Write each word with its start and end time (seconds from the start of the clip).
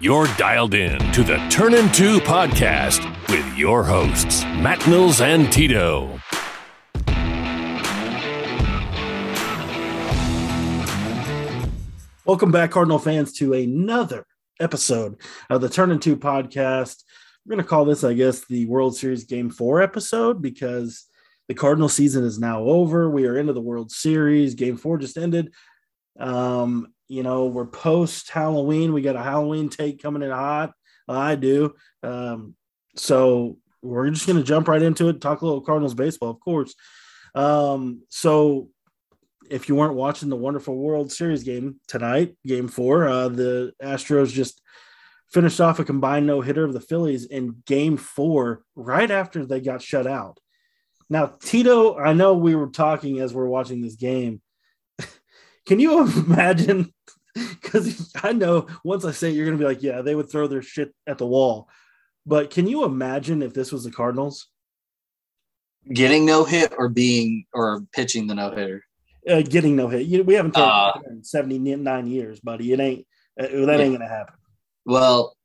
You're 0.00 0.26
dialed 0.36 0.74
in 0.74 0.98
to 1.12 1.22
the 1.22 1.36
Turn 1.50 1.70
2 1.70 2.18
podcast 2.18 3.08
with 3.30 3.56
your 3.56 3.84
hosts, 3.84 4.42
Matt 4.42 4.84
Mills 4.88 5.20
and 5.20 5.52
Tito. 5.52 6.18
Welcome 12.26 12.50
back, 12.50 12.72
Cardinal 12.72 12.98
fans, 12.98 13.34
to 13.34 13.52
another 13.52 14.26
episode 14.58 15.20
of 15.48 15.60
the 15.60 15.68
Turn 15.68 15.96
2 15.96 16.16
podcast. 16.16 17.04
We're 17.46 17.54
going 17.54 17.62
to 17.62 17.68
call 17.68 17.84
this, 17.84 18.02
I 18.02 18.14
guess, 18.14 18.44
the 18.46 18.66
World 18.66 18.96
Series 18.96 19.22
Game 19.22 19.48
4 19.48 19.80
episode 19.80 20.42
because 20.42 21.04
the 21.46 21.54
Cardinal 21.54 21.88
season 21.88 22.24
is 22.24 22.40
now 22.40 22.64
over. 22.64 23.08
We 23.08 23.26
are 23.26 23.38
into 23.38 23.52
the 23.52 23.60
World 23.60 23.92
Series. 23.92 24.56
Game 24.56 24.76
4 24.76 24.98
just 24.98 25.16
ended. 25.16 25.52
Um, 26.18 26.88
you 27.08 27.22
know, 27.22 27.46
we're 27.46 27.66
post 27.66 28.30
Halloween. 28.30 28.92
We 28.92 29.02
got 29.02 29.16
a 29.16 29.22
Halloween 29.22 29.68
take 29.68 30.02
coming 30.02 30.22
in 30.22 30.30
hot. 30.30 30.72
I 31.08 31.34
do. 31.34 31.74
Um, 32.02 32.54
so 32.96 33.58
we're 33.82 34.10
just 34.10 34.26
going 34.26 34.38
to 34.38 34.44
jump 34.44 34.68
right 34.68 34.82
into 34.82 35.08
it, 35.08 35.20
talk 35.20 35.42
a 35.42 35.44
little 35.44 35.60
Cardinals 35.60 35.94
baseball, 35.94 36.30
of 36.30 36.40
course. 36.40 36.74
Um, 37.34 38.02
so 38.08 38.70
if 39.50 39.68
you 39.68 39.74
weren't 39.74 39.94
watching 39.94 40.28
the 40.30 40.36
wonderful 40.36 40.76
World 40.76 41.12
Series 41.12 41.42
game 41.42 41.80
tonight, 41.88 42.36
game 42.46 42.68
four, 42.68 43.06
uh, 43.08 43.28
the 43.28 43.72
Astros 43.82 44.32
just 44.32 44.60
finished 45.30 45.60
off 45.60 45.78
a 45.78 45.84
combined 45.84 46.26
no 46.26 46.40
hitter 46.40 46.64
of 46.64 46.72
the 46.72 46.80
Phillies 46.80 47.26
in 47.26 47.62
game 47.66 47.96
four, 47.96 48.62
right 48.74 49.10
after 49.10 49.44
they 49.44 49.60
got 49.60 49.82
shut 49.82 50.06
out. 50.06 50.38
Now, 51.10 51.26
Tito, 51.26 51.98
I 51.98 52.14
know 52.14 52.34
we 52.34 52.54
were 52.54 52.68
talking 52.68 53.20
as 53.20 53.34
we 53.34 53.42
are 53.42 53.48
watching 53.48 53.82
this 53.82 53.96
game. 53.96 54.40
Can 55.66 55.80
you 55.80 56.00
imagine? 56.26 56.92
Because 57.34 58.12
I 58.22 58.32
know 58.32 58.68
once 58.84 59.04
I 59.04 59.10
say 59.12 59.30
it, 59.30 59.34
you're 59.34 59.46
going 59.46 59.58
to 59.58 59.62
be 59.62 59.68
like, 59.68 59.82
yeah, 59.82 60.02
they 60.02 60.14
would 60.14 60.30
throw 60.30 60.46
their 60.46 60.62
shit 60.62 60.94
at 61.06 61.18
the 61.18 61.26
wall. 61.26 61.68
But 62.26 62.50
can 62.50 62.66
you 62.66 62.84
imagine 62.84 63.42
if 63.42 63.52
this 63.52 63.72
was 63.72 63.84
the 63.84 63.90
Cardinals? 63.90 64.48
Getting 65.92 66.24
no 66.24 66.44
hit 66.44 66.72
or 66.78 66.88
being 66.88 67.44
or 67.52 67.82
pitching 67.92 68.26
the 68.26 68.34
no 68.34 68.50
hitter? 68.50 68.84
Uh, 69.28 69.42
getting 69.42 69.76
no 69.76 69.88
hit. 69.88 70.06
You, 70.06 70.22
we 70.22 70.34
haven't 70.34 70.52
thrown 70.52 70.68
uh, 70.68 70.92
in 71.06 71.24
79 71.24 72.06
years, 72.06 72.40
buddy. 72.40 72.72
It 72.72 72.80
ain't 72.80 73.06
uh, 73.38 73.46
that 73.46 73.78
yeah. 73.78 73.84
ain't 73.84 73.94
gonna 73.94 74.08
happen. 74.08 74.34
Well, 74.86 75.36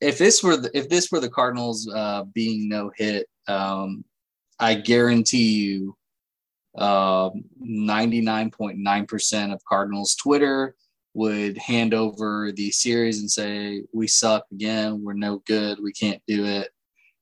if 0.00 0.18
this 0.18 0.42
were 0.42 0.56
the, 0.56 0.70
if 0.76 0.88
this 0.88 1.10
were 1.10 1.20
the 1.20 1.30
Cardinals 1.30 1.90
uh, 1.92 2.24
being 2.24 2.68
no 2.68 2.90
hit, 2.96 3.26
um, 3.48 4.04
I 4.58 4.74
guarantee 4.74 5.60
you, 5.60 5.96
um, 6.76 7.44
point 8.50 8.78
nine 8.78 9.06
percent 9.06 9.52
of 9.52 9.64
Cardinals 9.64 10.14
Twitter 10.14 10.74
would 11.14 11.58
hand 11.58 11.94
over 11.94 12.52
the 12.52 12.70
series 12.70 13.20
and 13.20 13.30
say, 13.30 13.82
"We 13.92 14.06
suck 14.06 14.44
again. 14.52 15.02
We're 15.02 15.14
no 15.14 15.42
good. 15.46 15.78
We 15.82 15.92
can't 15.92 16.22
do 16.26 16.44
it. 16.44 16.68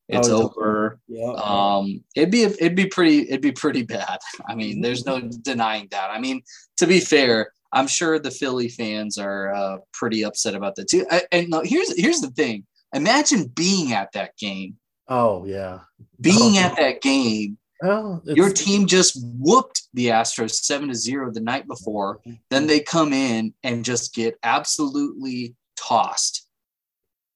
It's 0.08 0.28
oh, 0.28 0.44
over." 0.44 1.00
Yeah. 1.08 1.32
Um, 1.32 2.04
it'd 2.14 2.30
be 2.30 2.42
it'd 2.42 2.74
be 2.74 2.86
pretty 2.86 3.28
it'd 3.28 3.40
be 3.40 3.52
pretty 3.52 3.82
bad. 3.82 4.18
I 4.48 4.54
mean, 4.54 4.80
there's 4.80 5.06
no 5.06 5.20
denying 5.20 5.88
that. 5.90 6.10
I 6.10 6.18
mean, 6.18 6.42
to 6.76 6.86
be 6.86 7.00
fair, 7.00 7.52
I'm 7.72 7.86
sure 7.86 8.18
the 8.18 8.30
Philly 8.30 8.68
fans 8.68 9.18
are 9.18 9.54
uh, 9.54 9.78
pretty 9.92 10.24
upset 10.24 10.54
about 10.54 10.76
that 10.76 10.88
too. 10.88 11.06
I, 11.10 11.22
and 11.32 11.48
no, 11.48 11.62
here's 11.64 11.98
here's 11.98 12.20
the 12.20 12.30
thing. 12.30 12.66
Imagine 12.94 13.46
being 13.48 13.92
at 13.92 14.12
that 14.12 14.36
game. 14.36 14.76
Oh 15.08 15.46
yeah, 15.46 15.80
being 16.20 16.58
oh. 16.58 16.60
at 16.60 16.76
that 16.76 17.00
game 17.00 17.58
well, 17.82 18.22
your 18.24 18.52
team 18.52 18.86
just 18.86 19.18
whooped 19.38 19.82
the 19.94 20.08
Astros 20.08 20.54
seven 20.54 20.88
to 20.88 20.94
zero 20.94 21.32
the 21.32 21.40
night 21.40 21.66
before. 21.66 22.20
Then 22.50 22.66
they 22.66 22.80
come 22.80 23.12
in 23.12 23.54
and 23.62 23.84
just 23.84 24.14
get 24.14 24.36
absolutely 24.42 25.54
tossed. 25.76 26.46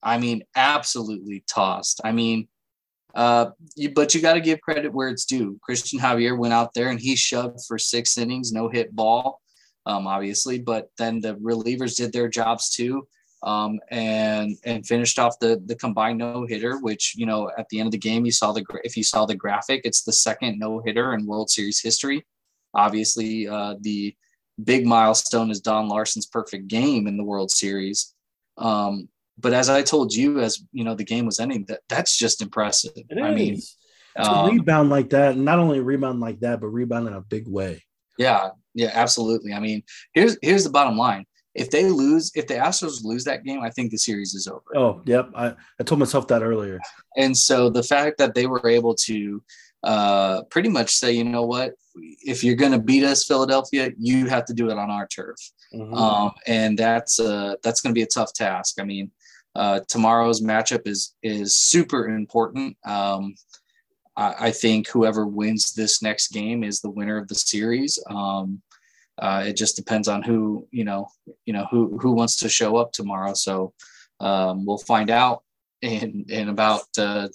I 0.02 0.18
mean, 0.18 0.42
absolutely 0.56 1.44
tossed. 1.48 2.00
I 2.04 2.12
mean, 2.12 2.48
uh, 3.14 3.50
you, 3.76 3.90
but 3.90 4.14
you 4.14 4.20
got 4.20 4.34
to 4.34 4.40
give 4.40 4.60
credit 4.60 4.92
where 4.92 5.08
it's 5.08 5.26
due. 5.26 5.60
Cristian 5.68 6.00
Javier 6.00 6.36
went 6.36 6.54
out 6.54 6.74
there 6.74 6.88
and 6.88 6.98
he 6.98 7.14
shoved 7.14 7.60
for 7.66 7.78
six 7.78 8.18
innings, 8.18 8.52
no 8.52 8.68
hit 8.68 8.94
ball, 8.96 9.40
um, 9.86 10.06
obviously. 10.06 10.58
But 10.58 10.88
then 10.98 11.20
the 11.20 11.36
relievers 11.36 11.96
did 11.96 12.12
their 12.12 12.28
jobs 12.28 12.70
too 12.70 13.06
um, 13.42 13.80
and 13.90 14.56
and 14.64 14.86
finished 14.86 15.18
off 15.18 15.38
the 15.38 15.60
the 15.66 15.74
combined 15.74 16.18
no 16.18 16.46
hitter, 16.46 16.78
which 16.78 17.14
you 17.16 17.26
know 17.26 17.50
at 17.58 17.68
the 17.68 17.80
end 17.80 17.88
of 17.88 17.92
the 17.92 17.98
game 17.98 18.24
you 18.24 18.32
saw 18.32 18.52
the 18.52 18.64
if 18.84 18.96
you 18.96 19.02
saw 19.02 19.26
the 19.26 19.34
graphic, 19.34 19.82
it's 19.84 20.02
the 20.02 20.12
second 20.12 20.58
no 20.58 20.80
hitter 20.80 21.14
in 21.14 21.26
World 21.26 21.50
Series 21.50 21.80
history. 21.80 22.24
Obviously, 22.74 23.48
uh, 23.48 23.74
the 23.80 24.14
big 24.62 24.86
milestone 24.86 25.50
is 25.50 25.60
Don 25.60 25.88
Larsen's 25.88 26.26
perfect 26.26 26.68
game 26.68 27.06
in 27.06 27.16
the 27.16 27.24
World 27.24 27.50
Series. 27.50 28.14
Um, 28.58 29.08
but 29.38 29.52
as 29.52 29.68
I 29.68 29.82
told 29.82 30.14
you, 30.14 30.40
as 30.40 30.62
you 30.72 30.84
know, 30.84 30.94
the 30.94 31.04
game 31.04 31.26
was 31.26 31.40
ending. 31.40 31.64
That 31.66 31.80
that's 31.88 32.16
just 32.16 32.42
impressive. 32.42 32.92
It 32.96 33.20
I 33.20 33.34
mean, 33.34 33.60
to 34.16 34.30
um, 34.30 34.50
rebound 34.50 34.90
like 34.90 35.10
that, 35.10 35.36
not 35.36 35.58
only 35.58 35.80
rebound 35.80 36.20
like 36.20 36.40
that, 36.40 36.60
but 36.60 36.68
rebound 36.68 37.08
in 37.08 37.14
a 37.14 37.20
big 37.20 37.48
way. 37.48 37.82
Yeah, 38.18 38.50
yeah, 38.74 38.90
absolutely. 38.92 39.52
I 39.52 39.58
mean, 39.58 39.82
here's 40.14 40.36
here's 40.42 40.64
the 40.64 40.70
bottom 40.70 40.96
line 40.96 41.26
if 41.54 41.70
they 41.70 41.86
lose, 41.86 42.32
if 42.34 42.46
the 42.46 42.54
Astros 42.54 43.04
lose 43.04 43.24
that 43.24 43.44
game, 43.44 43.60
I 43.60 43.70
think 43.70 43.90
the 43.90 43.98
series 43.98 44.34
is 44.34 44.46
over. 44.46 44.62
Oh, 44.74 45.02
yep. 45.04 45.30
I, 45.34 45.54
I 45.78 45.82
told 45.84 45.98
myself 45.98 46.26
that 46.28 46.42
earlier. 46.42 46.80
And 47.16 47.36
so 47.36 47.68
the 47.68 47.82
fact 47.82 48.18
that 48.18 48.34
they 48.34 48.46
were 48.46 48.66
able 48.66 48.94
to 48.94 49.42
uh, 49.82 50.42
pretty 50.44 50.68
much 50.68 50.94
say, 50.94 51.12
you 51.12 51.24
know 51.24 51.42
what, 51.42 51.74
if 51.94 52.42
you're 52.42 52.56
going 52.56 52.72
to 52.72 52.78
beat 52.78 53.04
us, 53.04 53.24
Philadelphia, 53.24 53.90
you 53.98 54.26
have 54.26 54.44
to 54.46 54.54
do 54.54 54.70
it 54.70 54.78
on 54.78 54.90
our 54.90 55.06
turf. 55.06 55.36
Mm-hmm. 55.74 55.94
Um, 55.94 56.32
and 56.46 56.78
that's 56.78 57.18
uh, 57.18 57.56
that's 57.62 57.80
going 57.80 57.94
to 57.94 57.98
be 57.98 58.02
a 58.02 58.06
tough 58.06 58.32
task. 58.32 58.80
I 58.80 58.84
mean, 58.84 59.10
uh, 59.54 59.80
tomorrow's 59.88 60.40
matchup 60.40 60.86
is 60.86 61.14
is 61.22 61.56
super 61.56 62.08
important. 62.08 62.76
Um, 62.84 63.34
I, 64.16 64.34
I, 64.40 64.50
think 64.50 64.88
whoever 64.88 65.26
wins 65.26 65.72
this 65.72 66.02
next 66.02 66.28
game 66.28 66.64
is 66.64 66.80
the 66.80 66.90
winner 66.90 67.16
of 67.16 67.28
the 67.28 67.34
series. 67.34 67.98
Um, 68.10 68.62
uh, 69.18 69.44
it 69.46 69.56
just 69.56 69.76
depends 69.76 70.08
on 70.08 70.22
who 70.22 70.66
you 70.70 70.84
know 70.84 71.08
you 71.44 71.52
know 71.52 71.66
who 71.70 71.98
who 71.98 72.12
wants 72.12 72.36
to 72.36 72.48
show 72.48 72.76
up 72.76 72.92
tomorrow. 72.92 73.34
So 73.34 73.72
um, 74.20 74.64
we'll 74.64 74.78
find 74.78 75.10
out 75.10 75.42
in 75.82 76.24
in 76.28 76.48
about 76.48 76.84
uh, 76.98 77.28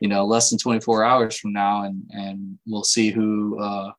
you 0.00 0.08
know 0.08 0.24
less 0.24 0.50
than 0.50 0.58
24 0.58 1.04
hours 1.04 1.38
from 1.38 1.52
now 1.52 1.84
and 1.84 2.02
and 2.10 2.58
we'll 2.66 2.84
see 2.84 3.10
who 3.10 3.58
uh, 3.60 3.90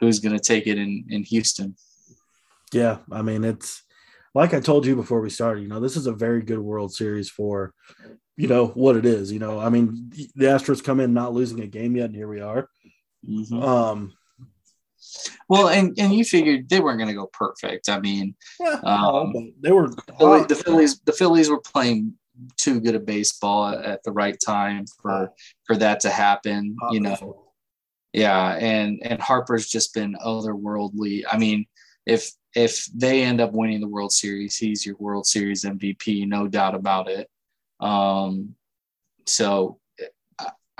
who's 0.00 0.20
going 0.20 0.36
to 0.36 0.42
take 0.42 0.66
it 0.66 0.78
in 0.78 1.04
in 1.08 1.22
houston. 1.22 1.76
Yeah 2.72 2.98
i 3.10 3.20
mean 3.22 3.42
it's 3.42 3.82
like 4.32 4.54
i 4.54 4.60
told 4.60 4.86
you 4.86 4.94
before 4.94 5.20
we 5.20 5.28
started 5.28 5.60
you 5.60 5.68
know 5.68 5.80
this 5.80 5.96
is 5.96 6.06
a 6.06 6.12
very 6.12 6.40
good 6.40 6.60
world 6.60 6.94
series 6.94 7.28
for 7.28 7.74
you 8.36 8.46
know 8.46 8.68
what 8.68 8.96
it 8.96 9.04
is 9.04 9.30
you 9.32 9.38
know. 9.38 9.58
I 9.58 9.68
mean 9.68 10.10
the 10.34 10.46
astros 10.46 10.82
come 10.82 11.00
in 11.00 11.12
not 11.12 11.34
losing 11.34 11.60
a 11.60 11.66
game 11.66 11.96
yet 11.96 12.06
and 12.06 12.16
here 12.16 12.28
we 12.28 12.40
are. 12.40 12.68
Mm-hmm. 13.28 13.62
um 13.62 14.12
well, 15.48 15.68
and 15.68 15.98
and 15.98 16.12
you 16.12 16.24
figured 16.24 16.68
they 16.68 16.80
weren't 16.80 16.98
going 16.98 17.08
to 17.08 17.14
go 17.14 17.30
perfect. 17.32 17.88
I 17.88 18.00
mean, 18.00 18.34
yeah, 18.58 18.80
um, 18.84 19.52
they 19.60 19.72
were 19.72 19.88
the, 19.88 20.46
the 20.48 20.54
Phillies. 20.54 21.00
The 21.00 21.12
Phillies 21.12 21.50
were 21.50 21.60
playing 21.60 22.14
too 22.56 22.80
good 22.80 22.94
a 22.94 23.00
baseball 23.00 23.68
at 23.68 24.02
the 24.02 24.12
right 24.12 24.36
time 24.44 24.84
for 25.02 25.30
for 25.66 25.76
that 25.76 26.00
to 26.00 26.10
happen. 26.10 26.76
You 26.90 27.00
know, 27.00 27.52
yeah, 28.12 28.54
and 28.54 29.00
and 29.02 29.20
Harper's 29.20 29.68
just 29.68 29.94
been 29.94 30.16
otherworldly. 30.24 31.24
I 31.30 31.38
mean, 31.38 31.66
if 32.06 32.30
if 32.54 32.86
they 32.94 33.22
end 33.22 33.40
up 33.40 33.52
winning 33.52 33.80
the 33.80 33.88
World 33.88 34.12
Series, 34.12 34.56
he's 34.56 34.84
your 34.84 34.96
World 34.98 35.26
Series 35.26 35.64
MVP, 35.64 36.26
no 36.26 36.48
doubt 36.48 36.74
about 36.74 37.08
it. 37.08 37.28
Um, 37.78 38.54
so 39.26 39.78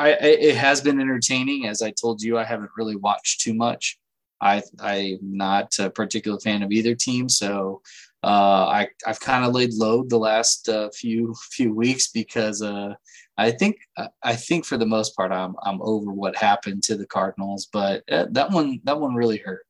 I, 0.01 0.13
it 0.13 0.57
has 0.57 0.81
been 0.81 0.99
entertaining. 0.99 1.67
As 1.67 1.83
I 1.83 1.91
told 1.91 2.23
you, 2.23 2.39
I 2.39 2.45
haven't 2.45 2.71
really 2.77 2.97
watched 2.97 3.43
too 3.43 3.53
much. 3.53 3.99
I 4.41 4.63
I'm 4.81 5.19
not 5.23 5.79
a 5.79 5.91
particular 5.91 6.39
fan 6.39 6.63
of 6.63 6.73
either 6.73 6.95
team, 6.95 7.29
so 7.29 7.83
uh, 8.23 8.67
I 8.67 8.89
I've 9.07 9.21
kind 9.21 9.45
of 9.45 9.55
laid 9.55 9.73
low 9.75 10.03
the 10.03 10.19
last 10.19 10.69
uh, 10.69 10.91
few 10.91 11.35
few 11.51 11.75
weeks 11.75 12.09
because 12.09 12.63
uh, 12.63 12.95
I 13.39 13.51
think 13.51 13.77
I 14.23 14.37
think 14.37 14.65
for 14.65 14.77
the 14.77 14.87
most 14.87 15.17
part 15.17 15.33
I'm 15.33 15.55
I'm 15.63 15.81
over 15.83 16.13
what 16.13 16.37
happened 16.37 16.83
to 16.85 16.97
the 16.97 17.07
Cardinals, 17.07 17.69
but 17.73 18.03
uh, 18.11 18.27
that 18.31 18.51
one 18.51 18.81
that 18.85 19.01
one 19.01 19.15
really 19.15 19.39
hurt. 19.39 19.65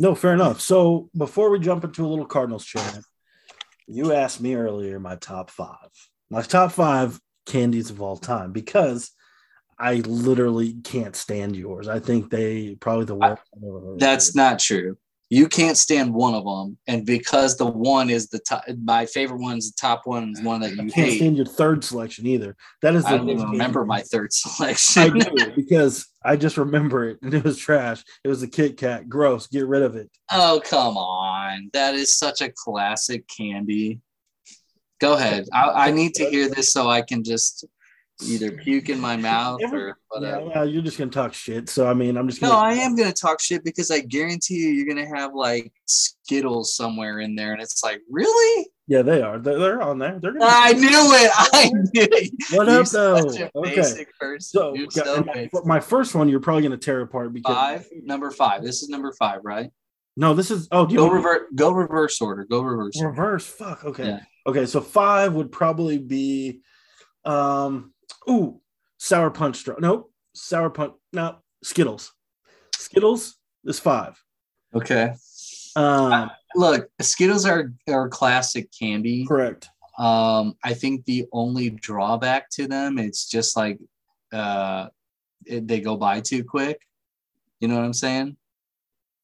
No, 0.00 0.14
fair 0.14 0.34
enough. 0.34 0.60
So 0.60 1.10
before 1.16 1.50
we 1.50 1.58
jump 1.58 1.82
into 1.82 2.06
a 2.06 2.08
little 2.08 2.26
Cardinals 2.26 2.64
chat, 2.64 3.00
you 3.88 4.12
asked 4.12 4.40
me 4.40 4.54
earlier 4.54 5.00
my 5.00 5.16
top 5.16 5.50
five. 5.50 5.90
My 6.30 6.42
top 6.42 6.72
five 6.72 7.18
candies 7.46 7.90
of 7.90 8.00
all 8.00 8.16
time 8.16 8.52
because 8.52 9.10
I 9.78 9.96
literally 9.96 10.74
can't 10.74 11.14
stand 11.14 11.54
yours. 11.56 11.88
I 11.88 12.00
think 12.00 12.30
they 12.30 12.74
probably 12.76 13.04
the 13.04 13.14
worst. 13.14 13.42
I, 13.54 13.96
that's 13.98 14.34
not 14.34 14.58
true. 14.58 14.96
You 15.30 15.46
can't 15.46 15.76
stand 15.76 16.14
one 16.14 16.34
of 16.34 16.44
them, 16.44 16.78
and 16.86 17.04
because 17.04 17.58
the 17.58 17.66
one 17.66 18.08
is 18.08 18.28
the 18.28 18.38
top, 18.38 18.64
my 18.82 19.04
favorite 19.04 19.40
one 19.40 19.58
is 19.58 19.70
the 19.70 19.76
top 19.78 20.06
one 20.06 20.30
is 20.30 20.42
one 20.42 20.62
that 20.62 20.70
you 20.70 20.84
I 20.84 20.88
can't 20.88 20.92
hate. 20.92 21.16
stand 21.18 21.36
your 21.36 21.44
third 21.44 21.84
selection 21.84 22.26
either. 22.26 22.56
That 22.80 22.94
is. 22.94 23.04
I 23.04 23.18
don't 23.18 23.28
even 23.28 23.50
remember 23.50 23.84
my 23.84 24.00
third 24.00 24.32
selection. 24.32 25.02
I 25.02 25.08
do 25.10 25.52
because 25.54 26.06
I 26.24 26.36
just 26.36 26.56
remember 26.56 27.10
it 27.10 27.18
and 27.22 27.34
it 27.34 27.44
was 27.44 27.58
trash. 27.58 28.02
It 28.24 28.28
was 28.28 28.42
a 28.42 28.48
Kit 28.48 28.78
Kat. 28.78 29.08
Gross. 29.08 29.46
Get 29.48 29.66
rid 29.66 29.82
of 29.82 29.96
it. 29.96 30.10
Oh, 30.32 30.62
come 30.64 30.96
on. 30.96 31.70
That 31.74 31.94
is 31.94 32.16
such 32.16 32.40
a 32.40 32.50
classic 32.50 33.28
candy. 33.28 34.00
Go 34.98 35.12
ahead. 35.12 35.46
I, 35.52 35.88
I 35.88 35.90
need 35.90 36.14
to 36.14 36.28
hear 36.28 36.48
this 36.48 36.72
so 36.72 36.88
I 36.88 37.02
can 37.02 37.22
just 37.22 37.66
either 38.24 38.52
puke 38.52 38.88
in 38.88 39.00
my 39.00 39.16
mouth 39.16 39.60
or 39.62 39.98
whatever. 40.08 40.46
Yeah, 40.46 40.52
well, 40.54 40.68
you're 40.68 40.82
just 40.82 40.98
gonna 40.98 41.10
talk 41.10 41.34
shit. 41.34 41.68
So 41.68 41.86
I 41.86 41.94
mean, 41.94 42.16
I'm 42.16 42.28
just 42.28 42.40
gonna. 42.40 42.52
No, 42.52 42.58
I 42.58 42.72
am 42.74 42.96
gonna 42.96 43.12
talk 43.12 43.40
shit 43.40 43.64
because 43.64 43.90
I 43.90 44.00
guarantee 44.00 44.56
you, 44.56 44.68
you're 44.68 44.86
gonna 44.86 45.08
have 45.16 45.34
like 45.34 45.72
Skittles 45.86 46.74
somewhere 46.74 47.20
in 47.20 47.34
there, 47.34 47.52
and 47.52 47.62
it's 47.62 47.82
like, 47.82 48.00
really? 48.10 48.68
Yeah, 48.88 49.02
they 49.02 49.20
are. 49.20 49.38
They're, 49.38 49.58
they're 49.58 49.82
on 49.82 49.98
there. 49.98 50.18
They're 50.18 50.34
I 50.40 50.72
knew 50.72 50.88
it. 50.88 51.30
I 51.36 51.70
knew 51.72 51.90
it. 51.94 52.32
What 52.52 52.68
up, 52.70 52.86
though? 52.88 53.16
Okay. 53.54 53.82
So, 54.40 54.74
so 54.88 55.24
my, 55.24 55.48
my, 55.64 55.80
first 55.80 56.14
one, 56.14 56.28
you're 56.28 56.40
probably 56.40 56.62
gonna 56.62 56.78
tear 56.78 57.02
apart 57.02 57.34
because 57.34 57.54
five, 57.54 57.88
number 58.02 58.30
five. 58.30 58.62
This 58.62 58.82
is 58.82 58.88
number 58.88 59.12
five, 59.18 59.40
right? 59.44 59.70
No, 60.16 60.34
this 60.34 60.50
is. 60.50 60.68
Oh, 60.72 60.86
go 60.86 61.08
reverse. 61.08 61.42
Go 61.54 61.70
reverse 61.70 62.20
order. 62.20 62.46
Go 62.50 62.62
reverse. 62.62 63.00
Reverse. 63.00 63.46
Fuck. 63.46 63.84
Okay. 63.84 64.06
Yeah. 64.06 64.20
Okay. 64.46 64.64
So 64.66 64.80
five 64.80 65.34
would 65.34 65.52
probably 65.52 65.98
be, 65.98 66.60
um, 67.24 67.92
ooh, 68.28 68.60
sour 68.98 69.30
punch 69.30 69.56
straw. 69.56 69.76
Nope. 69.78 70.12
Sour 70.34 70.70
punch. 70.70 70.94
No, 71.12 71.36
Skittles. 71.62 72.12
Skittles 72.74 73.36
is 73.64 73.80
five. 73.80 74.22
Okay. 74.74 75.14
Um, 75.76 76.30
look, 76.54 76.88
Skittles 77.00 77.46
are 77.46 77.72
are 77.88 78.08
classic 78.08 78.70
candy. 78.78 79.26
Correct. 79.26 79.68
Um, 79.98 80.54
I 80.62 80.74
think 80.74 81.04
the 81.04 81.26
only 81.32 81.70
drawback 81.70 82.50
to 82.50 82.68
them, 82.68 82.98
it's 82.98 83.28
just 83.28 83.56
like 83.56 83.78
uh, 84.32 84.88
it, 85.44 85.66
they 85.66 85.80
go 85.80 85.96
by 85.96 86.20
too 86.20 86.44
quick. 86.44 86.80
You 87.60 87.68
know 87.68 87.74
what 87.74 87.84
I'm 87.84 87.92
saying? 87.92 88.36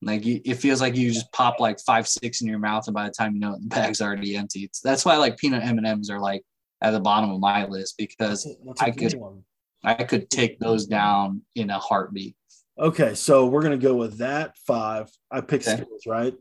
Like 0.03 0.25
you, 0.27 0.41
it 0.45 0.55
feels 0.55 0.81
like 0.81 0.97
you 0.97 1.13
just 1.13 1.33
pop 1.33 1.61
like 1.61 1.79
five, 1.81 2.09
six 2.09 2.41
in 2.43 2.49
your 2.49 2.59
mouth, 2.59 2.87
and 2.89 2.95
by 2.95 3.05
the 3.05 3.15
time 3.15 3.35
you 3.35 3.41
know 3.41 3.55
it, 3.55 3.61
the 3.61 3.69
bag's 3.69 4.03
already 4.03 4.37
empty. 4.37 4.65
It's, 4.65 4.81
that's 4.81 5.05
why 5.05 5.17
like 5.17 5.39
peanut 5.39 5.63
M 5.63 5.79
and 5.79 5.87
M's 5.87 6.11
are 6.11 6.21
like 6.21 6.43
at 6.81 6.91
the 6.91 7.01
bottom 7.01 7.31
of 7.31 7.41
my 7.41 7.67
list 7.67 7.97
because 7.99 8.45
that's 8.65 8.83
a 8.83 8.85
I 8.85 8.91
could 8.91 9.15
one. 9.15 9.45
I 9.83 10.03
could 10.05 10.31
take 10.31 10.59
those 10.59 10.87
down 10.87 11.43
in 11.55 11.71
a 11.71 11.79
heartbeat. 11.79 12.37
Okay, 12.79 13.15
so 13.15 13.47
we're 13.47 13.63
gonna 13.63 13.77
go 13.77 13.95
with 13.95 14.19
that 14.19 14.57
five. 14.67 15.11
I 15.31 15.41
picked 15.41 15.67
okay. 15.67 15.77
Skittles, 15.77 16.07
right? 16.07 16.35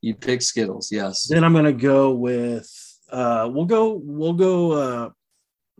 You 0.00 0.14
pick 0.14 0.42
Skittles, 0.42 0.90
yes. 0.90 1.26
Then 1.28 1.44
I'm 1.44 1.52
gonna 1.52 1.72
go 1.72 2.12
with 2.12 2.68
uh 3.10 3.48
we'll 3.52 3.66
go 3.66 4.00
we'll 4.02 4.32
go 4.32 4.72
uh 4.72 5.10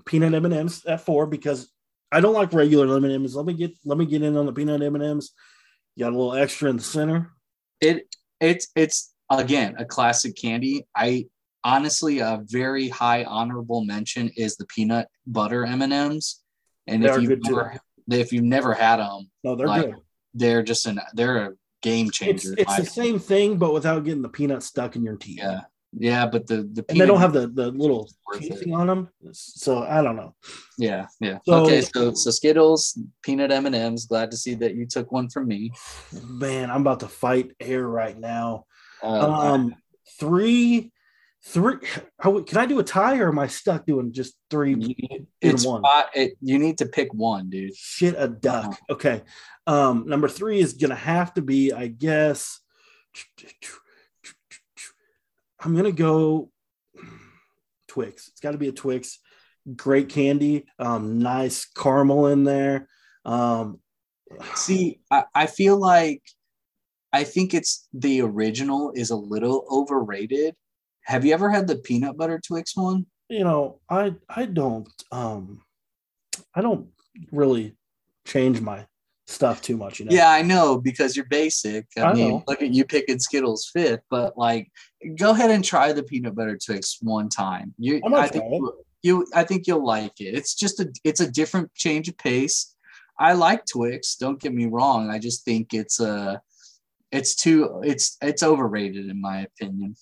peanut 0.05 0.35
M 0.35 0.45
and 0.45 0.55
M's 0.55 0.85
at 0.85 1.01
four 1.01 1.27
because 1.27 1.71
I 2.13 2.21
don't 2.21 2.35
like 2.35 2.53
regular 2.53 2.97
M 2.97 3.05
and 3.05 3.13
M's. 3.13 3.35
Let 3.35 3.47
me 3.47 3.55
get 3.55 3.73
let 3.85 3.99
me 3.99 4.07
get 4.07 4.23
in 4.23 4.37
on 4.37 4.47
the 4.47 4.53
peanut 4.53 4.83
M 4.83 4.95
and 4.95 5.05
M's. 5.05 5.33
You 5.95 6.05
got 6.05 6.13
a 6.13 6.17
little 6.17 6.35
extra 6.35 6.69
in 6.69 6.77
the 6.77 6.83
center. 6.83 7.33
It 7.81 8.15
it's 8.41 8.69
it's 8.77 9.15
again 9.31 9.77
a 9.79 9.85
classic 9.85 10.37
candy. 10.37 10.87
I 10.95 11.27
honestly 11.65 12.21
a 12.21 12.43
very 12.45 12.89
high 12.89 13.25
honorable 13.25 13.85
mention 13.85 14.31
is 14.37 14.57
the 14.57 14.67
peanut 14.67 15.09
butter 15.27 15.65
M 15.65 15.83
and. 15.83 15.93
And 16.89 17.05
if 17.05 17.21
you 17.21 17.37
never 17.43 17.81
if 18.09 18.33
you've 18.33 18.45
never 18.45 18.73
had 18.73 18.97
them, 18.97 19.31
no, 19.43 19.57
they're 19.57 19.67
like, 19.67 19.87
good. 19.87 19.95
They're 20.35 20.63
just 20.63 20.87
an 20.87 21.01
they're 21.15 21.37
a 21.39 21.53
game 21.83 22.11
changer. 22.11 22.53
It's, 22.53 22.63
it's 22.63 22.77
the 22.77 22.87
same 22.87 23.19
thing, 23.19 23.59
but 23.59 23.73
without 23.73 24.05
getting 24.05 24.23
the 24.23 24.29
peanut 24.29 24.63
stuck 24.63 24.97
in 24.97 25.03
your 25.03 25.17
teeth. 25.17 25.39
Yeah, 25.39 25.61
yeah, 25.93 26.27
but 26.27 26.47
the 26.47 26.69
the 26.73 26.85
and 26.89 27.01
they 27.01 27.07
don't 27.07 27.21
have 27.21 27.33
the 27.33 27.49
the 27.49 27.71
little 27.71 28.09
casing 28.35 28.75
on 28.75 28.87
them, 28.87 29.09
so 29.33 29.83
I 29.83 30.03
don't 30.03 30.17
know. 30.17 30.35
Yeah, 30.79 31.07
yeah. 31.21 31.39
So, 31.45 31.65
okay, 31.65 31.81
so 31.81 32.13
so 32.13 32.31
Skittles, 32.31 32.99
peanut 33.23 33.51
M 33.51 33.67
and 33.67 33.75
M's. 33.75 34.07
Glad 34.07 34.31
to 34.31 34.37
see 34.37 34.55
that 34.57 34.75
you 34.75 34.87
took 34.87 35.11
one 35.11 35.29
from 35.29 35.49
me. 35.49 35.73
Man, 36.23 36.71
I'm 36.71 36.83
about 36.83 37.01
to 37.01 37.09
fight 37.09 37.53
air 37.61 37.87
right 37.87 38.19
now. 38.19 38.67
Uh, 39.03 39.31
um, 39.31 39.75
three, 40.19 40.93
three. 41.47 41.77
How, 42.19 42.41
can 42.43 42.59
I 42.59 42.67
do 42.67 42.79
a 42.79 42.85
tie, 42.85 43.19
or 43.19 43.29
am 43.29 43.39
I 43.39 43.47
stuck 43.47 43.87
doing 43.87 44.13
just 44.13 44.35
three? 44.51 44.97
it's 45.41 45.65
one. 45.65 45.83
It, 46.15 46.37
you 46.41 46.59
need 46.59 46.79
to 46.79 46.87
pick 46.87 47.13
one, 47.15 47.51
dude. 47.51 47.77
Shit, 47.77 48.15
a 48.19 48.29
duck. 48.29 48.67
Uh-huh. 48.67 48.95
Okay. 48.95 49.23
Um, 49.67 50.05
number 50.07 50.29
three 50.29 50.61
is 50.61 50.75
gonna 50.75 50.95
have 50.95 51.35
to 51.35 51.43
be, 51.43 51.73
I 51.73 51.89
guess. 51.89 52.61
I'm 55.61 55.75
gonna 55.75 55.93
go 55.93 56.51
Twix. 57.89 58.29
It's 58.29 58.41
got 58.41 58.53
to 58.53 58.59
be 58.59 58.69
a 58.69 58.73
Twix. 58.73 59.21
Great 59.75 60.11
candy, 60.11 60.67
um, 60.79 61.19
nice 61.19 61.65
caramel 61.65 62.27
in 62.27 62.45
there. 62.45 62.89
Um, 63.25 63.81
See, 64.55 65.01
I, 65.11 65.25
I 65.35 65.47
feel 65.47 65.79
like 65.79 66.23
I 67.13 67.25
think 67.25 67.55
it's 67.55 67.89
the 67.93 68.21
original 68.21 68.93
is 68.95 69.11
a 69.11 69.17
little 69.17 69.67
overrated. 69.71 70.55
Have 71.07 71.25
you 71.25 71.33
ever 71.33 71.51
had 71.51 71.69
the 71.69 71.77
peanut 71.77 72.17
butter 72.17 72.41
Twix 72.45 72.77
one? 72.77 73.07
You 73.29 73.45
know, 73.45 73.81
I 73.89 74.15
I 74.29 74.47
don't 74.47 74.89
um 75.13 75.63
I 76.55 76.61
don't 76.61 76.89
really 77.33 77.77
change 78.27 78.61
my 78.61 78.87
stuff 79.29 79.61
too 79.61 79.77
much, 79.77 79.99
you 79.99 80.07
know. 80.07 80.13
Yeah, 80.13 80.31
I 80.31 80.43
know 80.43 80.79
because 80.81 81.17
you're 81.17 81.27
basic. 81.27 81.87
I, 81.97 82.03
I 82.03 82.13
mean, 82.13 82.31
know. 82.31 82.45
look 82.47 82.63
at 82.63 82.73
you 82.73 82.85
picking 82.85 83.19
Skittles 83.19 83.71
fifth, 83.73 84.03
but 84.11 84.37
like, 84.37 84.71
go 85.17 85.31
ahead 85.31 85.51
and 85.51 85.65
try 85.65 85.93
the 85.93 86.03
peanut 86.03 86.35
butter 86.35 86.59
Twix 86.65 86.99
one 87.01 87.29
time. 87.29 87.75
You, 87.79 88.01
I 88.15 88.29
think 88.29 88.45
you, 88.53 88.73
you, 89.03 89.27
I 89.35 89.45
think 89.45 89.67
you'll 89.67 89.85
like 89.85 90.21
it. 90.21 90.35
It's 90.35 90.55
just 90.55 90.81
a, 90.81 90.93
it's 91.05 91.21
a 91.21 91.31
different 91.31 91.75
change 91.75 92.09
of 92.09 92.17
pace. 92.19 92.75
I 93.19 93.33
like 93.33 93.65
Twix. 93.67 94.17
Don't 94.17 94.41
get 94.41 94.55
me 94.55 94.67
wrong. 94.67 95.11
I 95.11 95.19
just 95.19 95.45
think 95.45 95.73
it's 95.73 96.01
a, 96.01 96.11
uh, 96.11 96.39
it's 97.13 97.35
too, 97.35 97.81
it's, 97.85 98.17
it's 98.21 98.43
overrated 98.43 99.09
in 99.09 99.21
my 99.21 99.43
opinion. 99.43 99.97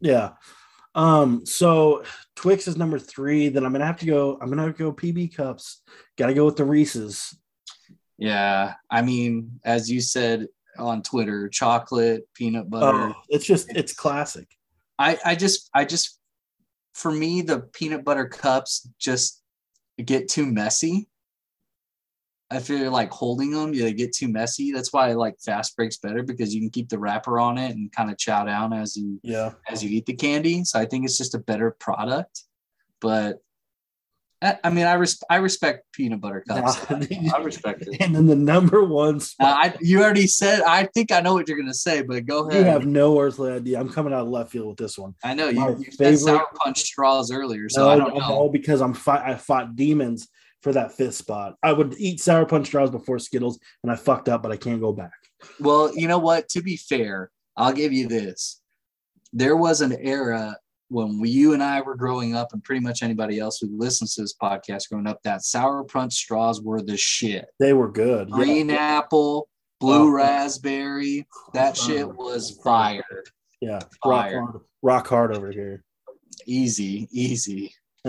Yeah. 0.00 0.30
Um, 0.94 1.46
so 1.46 2.04
Twix 2.36 2.68
is 2.68 2.76
number 2.76 2.98
three. 2.98 3.48
Then 3.48 3.64
I'm 3.64 3.72
gonna 3.72 3.86
have 3.86 4.00
to 4.00 4.06
go. 4.06 4.38
I'm 4.40 4.50
gonna 4.50 4.72
go 4.72 4.92
PB 4.92 5.36
cups. 5.36 5.82
Got 6.18 6.26
to 6.26 6.34
go 6.34 6.44
with 6.44 6.56
the 6.56 6.64
Reese's. 6.64 7.36
Yeah, 8.18 8.74
I 8.90 9.02
mean, 9.02 9.60
as 9.64 9.90
you 9.90 10.00
said 10.00 10.46
on 10.78 11.02
Twitter, 11.02 11.48
chocolate, 11.48 12.28
peanut 12.34 12.68
butter. 12.70 13.08
Oh, 13.08 13.14
it's 13.28 13.46
just 13.46 13.70
it's 13.74 13.92
classic. 13.92 14.48
I 14.98 15.18
I 15.24 15.34
just 15.34 15.70
I 15.74 15.84
just 15.84 16.18
for 16.94 17.10
me 17.10 17.42
the 17.42 17.60
peanut 17.60 18.04
butter 18.04 18.26
cups 18.26 18.88
just 18.98 19.42
get 20.04 20.28
too 20.28 20.46
messy. 20.46 21.08
I 22.52 22.58
feel 22.58 22.90
like 22.90 23.10
holding 23.10 23.50
them, 23.50 23.72
yeah, 23.72 23.84
they 23.84 23.94
get 23.94 24.12
too 24.12 24.28
messy. 24.28 24.72
That's 24.72 24.92
why 24.92 25.08
I 25.08 25.12
like 25.14 25.40
fast 25.40 25.74
breaks 25.76 25.96
better 25.96 26.22
because 26.22 26.54
you 26.54 26.60
can 26.60 26.70
keep 26.70 26.88
the 26.88 26.98
wrapper 26.98 27.40
on 27.40 27.56
it 27.56 27.74
and 27.74 27.90
kind 27.90 28.10
of 28.10 28.18
chow 28.18 28.44
down 28.44 28.72
as 28.72 28.96
you 28.96 29.18
yeah 29.22 29.52
as 29.68 29.82
you 29.82 29.90
eat 29.90 30.06
the 30.06 30.14
candy. 30.14 30.64
So 30.64 30.78
I 30.78 30.84
think 30.84 31.04
it's 31.04 31.16
just 31.16 31.34
a 31.34 31.38
better 31.38 31.70
product. 31.70 32.42
But 33.00 33.40
I 34.42 34.70
mean, 34.70 34.86
I 34.86 34.94
res- 34.94 35.22
I 35.30 35.36
respect 35.36 35.84
peanut 35.92 36.20
butter 36.20 36.44
cups. 36.46 36.84
I 36.90 37.38
respect 37.42 37.82
it. 37.86 38.00
And 38.00 38.14
then 38.14 38.26
the 38.26 38.34
number 38.34 38.82
one 38.84 39.20
spot. 39.20 39.46
Uh, 39.46 39.68
I, 39.68 39.76
you 39.80 40.02
already 40.02 40.26
said. 40.26 40.62
I 40.62 40.88
think 40.92 41.12
I 41.12 41.20
know 41.20 41.34
what 41.34 41.46
you're 41.46 41.56
going 41.56 41.68
to 41.68 41.74
say, 41.74 42.02
but 42.02 42.26
go 42.26 42.48
ahead. 42.48 42.66
You 42.66 42.72
have 42.72 42.84
no 42.84 43.20
earthly 43.20 43.52
idea. 43.52 43.78
I'm 43.78 43.88
coming 43.88 44.12
out 44.12 44.22
of 44.22 44.28
left 44.28 44.50
field 44.50 44.66
with 44.68 44.78
this 44.78 44.98
one. 44.98 45.14
I 45.22 45.34
know 45.34 45.48
you, 45.48 45.78
you 45.78 45.92
favorite, 45.92 46.18
said 46.18 46.18
sour 46.18 46.46
punch 46.56 46.80
straws 46.80 47.30
earlier, 47.30 47.68
so 47.68 47.84
no, 47.84 47.90
I 47.90 47.96
don't 47.96 48.16
know. 48.16 48.24
All 48.24 48.48
because 48.50 48.82
I'm 48.82 48.94
fight. 48.94 49.22
I 49.24 49.36
fought 49.36 49.76
demons 49.76 50.28
for 50.62 50.72
that 50.72 50.92
fifth 50.92 51.14
spot. 51.14 51.56
I 51.62 51.72
would 51.72 51.94
eat 51.98 52.20
sour 52.20 52.46
punch 52.46 52.68
straws 52.68 52.90
before 52.90 53.18
Skittles, 53.18 53.58
and 53.82 53.92
I 53.92 53.96
fucked 53.96 54.28
up, 54.28 54.42
but 54.42 54.52
I 54.52 54.56
can't 54.56 54.80
go 54.80 54.92
back. 54.92 55.12
Well, 55.60 55.94
you 55.94 56.08
know 56.08 56.18
what? 56.18 56.48
To 56.50 56.62
be 56.62 56.76
fair, 56.76 57.30
I'll 57.56 57.72
give 57.72 57.92
you 57.92 58.08
this. 58.08 58.60
There 59.32 59.56
was 59.56 59.80
an 59.80 59.92
era 59.92 60.56
when 60.88 61.18
we, 61.18 61.30
you 61.30 61.54
and 61.54 61.62
I 61.62 61.80
were 61.80 61.96
growing 61.96 62.36
up, 62.36 62.52
and 62.52 62.62
pretty 62.62 62.80
much 62.80 63.02
anybody 63.02 63.38
else 63.38 63.58
who 63.58 63.68
listens 63.76 64.14
to 64.14 64.20
this 64.20 64.34
podcast 64.40 64.90
growing 64.90 65.06
up, 65.06 65.22
that 65.24 65.42
sour 65.42 65.84
punch 65.84 66.12
straws 66.12 66.60
were 66.60 66.82
the 66.82 66.96
shit. 66.96 67.46
They 67.58 67.72
were 67.72 67.90
good. 67.90 68.30
Green 68.30 68.68
yeah. 68.68 68.76
apple, 68.76 69.48
blue 69.80 70.08
oh. 70.08 70.10
raspberry, 70.10 71.26
that 71.54 71.78
oh, 71.80 71.86
shit 71.86 72.08
was 72.08 72.60
fire. 72.62 73.02
Yeah, 73.60 73.80
fire. 74.04 74.42
Rock 74.42 74.52
hard, 74.52 74.62
rock 74.82 75.06
hard 75.08 75.36
over 75.36 75.50
here. 75.50 75.82
Easy, 76.46 77.08
easy. 77.10 77.74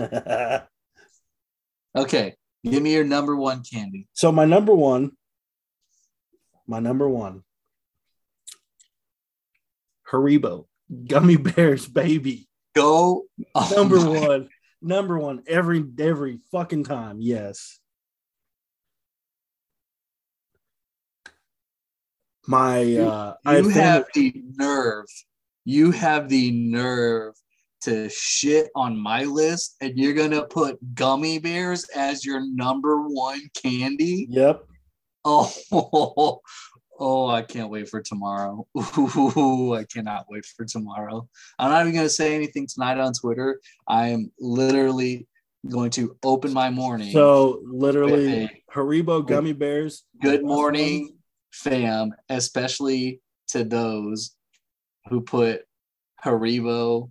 okay, 1.96 2.36
give 2.64 2.82
me 2.82 2.94
your 2.94 3.04
number 3.04 3.36
one 3.36 3.62
candy. 3.62 4.08
So 4.12 4.32
my 4.32 4.44
number 4.44 4.74
one, 4.74 5.12
my 6.66 6.80
number 6.80 7.08
one, 7.08 7.42
Haribo 10.10 10.66
gummy 11.06 11.36
bears, 11.36 11.86
baby. 11.86 12.48
Go 12.74 13.24
oh 13.54 13.72
number 13.74 14.00
my. 14.00 14.26
one. 14.26 14.48
Number 14.82 15.18
one 15.18 15.42
every 15.46 15.84
every 15.98 16.40
fucking 16.52 16.84
time. 16.84 17.18
Yes. 17.20 17.78
My 22.46 22.80
uh 22.96 23.34
you, 23.46 23.68
have 23.70 24.04
the 24.12 24.44
nerve. 24.56 25.06
You 25.64 25.92
have 25.92 26.28
the 26.28 26.50
nerve 26.50 27.34
to 27.84 28.08
shit 28.08 28.70
on 28.74 28.98
my 28.98 29.24
list 29.24 29.76
and 29.80 29.96
you're 29.96 30.14
gonna 30.14 30.44
put 30.44 30.78
gummy 30.94 31.38
bears 31.38 31.84
as 31.94 32.24
your 32.24 32.40
number 32.40 33.02
one 33.08 33.40
candy. 33.54 34.26
Yep. 34.30 34.64
Oh, 35.24 35.52
oh, 36.98 37.28
I 37.28 37.42
can't 37.42 37.70
wait 37.70 37.88
for 37.88 38.00
tomorrow. 38.00 38.66
Ooh, 38.98 39.74
I 39.74 39.84
cannot 39.84 40.26
wait 40.28 40.44
for 40.44 40.64
tomorrow. 40.64 41.28
I'm 41.58 41.70
not 41.70 41.86
even 41.86 42.02
to 42.02 42.08
say 42.08 42.34
anything 42.34 42.66
tonight 42.66 42.98
on 42.98 43.12
Twitter. 43.12 43.60
I 43.86 44.08
am 44.08 44.30
literally 44.38 45.26
going 45.68 45.90
to 45.92 46.16
open 46.22 46.52
my 46.52 46.70
morning. 46.70 47.12
So, 47.12 47.60
literally, 47.64 48.50
Haribo 48.72 49.26
gummy 49.26 49.52
bears. 49.52 50.04
Good 50.20 50.42
morning, 50.42 51.16
fam, 51.52 52.12
especially 52.28 53.20
to 53.48 53.64
those 53.64 54.36
who 55.08 55.20
put 55.22 55.62
Haribo 56.24 57.10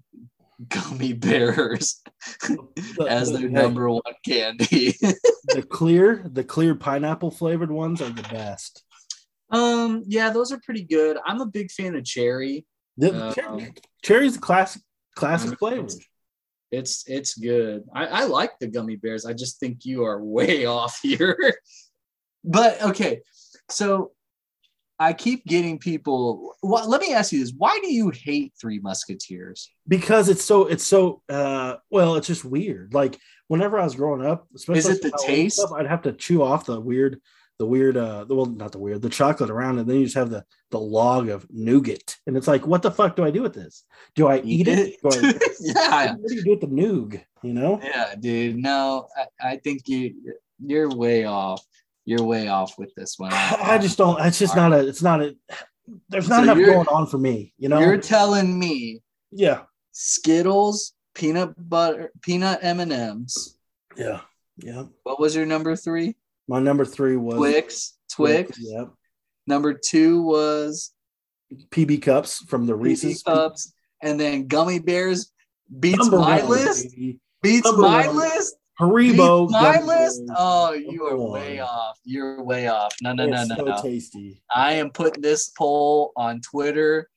gummy 0.67 1.13
bears 1.13 2.01
as 3.07 3.31
their 3.31 3.49
number 3.49 3.89
one 3.89 4.01
candy. 4.25 4.95
the 5.47 5.65
clear, 5.69 6.25
the 6.31 6.43
clear 6.43 6.75
pineapple 6.75 7.31
flavored 7.31 7.71
ones 7.71 8.01
are 8.01 8.09
the 8.09 8.23
best. 8.23 8.83
Um, 9.49 10.03
yeah, 10.07 10.31
those 10.31 10.51
are 10.51 10.59
pretty 10.63 10.83
good. 10.83 11.17
I'm 11.25 11.41
a 11.41 11.45
big 11.45 11.71
fan 11.71 11.95
of 11.95 12.03
cherry. 12.03 12.65
The, 12.97 13.47
um, 13.47 13.73
cherry's 14.03 14.37
a 14.37 14.39
classic 14.39 14.81
classic 15.15 15.57
flavor. 15.59 15.87
It's 16.71 17.07
it's 17.07 17.35
good. 17.35 17.83
I, 17.93 18.05
I 18.05 18.23
like 18.25 18.57
the 18.59 18.67
gummy 18.67 18.95
bears. 18.95 19.25
I 19.25 19.33
just 19.33 19.59
think 19.59 19.85
you 19.85 20.05
are 20.05 20.23
way 20.23 20.65
off 20.65 20.99
here. 21.01 21.53
but 22.43 22.81
okay, 22.81 23.21
so 23.69 24.11
I 25.03 25.13
keep 25.13 25.45
getting 25.45 25.77
people. 25.77 26.55
Well, 26.63 26.87
let 26.87 27.01
me 27.01 27.13
ask 27.13 27.33
you 27.33 27.39
this: 27.39 27.53
Why 27.57 27.77
do 27.81 27.93
you 27.93 28.09
hate 28.09 28.53
Three 28.59 28.79
Musketeers? 28.79 29.69
Because 29.87 30.29
it's 30.29 30.43
so 30.43 30.67
it's 30.67 30.85
so 30.85 31.21
uh 31.27 31.75
well, 31.89 32.15
it's 32.15 32.27
just 32.27 32.45
weird. 32.45 32.93
Like 32.93 33.19
whenever 33.47 33.77
I 33.77 33.83
was 33.83 33.95
growing 33.95 34.25
up, 34.25 34.47
especially 34.55 34.79
is 34.79 34.87
it 34.87 35.01
the 35.01 35.17
taste? 35.25 35.57
Stuff, 35.57 35.73
I'd 35.73 35.87
have 35.87 36.03
to 36.03 36.13
chew 36.13 36.41
off 36.41 36.65
the 36.65 36.79
weird, 36.79 37.19
the 37.59 37.65
weird, 37.65 37.97
uh, 37.97 38.23
the 38.23 38.33
well, 38.33 38.45
not 38.45 38.71
the 38.71 38.79
weird, 38.79 39.01
the 39.01 39.09
chocolate 39.09 39.49
around, 39.49 39.77
and 39.77 39.89
then 39.89 39.97
you 39.97 40.05
just 40.05 40.15
have 40.15 40.29
the 40.29 40.45
the 40.71 40.79
log 40.79 41.27
of 41.27 41.45
nougat, 41.51 42.15
and 42.25 42.37
it's 42.37 42.47
like, 42.47 42.65
what 42.65 42.81
the 42.81 42.91
fuck 42.91 43.17
do 43.17 43.25
I 43.25 43.31
do 43.31 43.41
with 43.41 43.53
this? 43.53 43.83
Do 44.15 44.27
I 44.27 44.37
eat, 44.37 44.67
eat 44.67 44.67
it? 44.69 44.95
I, 45.03 45.39
yeah. 45.59 46.13
What 46.15 46.29
do 46.29 46.35
you 46.35 46.43
do 46.43 46.51
with 46.51 46.61
the 46.61 46.67
noog? 46.67 47.21
You 47.41 47.53
know? 47.53 47.81
Yeah, 47.83 48.15
dude. 48.15 48.55
No, 48.55 49.07
I, 49.17 49.51
I 49.51 49.57
think 49.57 49.87
you 49.87 50.15
you're 50.65 50.89
way 50.95 51.25
off 51.25 51.61
you're 52.05 52.23
way 52.23 52.47
off 52.47 52.77
with 52.77 52.93
this 52.95 53.17
one. 53.17 53.31
I 53.33 53.77
just 53.77 53.97
don't. 53.97 54.19
It's 54.25 54.39
just 54.39 54.55
not 54.55 54.73
a. 54.73 54.87
It's 54.87 55.01
not 55.01 55.21
a. 55.21 55.35
There's 56.09 56.29
not 56.29 56.45
so 56.45 56.51
enough 56.51 56.57
going 56.57 56.87
on 56.87 57.07
for 57.07 57.17
me. 57.17 57.53
You 57.57 57.69
know. 57.69 57.79
You're 57.79 57.97
telling 57.97 58.57
me. 58.57 59.01
Yeah. 59.31 59.61
Skittles, 59.91 60.93
peanut 61.13 61.53
butter, 61.57 62.11
peanut 62.21 62.59
M 62.61 62.79
and 62.79 62.93
M's. 62.93 63.57
Yeah. 63.95 64.21
Yeah. 64.57 64.85
What 65.03 65.19
was 65.19 65.35
your 65.35 65.45
number 65.45 65.75
three? 65.75 66.15
My 66.47 66.59
number 66.59 66.85
three 66.85 67.17
was 67.17 67.35
Twix. 67.35 67.97
Twix. 68.11 68.57
Yep. 68.59 68.89
Number 69.47 69.73
two 69.73 70.21
was 70.21 70.93
PB 71.69 72.01
cups 72.01 72.43
from 72.47 72.65
the 72.65 72.75
Reese's 72.75 73.23
PB 73.23 73.25
cups, 73.25 73.73
and 74.01 74.19
then 74.19 74.47
gummy 74.47 74.79
bears 74.79 75.31
beats 75.79 75.97
number 75.97 76.19
my 76.19 76.39
one, 76.39 76.49
list. 76.49 76.91
Baby. 76.91 77.19
Beats 77.41 77.65
number 77.65 77.81
my 77.81 78.07
one. 78.07 78.17
list. 78.17 78.55
Haribo. 78.79 79.49
My 79.49 79.79
list? 79.81 80.23
Oh, 80.29 80.69
oh 80.69 80.73
you 80.73 81.05
are 81.05 81.17
way 81.17 81.59
off. 81.59 81.99
You're 82.03 82.41
way 82.43 82.67
off. 82.67 82.95
No, 83.01 83.13
no, 83.13 83.25
no, 83.25 83.43
no. 83.45 83.55
So 83.55 83.81
tasty. 83.81 84.41
I 84.53 84.73
am 84.73 84.89
putting 84.89 85.21
this 85.21 85.49
poll 85.49 86.11
on 86.15 86.41
Twitter, 86.41 87.09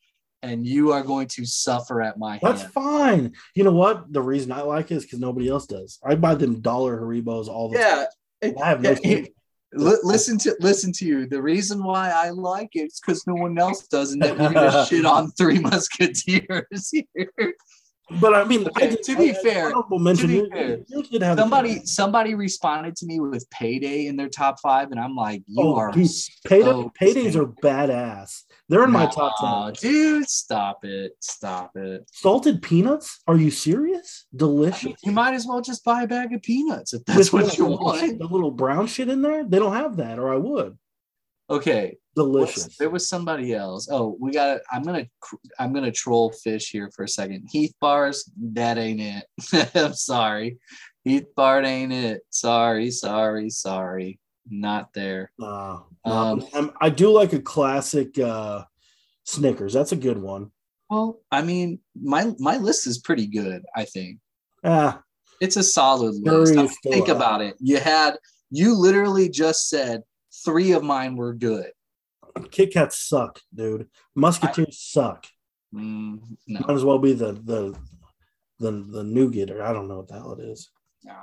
and 0.43 0.65
you 0.65 0.91
are 0.91 1.01
going 1.01 1.27
to 1.29 1.45
suffer 1.45 2.01
at 2.01 2.17
my 2.17 2.31
hands. 2.31 2.41
That's 2.43 2.61
hand. 2.61 2.73
fine. 2.73 3.33
You 3.55 3.63
know 3.63 3.71
what? 3.71 4.11
The 4.13 4.21
reason 4.21 4.51
I 4.51 4.61
like 4.61 4.91
it 4.91 4.95
is 4.95 5.03
because 5.03 5.19
nobody 5.19 5.49
else 5.49 5.65
does. 5.65 5.99
I 6.03 6.15
buy 6.15 6.35
them 6.35 6.61
dollar 6.61 6.99
Haribos 6.99 7.47
all 7.47 7.69
the 7.69 7.79
yeah. 7.79 8.05
time. 8.43 8.55
I 8.61 8.69
have 8.69 8.81
no. 8.81 8.95
listen 9.73 10.37
to 10.39 10.55
listen 10.59 10.91
to 10.93 11.05
you. 11.05 11.27
The 11.27 11.41
reason 11.41 11.83
why 11.83 12.09
I 12.09 12.29
like 12.29 12.69
it 12.75 12.85
is 12.85 12.99
because 12.99 13.25
no 13.27 13.33
one 13.33 13.57
else 13.57 13.87
does, 13.87 14.13
and 14.13 14.21
that 14.21 14.37
you're 14.39 14.53
gonna 14.53 14.85
shit 14.85 15.05
on 15.05 15.31
Three 15.31 15.59
Musketeers 15.59 16.91
here. 16.91 17.53
But 18.21 18.33
I 18.33 18.45
mean, 18.45 18.65
okay, 18.67 18.91
I, 18.91 18.95
to 19.03 19.17
be 19.17 19.31
I, 19.31 19.33
fair, 19.33 19.71
to 19.71 20.27
be 20.27 21.19
fair 21.19 21.35
somebody 21.35 21.85
somebody 21.85 22.35
responded 22.35 22.95
to 22.97 23.05
me 23.05 23.19
with 23.19 23.49
payday 23.49 24.05
in 24.07 24.15
their 24.15 24.29
top 24.29 24.61
five, 24.61 24.91
and 24.91 24.99
I'm 24.99 25.13
like, 25.13 25.43
you 25.45 25.61
oh, 25.61 25.75
are 25.75 25.91
dude, 25.91 26.09
payday, 26.45 26.71
paydays 26.99 27.35
are 27.35 27.47
badass. 27.47 28.43
They're 28.69 28.85
in 28.85 28.91
my 28.91 29.07
top 29.07 29.33
ten. 29.41 29.73
Dude, 29.73 30.29
stop 30.29 30.85
it, 30.85 31.17
stop 31.19 31.75
it. 31.75 32.09
Salted 32.13 32.61
peanuts? 32.61 33.19
Are 33.27 33.35
you 33.35 33.51
serious? 33.51 34.25
Delicious. 34.33 34.85
I 34.85 34.87
mean, 34.87 34.95
you 35.03 35.11
might 35.11 35.33
as 35.33 35.45
well 35.45 35.59
just 35.59 35.83
buy 35.83 36.03
a 36.03 36.07
bag 36.07 36.33
of 36.33 36.41
peanuts 36.41 36.93
if 36.93 37.03
that's 37.03 37.33
With 37.33 37.43
what 37.43 37.57
you 37.57 37.65
want. 37.65 38.19
The 38.19 38.25
little 38.25 38.51
brown 38.51 38.87
shit 38.87 39.09
in 39.09 39.21
there, 39.21 39.43
they 39.43 39.59
don't 39.59 39.73
have 39.73 39.97
that, 39.97 40.17
or 40.17 40.33
I 40.33 40.37
would. 40.37 40.77
Okay, 41.49 41.97
delicious. 42.17 42.77
There 42.77 42.89
was 42.89 43.07
somebody 43.07 43.53
else. 43.53 43.87
Oh, 43.91 44.17
we 44.19 44.31
got. 44.31 44.59
I'm 44.71 44.83
gonna. 44.83 45.07
I'm 45.59 45.73
gonna 45.73 45.91
troll 45.91 46.31
fish 46.31 46.71
here 46.71 46.89
for 46.95 47.03
a 47.03 47.07
second. 47.07 47.47
Heath 47.51 47.73
bars. 47.79 48.29
That 48.53 48.77
ain't 48.77 49.01
it. 49.01 49.71
I'm 49.75 49.93
sorry. 49.93 50.57
Heath 51.03 51.27
bar 51.35 51.63
ain't 51.63 51.93
it. 51.93 52.21
Sorry. 52.29 52.91
Sorry. 52.91 53.49
Sorry. 53.49 54.19
Not 54.49 54.93
there. 54.93 55.31
Uh, 55.41 55.79
um, 56.05 56.71
I 56.81 56.89
do 56.89 57.09
like 57.09 57.33
a 57.33 57.39
classic 57.39 58.17
uh, 58.17 58.63
Snickers. 59.23 59.73
That's 59.73 59.91
a 59.91 59.97
good 59.97 60.17
one. 60.17 60.51
Well, 60.89 61.19
I 61.31 61.41
mean, 61.41 61.79
my 62.01 62.33
my 62.39 62.57
list 62.57 62.87
is 62.87 62.97
pretty 62.97 63.27
good. 63.27 63.63
I 63.75 63.85
think. 63.85 64.19
Ah, 64.63 65.01
it's 65.39 65.57
a 65.57 65.63
solid 65.63 66.15
list. 66.15 66.77
think 66.83 67.09
about 67.09 67.41
it. 67.41 67.55
You 67.59 67.77
had. 67.77 68.17
You 68.49 68.73
literally 68.75 69.27
just 69.27 69.67
said 69.67 70.03
three 70.45 70.71
of 70.71 70.81
mine 70.81 71.17
were 71.17 71.33
good. 71.33 71.71
Kit 72.43 72.73
Kats 72.73 72.97
suck, 72.97 73.41
dude. 73.53 73.87
Musketeers 74.15 74.67
I, 74.69 74.71
suck. 74.71 75.27
Mm, 75.73 76.19
no. 76.47 76.59
Might 76.67 76.73
as 76.73 76.85
well 76.85 76.99
be 76.99 77.13
the 77.13 77.33
the 77.33 77.77
the 78.59 78.71
the 78.71 79.03
nougat, 79.03 79.51
or 79.51 79.61
I 79.63 79.73
don't 79.73 79.87
know 79.87 79.97
what 79.97 80.07
the 80.07 80.15
hell 80.15 80.33
it 80.33 80.43
is. 80.43 80.69
No. 81.03 81.15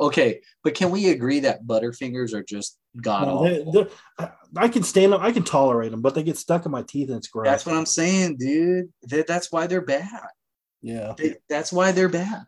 Okay, 0.00 0.42
but 0.62 0.74
can 0.74 0.90
we 0.90 1.10
agree 1.10 1.40
that 1.40 1.66
Butterfingers 1.66 2.32
are 2.32 2.42
just 2.42 2.78
god 3.00 3.26
no, 3.26 3.46
awful? 3.46 3.88
I, 4.18 4.30
I 4.56 4.68
can 4.68 4.84
stand 4.84 5.12
them. 5.12 5.20
I 5.20 5.32
can 5.32 5.42
tolerate 5.42 5.90
them, 5.90 6.02
but 6.02 6.14
they 6.14 6.22
get 6.22 6.36
stuck 6.36 6.66
in 6.66 6.72
my 6.72 6.82
teeth 6.82 7.08
and 7.08 7.18
it's 7.18 7.26
gross. 7.26 7.46
That's 7.46 7.66
what 7.66 7.74
I'm 7.74 7.86
saying, 7.86 8.36
dude. 8.36 8.92
That, 9.04 9.26
that's 9.26 9.50
why 9.50 9.66
they're 9.66 9.80
bad. 9.80 10.28
Yeah, 10.82 11.14
they, 11.18 11.36
that's 11.48 11.72
why 11.72 11.90
they're 11.90 12.08
bad. 12.08 12.44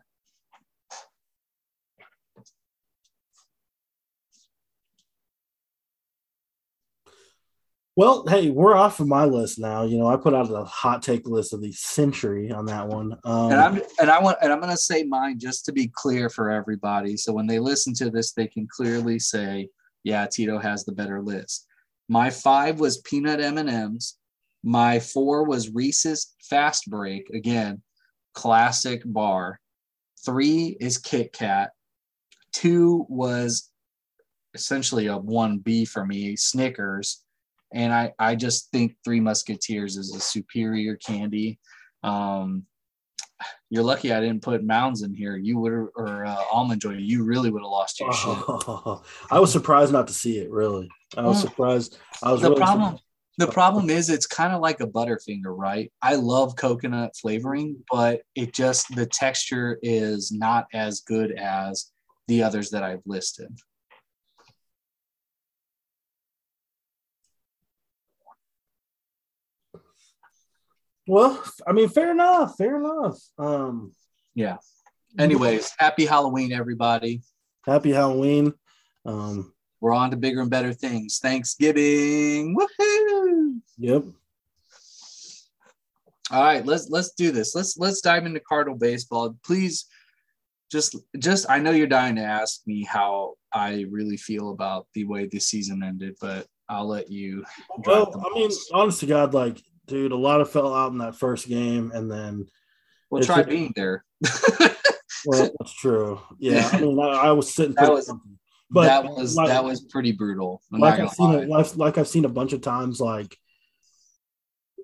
Well, 7.97 8.25
hey, 8.25 8.51
we're 8.51 8.75
off 8.75 9.01
of 9.01 9.07
my 9.07 9.25
list 9.25 9.59
now. 9.59 9.83
You 9.83 9.97
know, 9.97 10.07
I 10.07 10.15
put 10.15 10.33
out 10.33 10.49
a 10.49 10.63
hot 10.63 11.01
take 11.01 11.27
list 11.27 11.53
of 11.53 11.61
the 11.61 11.73
century 11.73 12.49
on 12.49 12.65
that 12.67 12.87
one. 12.87 13.17
Um, 13.25 13.51
and 13.51 13.59
I'm 13.59 13.81
and 13.99 14.09
I 14.09 14.21
want 14.21 14.37
and 14.41 14.51
I'm 14.53 14.61
going 14.61 14.71
to 14.71 14.77
say 14.77 15.03
mine 15.03 15.39
just 15.39 15.65
to 15.65 15.73
be 15.73 15.91
clear 15.93 16.29
for 16.29 16.49
everybody. 16.49 17.17
So 17.17 17.33
when 17.33 17.47
they 17.47 17.59
listen 17.59 17.93
to 17.95 18.09
this, 18.09 18.31
they 18.31 18.47
can 18.47 18.65
clearly 18.71 19.19
say, 19.19 19.67
"Yeah, 20.03 20.25
Tito 20.25 20.57
has 20.57 20.85
the 20.85 20.93
better 20.93 21.21
list." 21.21 21.67
My 22.07 22.29
five 22.29 22.79
was 22.79 23.01
peanut 23.01 23.41
M 23.41 23.57
and 23.57 23.69
M's. 23.69 24.17
My 24.63 24.99
four 24.99 25.43
was 25.43 25.73
Reese's 25.73 26.33
Fast 26.49 26.89
Break. 26.89 27.29
Again, 27.31 27.81
classic 28.33 29.01
bar. 29.05 29.59
Three 30.25 30.77
is 30.79 30.97
Kit 30.97 31.33
Kat. 31.33 31.71
Two 32.53 33.05
was 33.09 33.69
essentially 34.53 35.07
a 35.07 35.17
one 35.17 35.57
B 35.57 35.83
for 35.83 36.05
me, 36.05 36.37
Snickers 36.37 37.23
and 37.73 37.93
I 37.93 38.13
I 38.19 38.35
just 38.35 38.71
think 38.71 38.95
Three 39.03 39.19
Musketeers 39.19 39.97
is 39.97 40.15
a 40.15 40.19
superior 40.19 40.95
candy. 40.95 41.59
Um, 42.03 42.65
you're 43.69 43.83
lucky 43.83 44.11
I 44.11 44.19
didn't 44.19 44.41
put 44.41 44.63
Mounds 44.63 45.01
in 45.01 45.13
here. 45.13 45.37
You 45.37 45.57
would 45.59 45.71
or 45.71 46.25
uh, 46.25 46.43
Almond 46.51 46.81
Joy. 46.81 46.93
You 46.93 47.23
really 47.23 47.49
would 47.49 47.61
have 47.61 47.71
lost 47.71 47.99
your 47.99 48.09
oh, 48.11 49.01
shit. 49.01 49.31
I 49.31 49.39
was 49.39 49.51
surprised 49.51 49.91
not 49.91 50.07
to 50.07 50.13
see 50.13 50.39
it. 50.39 50.51
Really, 50.51 50.89
I 51.17 51.23
was 51.23 51.41
surprised. 51.41 51.97
I 52.21 52.31
was 52.31 52.41
the 52.41 52.49
really 52.49 52.61
problem. 52.61 52.85
Surprised. 52.85 53.05
The 53.37 53.47
problem 53.47 53.89
is 53.89 54.09
it's 54.09 54.27
kind 54.27 54.53
of 54.53 54.61
like 54.61 54.81
a 54.81 54.87
Butterfinger, 54.87 55.45
right? 55.45 55.91
I 56.01 56.15
love 56.15 56.55
coconut 56.55 57.15
flavoring, 57.15 57.77
but 57.89 58.21
it 58.35 58.53
just 58.53 58.93
the 58.93 59.05
texture 59.05 59.79
is 59.81 60.31
not 60.31 60.67
as 60.73 60.99
good 60.99 61.31
as 61.31 61.91
the 62.27 62.43
others 62.43 62.69
that 62.71 62.83
I've 62.83 63.01
listed. 63.05 63.57
Well, 71.07 71.43
I 71.67 71.71
mean, 71.71 71.89
fair 71.89 72.11
enough. 72.11 72.55
Fair 72.57 72.77
enough. 72.77 73.17
Um, 73.37 73.93
yeah. 74.35 74.57
Anyways, 75.19 75.73
happy 75.77 76.05
Halloween, 76.05 76.53
everybody. 76.53 77.21
Happy 77.65 77.91
Halloween. 77.91 78.53
Um, 79.05 79.53
We're 79.81 79.93
on 79.93 80.11
to 80.11 80.17
bigger 80.17 80.41
and 80.41 80.49
better 80.49 80.73
things. 80.73 81.19
Thanksgiving. 81.19 82.55
Woohoo! 82.55 83.59
Yep. 83.79 84.03
All 86.31 86.41
right, 86.41 86.65
let's 86.65 86.87
let's 86.89 87.11
do 87.11 87.31
this. 87.31 87.55
Let's 87.55 87.77
let's 87.77 87.99
dive 87.99 88.25
into 88.25 88.39
Cardinal 88.39 88.77
baseball. 88.77 89.35
Please, 89.43 89.87
just 90.71 90.95
just 91.19 91.49
I 91.49 91.59
know 91.59 91.71
you're 91.71 91.87
dying 91.87 92.15
to 92.15 92.21
ask 92.21 92.61
me 92.65 92.83
how 92.83 93.33
I 93.51 93.85
really 93.89 94.15
feel 94.15 94.51
about 94.51 94.87
the 94.93 95.03
way 95.03 95.27
the 95.27 95.39
season 95.39 95.83
ended, 95.83 96.15
but 96.21 96.47
I'll 96.69 96.87
let 96.87 97.11
you. 97.11 97.43
Well, 97.85 98.13
I 98.25 98.33
mean, 98.33 98.49
honest 98.71 99.01
to 99.01 99.07
God, 99.07 99.33
like, 99.33 99.61
dude, 99.87 100.11
a 100.11 100.17
lot 100.17 100.41
of 100.41 100.51
fell 100.51 100.73
out 100.73 100.91
in 100.91 100.99
that 100.99 101.15
first 101.15 101.47
game, 101.47 101.91
and 101.93 102.09
then. 102.09 102.47
Well, 103.09 103.23
try 103.23 103.43
being 103.43 103.73
there. 103.75 104.05
well, 105.25 105.49
that's 105.59 105.73
true. 105.73 106.19
Yeah, 106.39 106.69
I 106.71 106.79
mean, 106.79 106.99
I, 106.99 107.07
I 107.07 107.31
was 107.31 107.53
sitting. 107.53 107.75
That 107.75 107.91
was, 107.91 108.13
but 108.69 108.85
that 108.85 109.03
was 109.03 109.35
like, 109.35 109.49
that 109.49 109.63
was 109.63 109.81
pretty 109.81 110.13
brutal. 110.13 110.61
I'm 110.71 110.79
like 110.79 110.99
I've 110.99 111.11
seen 111.11 111.31
it, 111.31 111.49
like, 111.49 111.75
like 111.75 111.97
I've 111.97 112.07
seen 112.07 112.25
a 112.25 112.29
bunch 112.29 112.53
of 112.53 112.61
times, 112.61 113.01
like 113.01 113.35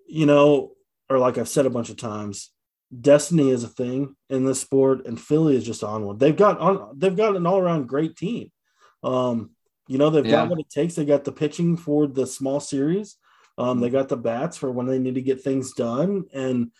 you 0.07 0.25
know, 0.25 0.71
or 1.09 1.19
like 1.19 1.37
I've 1.37 1.49
said 1.49 1.65
a 1.65 1.69
bunch 1.69 1.89
of 1.89 1.97
times, 1.97 2.51
destiny 2.99 3.49
is 3.49 3.63
a 3.63 3.67
thing 3.67 4.15
in 4.29 4.45
this 4.45 4.61
sport, 4.61 5.05
and 5.05 5.19
Philly 5.19 5.55
is 5.55 5.65
just 5.65 5.83
on 5.83 6.05
one. 6.05 6.17
They've 6.17 6.35
got 6.35 6.59
on, 6.59 6.95
they've 6.97 7.15
got 7.15 7.35
an 7.35 7.45
all 7.45 7.59
around 7.59 7.87
great 7.87 8.17
team. 8.17 8.51
Um, 9.03 9.51
you 9.87 9.97
know, 9.97 10.09
they've 10.09 10.25
yeah. 10.25 10.31
got 10.31 10.49
what 10.49 10.59
it 10.59 10.69
takes. 10.69 10.95
They 10.95 11.05
got 11.05 11.23
the 11.23 11.31
pitching 11.31 11.77
for 11.77 12.07
the 12.07 12.27
small 12.27 12.59
series. 12.59 13.15
Um, 13.57 13.79
they 13.79 13.89
got 13.89 14.09
the 14.09 14.17
bats 14.17 14.57
for 14.57 14.71
when 14.71 14.85
they 14.85 14.99
need 14.99 15.15
to 15.15 15.21
get 15.21 15.41
things 15.41 15.73
done, 15.73 16.25
and 16.33 16.71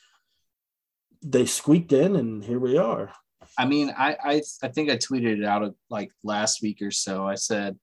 they 1.24 1.46
squeaked 1.46 1.92
in, 1.92 2.16
and 2.16 2.44
here 2.44 2.60
we 2.60 2.78
are. 2.78 3.12
I 3.58 3.66
mean, 3.66 3.92
I, 3.98 4.16
I 4.24 4.42
I 4.62 4.68
think 4.68 4.90
I 4.90 4.98
tweeted 4.98 5.40
it 5.40 5.46
out 5.46 5.74
like 5.90 6.12
last 6.24 6.62
week 6.62 6.82
or 6.82 6.92
so. 6.92 7.26
I 7.26 7.36
said 7.36 7.78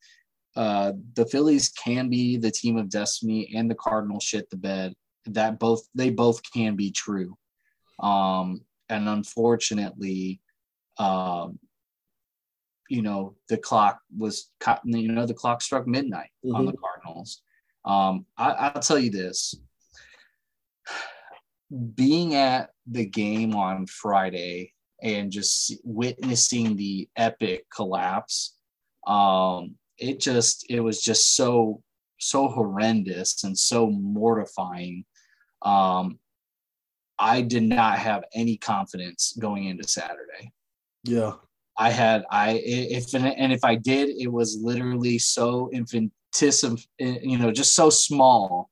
uh, 0.55 0.93
the 1.15 1.27
Phillies 1.27 1.71
can 1.71 2.09
be 2.09 2.37
the 2.37 2.51
team 2.51 2.77
of 2.77 2.89
destiny, 2.89 3.53
and 3.57 3.69
the 3.69 3.75
Cardinals 3.75 4.23
shit 4.23 4.49
the 4.51 4.57
bed. 4.57 4.95
That 5.27 5.59
both 5.59 5.89
they 5.95 6.11
both 6.11 6.41
can 6.53 6.77
be 6.77 6.93
true. 6.93 7.37
Um, 7.99 8.61
and 8.89 9.09
unfortunately, 9.09 10.41
um, 10.99 11.59
you 12.89 13.03
know, 13.03 13.35
the 13.49 13.57
clock 13.57 13.99
was. 14.17 14.51
You 14.85 15.11
know, 15.11 15.27
the 15.27 15.35
clock 15.35 15.63
struck 15.63 15.89
midnight 15.89 16.31
mm-hmm. 16.45 16.55
on 16.55 16.67
the 16.67 16.75
Cardinals. 16.75 17.43
Um, 17.85 18.27
I, 18.37 18.51
I'll 18.51 18.81
tell 18.81 18.99
you 18.99 19.11
this: 19.11 19.55
being 21.95 22.35
at 22.35 22.71
the 22.87 23.05
game 23.07 23.55
on 23.55 23.87
Friday 23.87 24.73
and 25.03 25.31
just 25.31 25.75
witnessing 25.85 26.77
the 26.77 27.09
epic 27.17 27.67
collapse 27.75 28.57
um 29.07 29.75
it 29.99 30.19
just 30.21 30.65
it 30.71 30.81
was 30.81 31.01
just 31.03 31.37
so 31.37 31.83
so 32.19 32.49
horrendous 32.49 33.45
and 33.45 33.59
so 33.59 33.91
mortifying. 33.91 35.05
Um 35.63 36.19
i 37.19 37.43
did 37.43 37.63
not 37.63 37.99
have 37.99 38.25
any 38.35 38.57
confidence 38.57 39.37
going 39.39 39.65
into 39.65 39.87
saturday. 39.87 40.53
Yeah. 41.05 41.35
I 41.77 41.91
had 41.91 42.25
i 42.31 42.61
if 42.65 43.15
and 43.15 43.53
if 43.53 43.65
i 43.65 43.75
did 43.75 44.09
it 44.11 44.33
was 44.33 44.59
literally 44.61 45.19
so 45.19 45.69
infinitesimal 46.35 46.79
you 46.99 47.39
know 47.39 47.51
just 47.51 47.75
so 47.75 47.91
small 47.91 48.71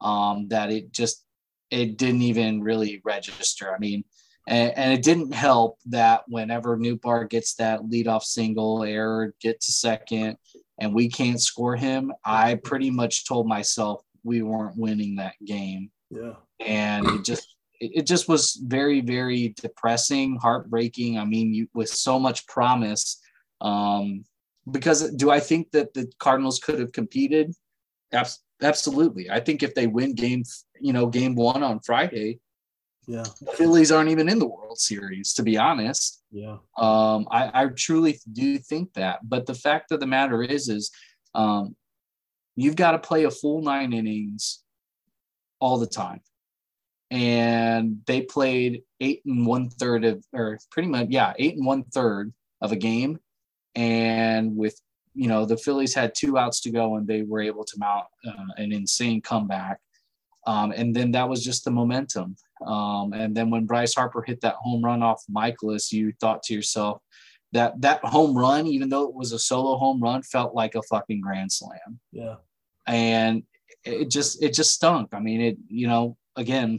um 0.00 0.48
that 0.48 0.70
it 0.70 0.92
just 0.92 1.24
it 1.70 1.96
didn't 1.96 2.22
even 2.22 2.62
really 2.62 3.00
register 3.04 3.74
i 3.74 3.78
mean 3.78 4.04
and, 4.46 4.72
and 4.76 4.92
it 4.92 5.02
didn't 5.02 5.32
help 5.32 5.78
that 5.86 6.22
whenever 6.26 6.76
Nootbaar 6.76 7.28
gets 7.28 7.54
that 7.56 7.82
leadoff 7.82 8.22
single, 8.22 8.82
error, 8.82 9.34
get 9.40 9.60
to 9.60 9.70
second, 9.70 10.38
and 10.78 10.94
we 10.94 11.08
can't 11.08 11.40
score 11.40 11.76
him, 11.76 12.10
I 12.24 12.56
pretty 12.56 12.90
much 12.90 13.28
told 13.28 13.46
myself 13.46 14.02
we 14.24 14.42
weren't 14.42 14.78
winning 14.78 15.16
that 15.16 15.34
game. 15.44 15.90
Yeah. 16.10 16.32
And 16.58 17.06
it 17.06 17.24
just 17.24 17.54
it 17.80 18.06
just 18.06 18.28
was 18.28 18.60
very, 18.62 19.00
very 19.00 19.54
depressing, 19.60 20.36
heartbreaking. 20.36 21.18
I 21.18 21.24
mean, 21.24 21.54
you, 21.54 21.68
with 21.72 21.88
so 21.88 22.18
much 22.18 22.46
promise. 22.46 23.20
Um, 23.60 24.24
because 24.70 25.10
do 25.12 25.30
I 25.30 25.40
think 25.40 25.70
that 25.72 25.94
the 25.94 26.10
Cardinals 26.18 26.58
could 26.58 26.78
have 26.78 26.92
competed? 26.92 27.54
Absolutely. 28.62 29.30
I 29.30 29.40
think 29.40 29.62
if 29.62 29.74
they 29.74 29.86
win 29.86 30.14
game, 30.14 30.42
you 30.80 30.92
know, 30.92 31.06
game 31.06 31.34
one 31.34 31.62
on 31.62 31.80
Friday, 31.80 32.40
yeah. 33.06 33.24
The 33.40 33.52
Phillies 33.52 33.90
aren't 33.90 34.10
even 34.10 34.28
in 34.28 34.38
the 34.38 34.46
World 34.46 34.78
Series, 34.78 35.32
to 35.34 35.42
be 35.42 35.56
honest. 35.58 36.22
Yeah. 36.30 36.58
Um, 36.78 37.26
I, 37.30 37.50
I 37.52 37.66
truly 37.66 38.20
do 38.30 38.58
think 38.58 38.92
that. 38.94 39.18
But 39.28 39.46
the 39.46 39.54
fact 39.54 39.90
of 39.90 39.98
the 39.98 40.06
matter 40.06 40.44
is, 40.44 40.68
is 40.68 40.92
um, 41.34 41.74
you've 42.54 42.76
got 42.76 42.92
to 42.92 42.98
play 42.98 43.24
a 43.24 43.30
full 43.30 43.62
nine 43.62 43.92
innings 43.92 44.62
all 45.58 45.78
the 45.78 45.88
time. 45.88 46.20
And 47.10 48.02
they 48.06 48.22
played 48.22 48.82
eight 49.00 49.22
and 49.24 49.44
one 49.44 49.70
third 49.70 50.04
of, 50.04 50.24
or 50.32 50.60
pretty 50.70 50.88
much, 50.88 51.08
yeah, 51.10 51.32
eight 51.36 51.56
and 51.56 51.66
one 51.66 51.82
third 51.84 52.32
of 52.60 52.70
a 52.70 52.76
game. 52.76 53.18
And 53.74 54.56
with, 54.56 54.80
you 55.14 55.28
know, 55.28 55.44
the 55.44 55.56
Phillies 55.56 55.94
had 55.94 56.14
two 56.14 56.38
outs 56.38 56.60
to 56.62 56.70
go 56.70 56.96
and 56.96 57.06
they 57.06 57.22
were 57.22 57.40
able 57.40 57.64
to 57.64 57.78
mount 57.78 58.06
uh, 58.26 58.44
an 58.56 58.72
insane 58.72 59.20
comeback. 59.20 59.78
Um, 60.46 60.72
and 60.72 60.94
then 60.94 61.12
that 61.12 61.28
was 61.28 61.44
just 61.44 61.64
the 61.64 61.70
momentum. 61.70 62.36
Um, 62.66 63.12
and 63.12 63.34
then 63.34 63.50
when 63.50 63.66
Bryce 63.66 63.94
Harper 63.94 64.22
hit 64.22 64.40
that 64.40 64.54
home 64.54 64.84
run 64.84 65.02
off 65.02 65.22
Mikolas, 65.30 65.92
you 65.92 66.12
thought 66.20 66.42
to 66.44 66.54
yourself 66.54 67.02
that 67.52 67.80
that 67.80 68.04
home 68.04 68.36
run, 68.36 68.66
even 68.66 68.88
though 68.88 69.08
it 69.08 69.14
was 69.14 69.32
a 69.32 69.38
solo 69.38 69.76
home 69.76 70.00
run, 70.00 70.22
felt 70.22 70.54
like 70.54 70.74
a 70.74 70.82
fucking 70.82 71.20
grand 71.20 71.52
slam. 71.52 71.98
Yeah. 72.12 72.36
And 72.86 73.42
it 73.84 74.10
just 74.10 74.42
it 74.42 74.54
just 74.54 74.72
stunk. 74.72 75.10
I 75.12 75.20
mean, 75.20 75.40
it 75.40 75.58
you 75.68 75.86
know 75.86 76.16
again 76.36 76.78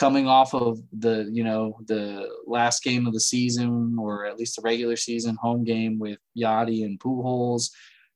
coming 0.00 0.26
off 0.26 0.54
of 0.54 0.80
the 0.98 1.28
you 1.30 1.44
know 1.44 1.78
the 1.84 2.26
last 2.46 2.82
game 2.82 3.06
of 3.06 3.12
the 3.12 3.20
season 3.20 3.96
or 4.00 4.24
at 4.24 4.38
least 4.38 4.56
the 4.56 4.62
regular 4.62 4.96
season 4.96 5.36
home 5.36 5.62
game 5.62 5.98
with 5.98 6.18
Yadi 6.34 6.86
and 6.86 6.98
Pujols, 6.98 7.70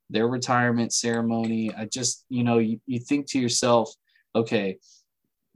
their 0.08 0.26
retirement 0.26 0.94
ceremony. 0.94 1.70
I 1.76 1.84
just 1.84 2.24
you 2.30 2.42
know 2.42 2.56
you, 2.56 2.80
you 2.86 2.98
think 2.98 3.26
to 3.28 3.38
yourself, 3.38 3.92
okay, 4.34 4.78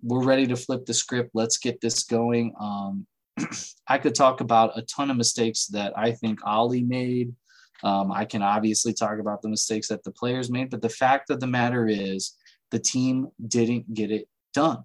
we're 0.02 0.22
ready 0.22 0.46
to 0.48 0.56
flip 0.56 0.84
the 0.84 0.92
script. 0.92 1.30
Let's 1.32 1.56
get 1.56 1.80
this 1.80 2.04
going. 2.04 2.54
Um, 2.60 3.06
I 3.88 3.96
could 3.96 4.14
talk 4.14 4.42
about 4.42 4.76
a 4.76 4.82
ton 4.82 5.10
of 5.10 5.16
mistakes 5.16 5.66
that 5.68 5.96
I 5.96 6.12
think 6.12 6.40
Ollie 6.44 6.84
made. 6.84 7.34
Um, 7.82 8.12
I 8.12 8.26
can 8.26 8.42
obviously 8.42 8.92
talk 8.92 9.18
about 9.18 9.40
the 9.40 9.48
mistakes 9.48 9.88
that 9.88 10.04
the 10.04 10.10
players 10.10 10.50
made, 10.50 10.68
but 10.68 10.82
the 10.82 10.90
fact 10.90 11.30
of 11.30 11.40
the 11.40 11.46
matter 11.46 11.86
is 11.86 12.36
the 12.70 12.78
team 12.78 13.28
didn't 13.46 13.94
get 13.94 14.10
it 14.10 14.28
done. 14.52 14.82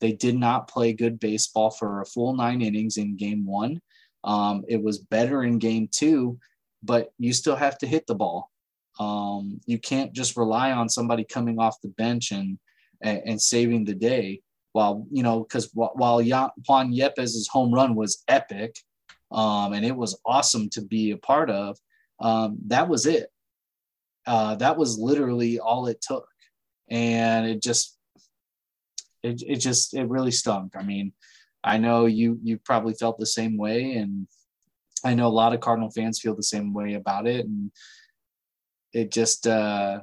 They 0.00 0.12
did 0.12 0.36
not 0.36 0.68
play 0.68 0.92
good 0.92 1.18
baseball 1.18 1.70
for 1.70 2.00
a 2.00 2.06
full 2.06 2.34
nine 2.34 2.62
innings 2.62 2.96
in 2.96 3.16
game 3.16 3.46
one. 3.46 3.80
Um, 4.24 4.64
it 4.68 4.82
was 4.82 4.98
better 4.98 5.44
in 5.44 5.58
game 5.58 5.88
two, 5.90 6.38
but 6.82 7.12
you 7.18 7.32
still 7.32 7.56
have 7.56 7.78
to 7.78 7.86
hit 7.86 8.06
the 8.06 8.14
ball. 8.14 8.50
Um, 8.98 9.60
you 9.66 9.78
can't 9.78 10.12
just 10.12 10.36
rely 10.36 10.72
on 10.72 10.88
somebody 10.88 11.24
coming 11.24 11.58
off 11.58 11.80
the 11.80 11.88
bench 11.88 12.32
and, 12.32 12.58
and, 13.00 13.22
and 13.24 13.40
saving 13.40 13.84
the 13.84 13.94
day 13.94 14.40
while 14.76 15.06
you 15.10 15.22
know 15.22 15.40
because 15.40 15.70
while 15.72 16.20
Juan 16.22 16.92
Yepez's 16.92 17.48
home 17.50 17.72
run 17.72 17.94
was 17.94 18.22
epic, 18.28 18.76
um, 19.32 19.72
and 19.72 19.86
it 19.86 19.96
was 19.96 20.20
awesome 20.26 20.68
to 20.70 20.82
be 20.82 21.12
a 21.12 21.16
part 21.16 21.48
of, 21.48 21.78
um, 22.20 22.58
that 22.66 22.86
was 22.86 23.06
it. 23.06 23.30
Uh, 24.26 24.54
that 24.56 24.76
was 24.76 24.98
literally 24.98 25.58
all 25.58 25.86
it 25.86 26.02
took, 26.02 26.28
and 26.90 27.46
it 27.46 27.62
just 27.62 27.95
it, 29.26 29.42
it 29.46 29.56
just 29.56 29.94
it 29.94 30.08
really 30.08 30.30
stunk. 30.30 30.72
I 30.76 30.82
mean, 30.82 31.12
I 31.64 31.78
know 31.78 32.06
you 32.06 32.38
you 32.42 32.58
probably 32.58 32.94
felt 32.94 33.18
the 33.18 33.26
same 33.26 33.56
way, 33.56 33.92
and 33.94 34.26
I 35.04 35.14
know 35.14 35.26
a 35.26 35.38
lot 35.40 35.52
of 35.52 35.60
Cardinal 35.60 35.90
fans 35.90 36.20
feel 36.20 36.34
the 36.34 36.42
same 36.42 36.72
way 36.72 36.94
about 36.94 37.26
it, 37.26 37.44
and 37.46 37.70
it 38.92 39.10
just 39.10 39.46
uh, 39.46 40.00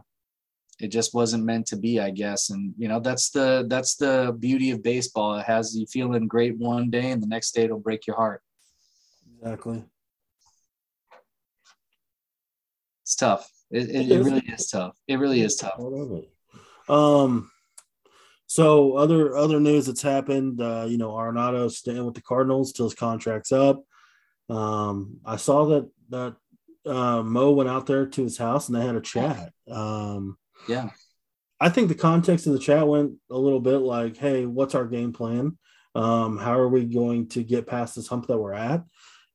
it 0.80 0.90
just 0.90 1.14
wasn't 1.14 1.46
meant 1.46 1.68
to 1.68 1.78
be, 1.78 2.00
I 2.00 2.10
guess. 2.10 2.50
And 2.50 2.74
you 2.78 2.88
know, 2.88 3.00
that's 3.00 3.30
the 3.30 3.66
that's 3.70 3.96
the 3.96 4.36
beauty 4.38 4.72
of 4.72 4.84
baseball. 4.84 5.36
It 5.38 5.46
has 5.46 5.76
you 5.76 5.86
feeling 5.88 6.28
great 6.28 6.58
one 6.58 6.90
day, 6.90 7.12
and 7.12 7.24
the 7.24 7.28
next 7.28 7.52
day 7.56 7.64
it'll 7.64 7.80
break 7.80 8.06
your 8.06 8.18
heart. 8.18 8.42
Exactly. 9.40 9.84
It's 13.04 13.16
tough. 13.16 13.50
It, 13.72 13.90
it, 13.90 14.12
it 14.12 14.24
really 14.24 14.46
is 14.48 14.68
tough. 14.68 14.96
It 15.08 15.18
really 15.18 15.42
is 15.42 15.56
tough. 15.56 15.80
Um. 16.90 17.50
So 18.54 18.98
other 18.98 19.36
other 19.36 19.60
news 19.60 19.88
that's 19.88 20.04
happened, 20.04 20.62
uh, 20.62 20.86
you 20.88 21.00
know, 21.00 21.10
Arenado 21.10 21.72
staying 21.72 22.06
with 22.06 22.14
the 22.14 22.22
Cardinals 22.22 22.72
till 22.72 22.86
his 22.86 22.94
contract's 22.94 23.52
up. 23.52 23.84
Um, 24.48 25.18
I 25.26 25.38
saw 25.38 25.66
that 25.70 25.90
that 26.10 26.36
uh, 26.86 27.24
Mo 27.24 27.50
went 27.50 27.68
out 27.68 27.88
there 27.88 28.06
to 28.06 28.22
his 28.22 28.38
house 28.38 28.70
and 28.70 28.78
they 28.78 28.86
had 28.86 28.96
a 28.96 29.02
chat. 29.02 29.52
Um, 29.72 30.38
yeah. 30.70 30.92
I 31.60 31.70
think 31.70 31.88
the 31.88 31.96
context 31.96 32.46
of 32.46 32.54
the 32.54 32.60
chat 32.60 32.88
went 32.88 33.14
a 33.32 33.38
little 33.40 33.60
bit 33.60 33.80
like, 33.80 34.18
hey, 34.18 34.46
what's 34.46 34.76
our 34.76 34.86
game 34.86 35.14
plan? 35.14 35.58
Um, 35.96 36.38
how 36.38 36.60
are 36.60 36.70
we 36.70 36.86
going 36.86 37.30
to 37.30 37.44
get 37.44 37.66
past 37.66 37.96
this 37.96 38.08
hump 38.08 38.28
that 38.28 38.38
we're 38.38 38.54
at? 38.54 38.84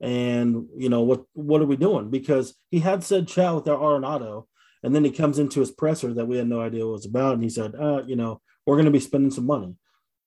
And 0.00 0.68
you 0.76 0.90
know, 0.90 1.02
what 1.02 1.24
what 1.32 1.60
are 1.60 1.66
we 1.66 1.76
doing? 1.76 2.08
Because 2.08 2.54
he 2.70 2.78
had 2.78 3.02
said 3.02 3.26
chat 3.26 3.52
with 3.52 3.66
our 3.66 3.78
Arenado, 3.78 4.44
and 4.84 4.94
then 4.94 5.04
he 5.04 5.10
comes 5.10 5.40
into 5.40 5.58
his 5.58 5.72
presser 5.72 6.14
that 6.14 6.26
we 6.26 6.36
had 6.36 6.46
no 6.46 6.60
idea 6.60 6.84
what 6.84 6.90
it 6.90 6.92
was 6.92 7.06
about, 7.06 7.34
and 7.34 7.42
he 7.42 7.50
said, 7.50 7.74
uh, 7.74 8.04
you 8.06 8.14
know, 8.14 8.40
we're 8.68 8.76
gonna 8.76 8.90
be 8.90 9.00
spending 9.00 9.30
some 9.30 9.46
money, 9.46 9.74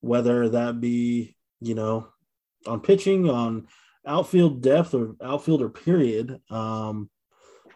whether 0.00 0.48
that 0.48 0.80
be, 0.80 1.36
you 1.60 1.76
know, 1.76 2.08
on 2.66 2.80
pitching, 2.80 3.30
on 3.30 3.68
outfield 4.04 4.60
depth 4.60 4.94
or 4.94 5.14
outfielder 5.22 5.68
period, 5.68 6.40
um, 6.50 7.08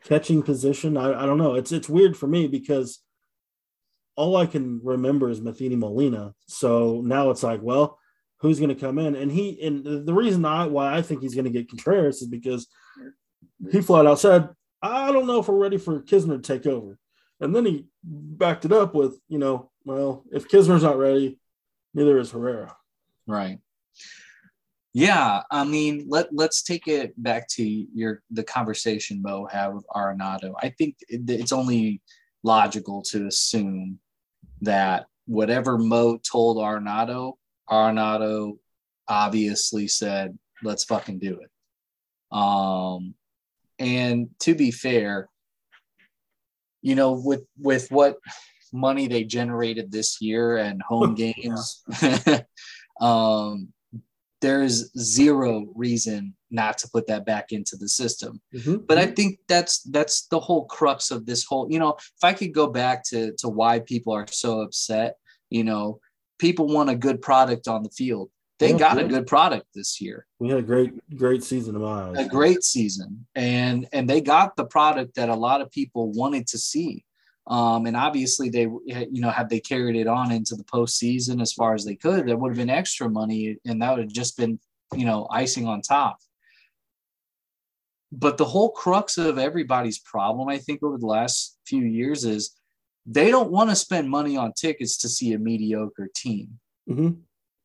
catching 0.02 0.42
position. 0.42 0.96
I, 0.96 1.22
I 1.22 1.24
don't 1.24 1.38
know. 1.38 1.55
It's 1.55 1.70
it's 1.70 1.88
weird 1.88 2.16
for 2.16 2.26
me 2.26 2.48
because 2.48 3.00
all 4.16 4.37
I 4.37 4.46
can 4.46 4.81
remember 4.83 5.31
is 5.31 5.40
Matheny 5.40 5.76
Molina. 5.76 6.35
So 6.48 7.00
now 7.05 7.31
it's 7.31 7.44
like, 7.44 7.61
well, 7.62 7.96
who's 8.38 8.59
going 8.59 8.74
to 8.74 8.81
come 8.81 8.98
in? 8.98 9.14
And 9.14 9.31
he 9.31 9.62
and 9.62 9.85
the 9.85 10.14
reason 10.14 10.44
I 10.44 10.66
why 10.66 10.96
I 10.96 11.00
think 11.00 11.22
he's 11.22 11.35
going 11.37 11.44
to 11.44 11.50
get 11.50 11.68
Contreras 11.68 12.22
is 12.22 12.29
because 12.29 12.66
he 13.70 13.81
flat 13.81 14.05
out 14.05 14.18
said, 14.18 14.48
I 14.83 15.12
don't 15.12 15.29
know 15.29 15.38
if 15.38 15.46
we're 15.46 15.55
ready 15.55 15.79
for 15.79 16.02
Knizner 16.02 16.42
to 16.42 16.59
take 16.59 16.66
over. 16.66 16.98
And 17.38 17.55
then 17.55 17.66
he 17.66 17.87
backed 18.02 18.64
it 18.64 18.72
up 18.72 18.96
with, 18.96 19.16
you 19.29 19.38
know, 19.38 19.70
well, 19.87 20.25
if 20.33 20.49
Knizner's 20.49 20.83
not 20.83 20.99
ready, 20.99 21.38
neither 21.94 22.18
is 22.18 22.33
Herrera. 22.33 22.77
Right. 23.27 23.61
Yeah, 24.92 25.42
I 25.51 25.64
mean, 25.64 26.07
let 26.09 26.35
let's 26.35 26.62
take 26.62 26.88
it 26.88 27.14
back 27.22 27.49
to 27.51 27.62
your 27.64 28.22
the 28.31 28.42
conversation 28.42 29.22
Mo 29.22 29.46
had 29.46 29.68
with 29.68 29.87
Arenado. 29.94 30.55
I 30.61 30.70
think 30.70 30.96
it's 31.09 31.53
only 31.53 32.01
logical 32.42 33.03
to 33.11 33.27
assume 33.27 33.99
that 34.62 35.07
whatever 35.27 35.79
Mo 35.79 36.18
told 36.18 36.57
Arenado, 36.57 37.35
Arenado 37.70 38.59
obviously 39.07 39.87
said, 39.87 40.37
"Let's 40.62 40.85
fucking 40.85 41.18
do 41.18 41.40
it." 41.40 41.51
Um, 42.37 43.14
and 43.79 44.31
to 44.40 44.55
be 44.55 44.70
fair, 44.70 45.29
you 46.81 46.94
know, 46.94 47.12
with 47.12 47.44
with 47.61 47.90
what 47.90 48.16
money 48.77 49.09
they 49.09 49.25
generated 49.25 49.91
this 49.91 50.21
year 50.21 50.59
and 50.59 50.83
home 50.83 51.15
games, 51.35 51.83
um, 53.01 53.73
there 54.41 54.62
is 54.62 54.91
zero 54.99 55.67
reason 55.75 56.35
not 56.51 56.79
to 56.79 56.89
put 56.89 57.07
that 57.07 57.27
back 57.27 57.53
into 57.53 57.77
the 57.77 57.89
system. 57.89 58.41
Mm-hmm. 58.55 58.77
But 58.87 58.99
I 58.99 59.07
think 59.07 59.39
that's 59.49 59.83
that's 59.83 60.27
the 60.29 60.39
whole 60.39 60.67
crux 60.67 61.11
of 61.11 61.27
this 61.27 61.45
whole, 61.45 61.67
you 61.71 61.79
know, 61.79 61.95
if 61.99 62.23
I 62.23 62.33
could 62.33 62.53
go 62.53 62.67
back 62.67 63.03
to 63.11 63.33
to 63.39 63.49
why 63.49 63.81
people 63.81 64.12
are 64.12 64.27
so 64.31 64.61
upset, 64.61 65.17
you 65.51 65.65
know, 65.65 66.01
people 66.39 66.69
want 66.69 66.91
a 66.91 66.95
good 66.95 67.23
product 67.23 67.67
on 67.69 67.83
the 67.83 67.91
field. 67.91 68.31
They 68.59 68.71
yeah, 68.71 68.79
got 68.79 68.97
yeah. 68.97 69.05
a 69.05 69.09
good 69.09 69.27
product 69.27 69.67
this 69.75 70.01
year. 70.01 70.27
We 70.39 70.49
had 70.49 70.59
a 70.59 70.62
great, 70.62 70.93
great 71.17 71.45
season 71.45 71.77
of 71.77 71.85
eyes. 71.85 72.17
A 72.17 72.29
great 72.29 72.62
season, 72.62 73.27
and 73.35 73.87
and 73.93 74.09
they 74.09 74.21
got 74.21 74.57
the 74.57 74.65
product 74.65 75.17
that 75.17 75.29
a 75.29 75.35
lot 75.35 75.61
of 75.61 75.71
people 75.71 76.11
wanted 76.12 76.47
to 76.49 76.59
see. 76.59 77.05
Um, 77.47 77.87
and 77.87 77.97
obviously, 77.97 78.49
they 78.49 78.63
you 78.87 79.21
know 79.21 79.31
had 79.31 79.49
they 79.49 79.61
carried 79.61 79.97
it 79.97 80.07
on 80.07 80.33
into 80.33 80.57
the 80.57 80.65
postseason 80.65 81.41
as 81.41 81.53
far 81.53 81.75
as 81.75 81.85
they 81.85 81.95
could, 81.95 82.27
there 82.27 82.37
would 82.37 82.51
have 82.51 82.59
been 82.59 82.71
extra 82.71 83.09
money, 83.09 83.57
and 83.65 83.81
that 83.81 83.91
would 83.91 84.05
have 84.05 84.13
just 84.13 84.37
been 84.37 84.59
you 84.95 85.05
know 85.05 85.29
icing 85.31 85.67
on 85.67 85.81
top. 85.81 86.19
But 88.13 88.37
the 88.37 88.45
whole 88.45 88.71
crux 88.71 89.19
of 89.19 89.39
everybody's 89.39 89.99
problem, 89.99 90.49
I 90.49 90.59
think, 90.59 90.83
over 90.83 90.99
the 90.99 91.07
last 91.07 91.59
few 91.67 91.83
years 91.83 92.25
is 92.25 92.57
they 93.05 93.31
don't 93.31 93.51
want 93.51 93.71
to 93.71 93.77
spend 93.77 94.11
money 94.11 94.37
on 94.37 94.53
tickets 94.53 94.97
to 94.99 95.09
see 95.09 95.33
a 95.33 95.39
mediocre 95.39 96.09
team. 96.15 96.59
Mm-hmm. 96.89 97.21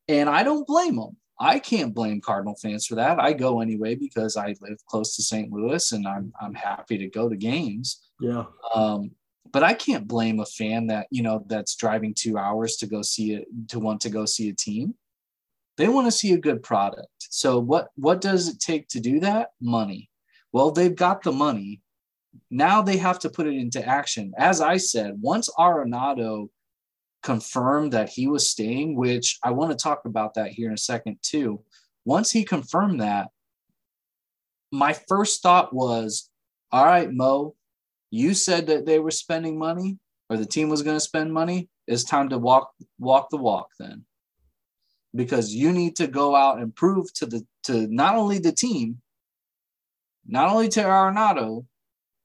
And 0.08 0.30
I 0.30 0.44
don't 0.44 0.67
blame 0.67 0.96
them. 0.96 1.17
I 1.39 1.58
can't 1.58 1.94
blame 1.94 2.22
Cardinal 2.22 2.56
fans 2.62 2.86
for 2.86 2.96
that. 2.96 3.20
I 3.20 3.34
go 3.34 3.62
anyway 3.62 3.96
because 3.96 4.38
I 4.38 4.56
live 4.62 4.78
close 4.88 5.15
to 5.15 5.24
St. 5.24 5.52
Louis 5.52 5.91
and 5.91 6.08
I'm, 6.08 6.32
I'm 6.39 6.54
happy 6.54 7.00
to 7.00 7.08
go 7.08 7.30
to 7.30 7.36
games. 7.36 8.10
Yeah. 8.20 8.44
Um, 8.76 9.12
but 9.51 9.63
I 9.63 9.73
can't 9.73 10.07
blame 10.07 10.39
a 10.39 10.45
fan 10.45 10.87
that, 10.87 11.07
you 11.11 11.23
know, 11.23 11.43
that's 11.47 11.75
driving 11.75 12.13
two 12.13 12.37
hours 12.37 12.77
to 12.77 12.87
go 12.87 13.01
see 13.01 13.33
it, 13.33 13.47
to 13.69 13.79
want 13.79 14.01
to 14.01 14.09
go 14.09 14.25
see 14.25 14.49
a 14.49 14.53
team. 14.53 14.95
They 15.77 15.87
want 15.87 16.07
to 16.07 16.11
see 16.11 16.33
a 16.33 16.39
good 16.39 16.63
product. 16.63 17.07
So 17.19 17.59
what, 17.59 17.89
what 17.95 18.21
does 18.21 18.47
it 18.47 18.59
take 18.59 18.87
to 18.89 18.99
do 18.99 19.19
that? 19.21 19.49
Money. 19.61 20.09
Well, 20.51 20.71
they've 20.71 20.95
got 20.95 21.23
the 21.23 21.31
money. 21.31 21.81
Now 22.49 22.81
they 22.81 22.97
have 22.97 23.19
to 23.19 23.29
put 23.29 23.47
it 23.47 23.55
into 23.55 23.85
action. 23.85 24.33
As 24.37 24.61
I 24.61 24.77
said, 24.77 25.15
once 25.19 25.49
Arenado 25.57 26.49
confirmed 27.23 27.93
that 27.93 28.09
he 28.09 28.27
was 28.27 28.49
staying, 28.49 28.95
which 28.95 29.37
I 29.43 29.51
want 29.51 29.71
to 29.71 29.77
talk 29.81 30.05
about 30.05 30.33
that 30.35 30.51
here 30.51 30.67
in 30.67 30.73
a 30.73 30.77
second 30.77 31.17
too. 31.21 31.61
Once 32.05 32.31
he 32.31 32.43
confirmed 32.43 33.01
that, 33.01 33.29
my 34.71 34.93
first 35.07 35.43
thought 35.43 35.73
was, 35.73 36.29
all 36.71 36.85
right, 36.85 37.11
Mo, 37.11 37.55
you 38.12 38.34
said 38.34 38.67
that 38.67 38.86
they 38.86 39.00
were 39.00 39.12
spending 39.12 39.58
money 39.58 39.97
or 40.30 40.38
the 40.38 40.45
team 40.45 40.69
was 40.69 40.84
going 40.84 40.97
to 40.97 41.02
spend 41.02 41.34
money. 41.34 41.69
It's 41.88 42.04
time 42.04 42.30
to 42.30 42.38
walk 42.38 42.71
walk 43.00 43.30
the 43.30 43.38
walk 43.38 43.69
then. 43.80 44.06
Because 45.15 45.54
you 45.54 45.71
need 45.71 45.95
to 45.97 46.08
go 46.08 46.36
out 46.36 46.60
and 46.60 46.76
prove 46.76 47.12
to 47.15 47.26
the 47.26 47.45
to 47.63 47.88
not 47.88 48.15
only 48.15 48.39
the 48.39 48.52
team, 48.52 49.02
not 50.28 50.50
only 50.50 50.69
to 50.69 50.82
Arenado, 50.82 51.65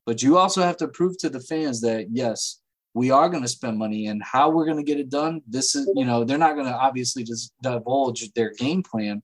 but 0.04 0.22
you 0.22 0.38
also 0.38 0.62
have 0.62 0.76
to 0.78 0.88
prove 0.88 1.18
to 1.18 1.28
the 1.28 1.40
fans 1.40 1.80
that 1.80 2.08
yes, 2.10 2.60
we 2.94 3.10
are 3.10 3.28
going 3.28 3.42
to 3.42 3.48
spend 3.48 3.76
money 3.76 4.06
and 4.06 4.22
how 4.22 4.50
we're 4.50 4.64
going 4.64 4.78
to 4.78 4.82
get 4.82 4.98
it 4.98 5.10
done. 5.10 5.42
This 5.46 5.74
is, 5.74 5.90
you 5.94 6.04
know, 6.04 6.24
they're 6.24 6.38
not 6.38 6.54
going 6.54 6.66
to 6.66 6.74
obviously 6.74 7.24
just 7.24 7.52
divulge 7.62 8.32
their 8.32 8.52
game 8.54 8.82
plan, 8.82 9.22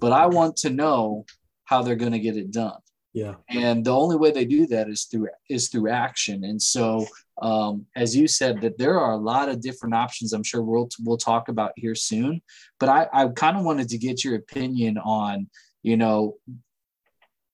but 0.00 0.12
I 0.12 0.26
want 0.26 0.56
to 0.58 0.70
know 0.70 1.24
how 1.64 1.82
they're 1.82 1.96
going 1.96 2.12
to 2.12 2.18
get 2.18 2.36
it 2.36 2.50
done. 2.50 2.76
Yeah. 3.14 3.36
And 3.48 3.84
the 3.84 3.94
only 3.94 4.16
way 4.16 4.32
they 4.32 4.44
do 4.44 4.66
that 4.66 4.88
is 4.88 5.04
through 5.04 5.28
is 5.48 5.68
through 5.68 5.88
action. 5.88 6.42
And 6.42 6.60
so, 6.60 7.06
um, 7.40 7.86
as 7.94 8.14
you 8.14 8.26
said, 8.26 8.60
that 8.62 8.76
there 8.76 8.98
are 8.98 9.12
a 9.12 9.16
lot 9.16 9.48
of 9.48 9.60
different 9.60 9.94
options. 9.94 10.32
I'm 10.32 10.42
sure 10.42 10.62
we'll 10.62 10.88
we'll 11.04 11.16
talk 11.16 11.48
about 11.48 11.70
here 11.76 11.94
soon. 11.94 12.42
But 12.80 12.88
I, 12.88 13.06
I 13.12 13.28
kind 13.28 13.56
of 13.56 13.64
wanted 13.64 13.88
to 13.90 13.98
get 13.98 14.24
your 14.24 14.34
opinion 14.34 14.98
on, 14.98 15.48
you 15.84 15.96
know, 15.96 16.38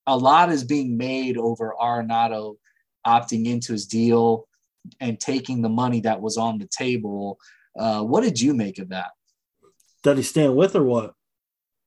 a 0.07 0.17
lot 0.17 0.51
is 0.51 0.65
being 0.65 0.97
made 0.97 1.37
over 1.37 1.75
Arenado 1.79 2.57
opting 3.07 3.45
into 3.45 3.73
his 3.73 3.87
deal 3.87 4.49
and 4.99 5.21
taking 5.21 5.61
the 5.61 5.69
money 5.69 6.01
that 6.01 6.23
was 6.23 6.39
on 6.39 6.59
the 6.59 6.69
table. 6.69 7.39
Uh, 7.79 8.03
what 8.03 8.23
did 8.23 8.41
you 8.41 8.55
make 8.55 8.79
of 8.79 8.89
that? 8.89 9.11
Did 10.03 10.17
he 10.17 10.23
stand 10.23 10.57
with 10.57 10.75
or 10.75 10.85
what? 10.85 11.13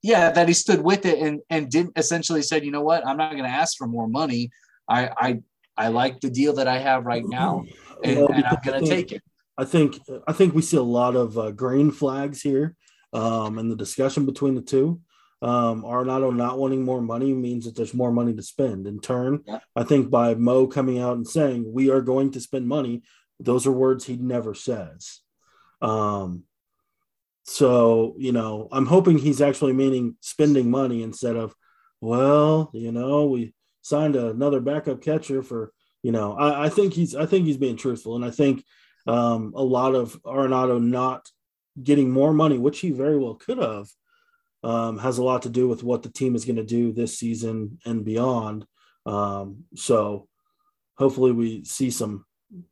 Yeah, 0.04 0.32
that 0.32 0.50
he 0.50 0.54
stood 0.54 0.82
with 0.82 1.06
it 1.06 1.18
and 1.18 1.40
and 1.50 1.72
didn't 1.72 1.94
essentially 1.96 2.42
said, 2.42 2.66
you 2.66 2.72
know 2.72 2.82
what, 2.82 3.08
I'm 3.08 3.18
not 3.18 3.32
going 3.32 3.46
to 3.46 3.50
ask 3.50 3.78
for 3.78 3.88
more 3.88 4.08
money. 4.08 4.52
I 4.88 5.10
I 5.18 5.40
I 5.78 5.88
like 5.88 6.20
the 6.20 6.30
deal 6.30 6.54
that 6.54 6.68
I 6.68 6.78
have 6.78 7.06
right 7.06 7.24
now, 7.26 7.64
and, 8.04 8.18
well, 8.18 8.32
and 8.32 8.46
I'm 8.46 8.58
going 8.64 8.84
to 8.84 8.88
take 8.88 9.12
it. 9.14 9.24
I 9.58 9.66
think 9.66 10.00
I 10.28 10.34
think 10.34 10.54
we 10.54 10.62
see 10.62 10.78
a 10.78 10.84
lot 10.84 11.16
of 11.16 11.38
uh, 11.38 11.52
green 11.52 11.90
flags 11.90 12.42
here 12.42 12.76
um, 13.14 13.58
in 13.58 13.70
the 13.70 13.76
discussion 13.76 14.26
between 14.26 14.56
the 14.56 14.62
two. 14.62 15.00
Um, 15.42 15.84
Arenado 15.84 16.36
not 16.36 16.58
wanting 16.58 16.84
more 16.84 17.02
money 17.02 17.34
means 17.34 17.66
that 17.66 17.76
there's 17.76 17.94
more 17.94 18.12
money 18.12 18.34
to 18.34 18.44
spend. 18.44 18.88
In 18.88 19.00
turn, 19.00 19.42
yeah. 19.46 19.60
I 19.76 19.84
think 19.84 20.10
by 20.10 20.36
Mo 20.36 20.68
coming 20.68 21.00
out 21.00 21.18
and 21.18 21.28
saying 21.28 21.72
we 21.72 21.90
are 21.90 22.02
going 22.02 22.32
to 22.32 22.40
spend 22.40 22.68
money, 22.68 23.04
those 23.40 23.68
are 23.68 23.72
words 23.72 24.06
he 24.06 24.16
never 24.18 24.54
says. 24.54 25.20
Um, 25.82 26.44
so 27.44 28.16
you 28.18 28.32
know, 28.32 28.68
I'm 28.72 28.86
hoping 28.86 29.18
he's 29.18 29.42
actually 29.42 29.74
meaning 29.74 30.16
spending 30.22 30.70
money 30.70 31.04
instead 31.04 31.36
of, 31.36 31.54
well, 32.02 32.70
you 32.74 32.92
know, 32.92 33.26
we 33.26 33.54
signed 33.82 34.16
another 34.16 34.60
backup 34.60 35.02
catcher 35.02 35.44
for, 35.44 35.74
you 36.02 36.12
know, 36.12 36.34
I, 36.34 36.66
I 36.66 36.70
think 36.70 36.94
he's 36.94 37.16
I 37.16 37.26
think 37.26 37.46
he's 37.46 37.58
being 37.58 37.78
truthful, 37.78 38.16
and 38.16 38.26
I 38.26 38.32
think 38.32 38.64
um, 39.08 39.54
a 39.56 39.64
lot 39.64 39.96
of 39.96 40.22
Arenado 40.24 40.82
not 40.82 41.30
getting 41.82 42.12
more 42.12 42.34
money, 42.34 42.58
which 42.58 42.80
he 42.80 42.92
very 42.92 43.18
well 43.18 43.36
could 43.36 43.58
have 43.58 43.88
um, 44.64 44.98
has 45.00 45.18
a 45.18 45.24
lot 45.24 45.42
to 45.44 45.50
do 45.50 45.68
with 45.68 45.84
what 45.84 46.04
the 46.04 46.10
team 46.10 46.36
is 46.36 46.46
going 46.46 46.56
to 46.56 46.64
do 46.64 46.92
this 46.92 47.18
season 47.18 47.80
and 47.86 48.06
beyond. 48.06 48.66
Um, 49.06 49.66
so 49.76 50.28
hopefully 50.98 51.32
we 51.32 51.66
see 51.66 51.90
some 51.90 52.26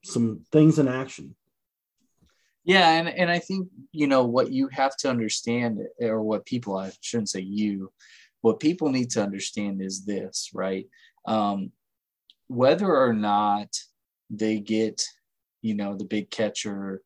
some 0.03 0.45
things 0.51 0.79
in 0.79 0.87
action. 0.87 1.35
Yeah, 2.63 2.89
and 2.91 3.09
and 3.09 3.31
I 3.31 3.39
think 3.39 3.69
you 3.91 4.07
know 4.07 4.23
what 4.23 4.51
you 4.51 4.67
have 4.67 4.95
to 4.97 5.09
understand, 5.09 5.79
or 5.99 6.21
what 6.21 6.45
people 6.45 6.77
I 6.77 6.91
shouldn't 7.01 7.29
say 7.29 7.41
you, 7.41 7.91
what 8.41 8.59
people 8.59 8.89
need 8.89 9.09
to 9.11 9.23
understand 9.23 9.81
is 9.81 10.05
this, 10.05 10.51
right? 10.53 10.87
Um, 11.25 11.71
whether 12.47 12.95
or 12.95 13.13
not 13.13 13.75
they 14.29 14.59
get, 14.59 15.03
you 15.61 15.73
know, 15.73 15.95
the 15.95 16.05
big 16.05 16.29
catcher 16.29 17.01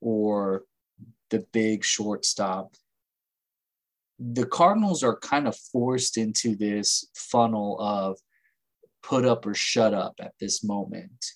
or 0.00 0.64
the 1.30 1.44
big 1.52 1.84
shortstop, 1.84 2.74
the 4.18 4.46
Cardinals 4.46 5.02
are 5.02 5.18
kind 5.18 5.46
of 5.46 5.56
forced 5.56 6.16
into 6.16 6.56
this 6.56 7.08
funnel 7.14 7.78
of 7.80 8.18
put 9.02 9.24
up 9.24 9.46
or 9.46 9.54
shut 9.54 9.94
up 9.94 10.14
at 10.20 10.32
this 10.40 10.64
moment 10.64 11.32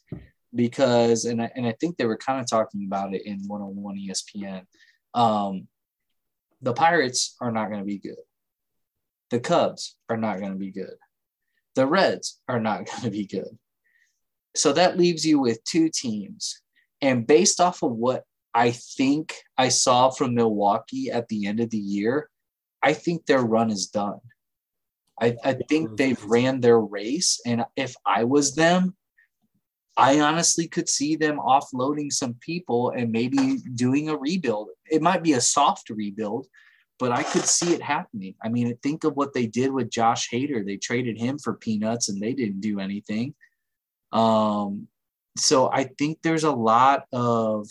because 0.54 1.24
and 1.24 1.42
I, 1.42 1.50
and 1.54 1.66
I 1.66 1.74
think 1.80 1.96
they 1.96 2.06
were 2.06 2.16
kind 2.16 2.40
of 2.40 2.48
talking 2.48 2.84
about 2.84 3.14
it 3.14 3.22
in 3.26 3.40
101 3.46 3.96
ESPN 3.96 4.62
um, 5.14 5.68
the 6.62 6.72
Pirates 6.72 7.36
are 7.40 7.52
not 7.52 7.68
going 7.68 7.80
to 7.80 7.86
be 7.86 7.98
good 7.98 8.16
the 9.30 9.40
Cubs 9.40 9.96
are 10.08 10.16
not 10.16 10.38
going 10.40 10.52
to 10.52 10.58
be 10.58 10.70
good 10.70 10.94
the 11.74 11.86
Reds 11.86 12.40
are 12.48 12.60
not 12.60 12.86
going 12.86 13.02
to 13.02 13.10
be 13.10 13.26
good 13.26 13.58
so 14.56 14.72
that 14.72 14.98
leaves 14.98 15.24
you 15.24 15.38
with 15.40 15.62
two 15.64 15.88
teams 15.88 16.60
and 17.00 17.26
based 17.26 17.60
off 17.60 17.82
of 17.82 17.92
what 17.92 18.24
I 18.52 18.72
think 18.72 19.34
I 19.56 19.68
saw 19.68 20.10
from 20.10 20.34
Milwaukee 20.34 21.10
at 21.10 21.28
the 21.28 21.46
end 21.46 21.60
of 21.60 21.70
the 21.70 21.78
year 21.78 22.28
I 22.82 22.94
think 22.94 23.26
their 23.26 23.42
run 23.42 23.70
is 23.70 23.88
done. 23.88 24.20
I, 25.20 25.36
I 25.44 25.54
think 25.68 25.96
they've 25.96 26.22
ran 26.24 26.60
their 26.60 26.80
race. 26.80 27.40
And 27.44 27.64
if 27.76 27.94
I 28.06 28.24
was 28.24 28.54
them, 28.54 28.96
I 30.00 30.20
honestly 30.20 30.66
could 30.66 30.88
see 30.88 31.14
them 31.14 31.38
offloading 31.38 32.10
some 32.10 32.34
people 32.40 32.90
and 32.96 33.12
maybe 33.12 33.58
doing 33.74 34.08
a 34.08 34.16
rebuild. 34.16 34.70
It 34.90 35.02
might 35.02 35.22
be 35.22 35.34
a 35.34 35.40
soft 35.40 35.90
rebuild, 35.90 36.46
but 36.98 37.12
I 37.12 37.22
could 37.22 37.44
see 37.44 37.74
it 37.74 37.82
happening. 37.82 38.34
I 38.42 38.48
mean, 38.48 38.74
think 38.82 39.04
of 39.04 39.14
what 39.14 39.34
they 39.34 39.46
did 39.46 39.70
with 39.70 39.90
Josh 39.90 40.30
Hader. 40.30 40.64
They 40.64 40.78
traded 40.78 41.18
him 41.18 41.38
for 41.38 41.54
peanuts 41.54 42.08
and 42.08 42.20
they 42.20 42.32
didn't 42.32 42.62
do 42.62 42.80
anything. 42.80 43.34
Um, 44.10 44.88
so 45.36 45.70
I 45.70 45.84
think 45.84 46.18
there's 46.22 46.44
a 46.44 46.50
lot 46.50 47.04
of, 47.12 47.68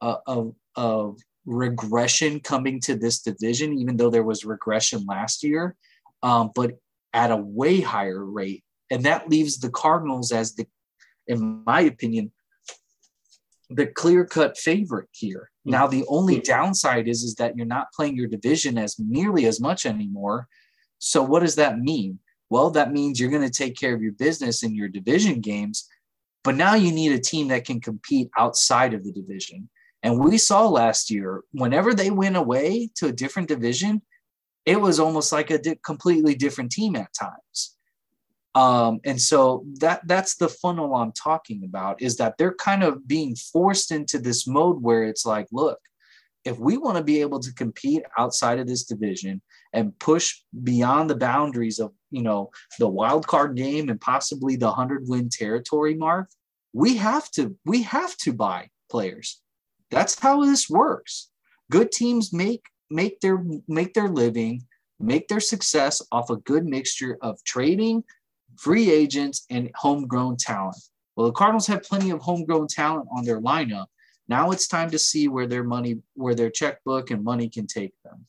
uh, 0.00 0.16
of, 0.26 0.54
of 0.74 1.20
regression 1.46 2.40
coming 2.40 2.80
to 2.80 2.96
this 2.96 3.20
division, 3.20 3.78
even 3.78 3.96
though 3.96 4.10
there 4.10 4.24
was 4.24 4.44
regression 4.44 5.06
last 5.06 5.44
year, 5.44 5.76
um, 6.24 6.50
but 6.56 6.72
at 7.12 7.30
a 7.30 7.36
way 7.36 7.80
higher 7.80 8.24
rate. 8.24 8.64
And 8.90 9.04
that 9.04 9.28
leaves 9.28 9.58
the 9.58 9.70
Cardinals 9.70 10.32
as 10.32 10.54
the, 10.54 10.66
in 11.26 11.62
my 11.66 11.82
opinion, 11.82 12.32
the 13.70 13.86
clear 13.86 14.24
cut 14.24 14.56
favorite 14.56 15.08
here. 15.12 15.50
Mm-hmm. 15.60 15.70
Now, 15.72 15.86
the 15.86 16.04
only 16.08 16.40
downside 16.40 17.08
is, 17.08 17.22
is 17.22 17.34
that 17.36 17.56
you're 17.56 17.66
not 17.66 17.92
playing 17.94 18.16
your 18.16 18.28
division 18.28 18.78
as 18.78 18.96
nearly 18.98 19.46
as 19.46 19.60
much 19.60 19.86
anymore. 19.86 20.46
So, 20.98 21.22
what 21.22 21.40
does 21.40 21.56
that 21.56 21.78
mean? 21.78 22.18
Well, 22.48 22.70
that 22.70 22.92
means 22.92 23.18
you're 23.18 23.30
going 23.30 23.42
to 23.42 23.50
take 23.50 23.76
care 23.76 23.94
of 23.94 24.02
your 24.02 24.12
business 24.12 24.62
in 24.62 24.74
your 24.74 24.88
division 24.88 25.40
games, 25.40 25.88
but 26.44 26.54
now 26.54 26.74
you 26.74 26.92
need 26.92 27.12
a 27.12 27.18
team 27.18 27.48
that 27.48 27.64
can 27.64 27.80
compete 27.80 28.30
outside 28.38 28.94
of 28.94 29.04
the 29.04 29.12
division. 29.12 29.68
And 30.02 30.20
we 30.20 30.38
saw 30.38 30.68
last 30.68 31.10
year, 31.10 31.42
whenever 31.50 31.92
they 31.92 32.10
went 32.10 32.36
away 32.36 32.90
to 32.96 33.08
a 33.08 33.12
different 33.12 33.48
division, 33.48 34.02
it 34.64 34.80
was 34.80 35.00
almost 35.00 35.32
like 35.32 35.50
a 35.50 35.58
di- 35.58 35.78
completely 35.84 36.34
different 36.36 36.70
team 36.70 36.94
at 36.94 37.12
times. 37.12 37.75
Um, 38.56 39.00
and 39.04 39.20
so 39.20 39.64
that 39.80 40.00
that's 40.06 40.36
the 40.36 40.48
funnel 40.48 40.94
I'm 40.94 41.12
talking 41.12 41.62
about 41.64 42.00
is 42.00 42.16
that 42.16 42.38
they're 42.38 42.54
kind 42.54 42.82
of 42.82 43.06
being 43.06 43.36
forced 43.36 43.92
into 43.92 44.18
this 44.18 44.46
mode 44.46 44.82
where 44.82 45.04
it's 45.04 45.26
like, 45.26 45.46
look, 45.52 45.78
if 46.44 46.58
we 46.58 46.78
want 46.78 46.96
to 46.96 47.04
be 47.04 47.20
able 47.20 47.40
to 47.40 47.52
compete 47.52 48.02
outside 48.18 48.58
of 48.58 48.66
this 48.66 48.84
division 48.84 49.42
and 49.72 49.98
push 49.98 50.40
beyond 50.62 51.10
the 51.10 51.16
boundaries 51.16 51.78
of 51.78 51.92
you 52.10 52.22
know 52.22 52.50
the 52.78 52.88
wild 52.88 53.26
card 53.26 53.56
game 53.56 53.90
and 53.90 54.00
possibly 54.00 54.56
the 54.56 54.66
100 54.66 55.02
win 55.06 55.28
territory 55.28 55.94
mark 55.94 56.30
we 56.72 56.96
have 56.96 57.30
to 57.32 57.56
we 57.64 57.82
have 57.82 58.16
to 58.16 58.32
buy 58.32 58.68
players 58.90 59.42
that's 59.90 60.18
how 60.18 60.44
this 60.44 60.68
works. 60.68 61.30
Good 61.70 61.92
teams 61.92 62.32
make 62.32 62.64
make 62.90 63.20
their 63.20 63.42
make 63.68 63.94
their 63.94 64.08
living, 64.08 64.62
make 65.00 65.28
their 65.28 65.40
success 65.40 66.02
off 66.12 66.30
a 66.30 66.36
good 66.36 66.64
mixture 66.64 67.18
of 67.20 67.42
trading, 67.44 68.04
free 68.56 68.90
agents, 68.90 69.46
and 69.50 69.70
homegrown 69.74 70.36
talent. 70.36 70.76
Well, 71.14 71.26
the 71.26 71.32
Cardinals 71.32 71.66
have 71.66 71.82
plenty 71.82 72.10
of 72.10 72.20
homegrown 72.20 72.68
talent 72.68 73.08
on 73.16 73.24
their 73.24 73.40
lineup. 73.40 73.86
Now 74.28 74.50
it's 74.50 74.68
time 74.68 74.90
to 74.90 74.98
see 74.98 75.28
where 75.28 75.46
their 75.46 75.64
money, 75.64 76.00
where 76.14 76.34
their 76.34 76.50
checkbook 76.50 77.10
and 77.10 77.24
money 77.24 77.48
can 77.48 77.66
take 77.66 77.94
them. 78.04 78.26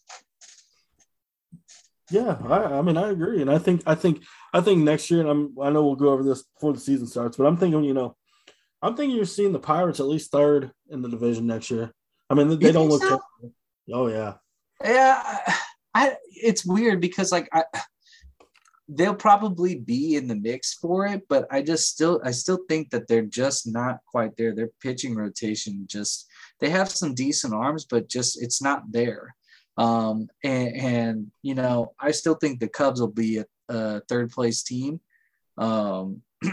Yeah, 2.10 2.38
I, 2.48 2.78
I, 2.78 2.82
mean, 2.82 2.96
I 2.96 3.10
agree, 3.10 3.42
and 3.42 3.52
I 3.52 3.58
think, 3.58 3.82
I 3.86 3.96
think, 3.96 4.24
I 4.54 4.62
think 4.62 4.82
next 4.82 5.12
year, 5.12 5.20
and 5.20 5.30
I'm, 5.30 5.56
I 5.62 5.70
know 5.70 5.84
we'll 5.84 5.96
go 5.96 6.10
over 6.10 6.24
this 6.24 6.44
before 6.44 6.72
the 6.72 6.80
season 6.80 7.06
starts, 7.06 7.36
but 7.36 7.46
I'm 7.46 7.58
thinking, 7.58 7.84
you 7.84 7.94
know, 7.94 8.16
I'm 8.82 8.96
thinking 8.96 9.16
you're 9.16 9.26
seeing 9.26 9.52
the 9.52 9.60
Pirates 9.60 10.00
at 10.00 10.06
least 10.06 10.32
third 10.32 10.72
in 10.90 11.02
the 11.02 11.10
division 11.10 11.48
next 11.48 11.70
year. 11.70 11.92
I 12.30 12.36
mean, 12.36 12.60
they, 12.60 12.72
don't 12.72 12.90
look. 12.90 13.02
So? 13.02 13.22
Oh 13.92 14.08
yeah. 14.08 14.36
Yeah, 14.84 15.42
I. 15.94 16.16
It's 16.32 16.66
weird 16.66 17.02
because 17.02 17.32
like 17.32 17.50
I, 17.52 17.64
they'll 18.90 19.16
probably 19.16 19.76
be 19.76 20.16
in 20.16 20.28
the 20.28 20.36
mix 20.36 20.74
for 20.74 21.06
it, 21.08 21.24
but 21.28 21.48
I 21.52 21.62
just 21.62 21.90
still 21.90 22.22
I 22.24 22.32
still 22.32 22.60
think 22.70 22.90
that 22.92 23.08
they're 23.08 23.22
just 23.22 23.68
not 23.68 24.00
quite 24.06 24.36
there. 24.38 24.56
Their 24.56 24.70
pitching 24.82 25.16
rotation 25.16 25.86
just 25.88 26.28
they 26.60 26.70
have 26.70 26.90
some 26.90 27.14
decent 27.14 27.54
arms, 27.54 27.86
but 27.86 28.10
just 28.10 28.42
it's 28.42 28.62
not 28.62 28.92
there. 28.92 29.36
Um, 29.78 30.28
and, 30.44 30.76
and 30.76 31.32
you 31.44 31.54
know, 31.54 31.94
I 32.00 32.12
still 32.12 32.36
think 32.36 32.60
the 32.60 32.68
Cubs 32.68 33.00
will 33.00 33.08
be 33.08 33.38
a, 33.38 33.46
a 33.70 34.02
third 34.02 34.32
place 34.32 34.64
team. 34.64 35.00
Um, 35.58 36.22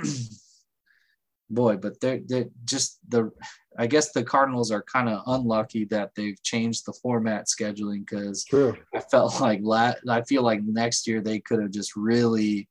boy, 1.51 1.77
but 1.77 2.01
they're, 2.01 2.21
they're 2.25 2.51
just 2.65 2.99
the, 3.09 3.31
I 3.79 3.87
guess 3.87 4.13
the 4.13 4.23
Cardinals 4.23 4.71
are 4.71 4.83
kind 4.83 5.09
of 5.09 5.23
unlucky 5.27 5.85
that 5.87 6.11
they've 6.15 6.41
changed 6.43 6.87
the 6.87 6.93
format 6.93 7.47
scheduling 7.47 8.01
because 8.01 8.45
I 8.95 9.01
felt 9.01 9.41
like 9.41 9.61
la- 9.63 9.95
I 10.09 10.23
feel 10.23 10.43
like 10.43 10.63
next 10.63 11.07
year 11.07 11.21
they 11.21 11.41
could 11.41 11.61
have 11.61 11.73
just 11.73 11.97
really, 11.97 12.69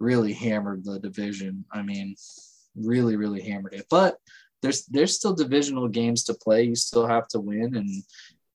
really 0.00 0.32
hammered 0.32 0.84
the 0.84 0.98
division. 0.98 1.64
I 1.70 1.82
mean, 1.82 2.16
really, 2.74 3.16
really 3.16 3.42
hammered 3.42 3.74
it. 3.74 3.86
But 3.88 4.16
there's 4.62 4.84
there's 4.86 5.14
still 5.14 5.34
divisional 5.34 5.88
games 5.88 6.24
to 6.24 6.34
play. 6.34 6.64
You 6.64 6.74
still 6.74 7.06
have 7.06 7.28
to 7.28 7.40
win, 7.40 7.76
and 7.76 7.88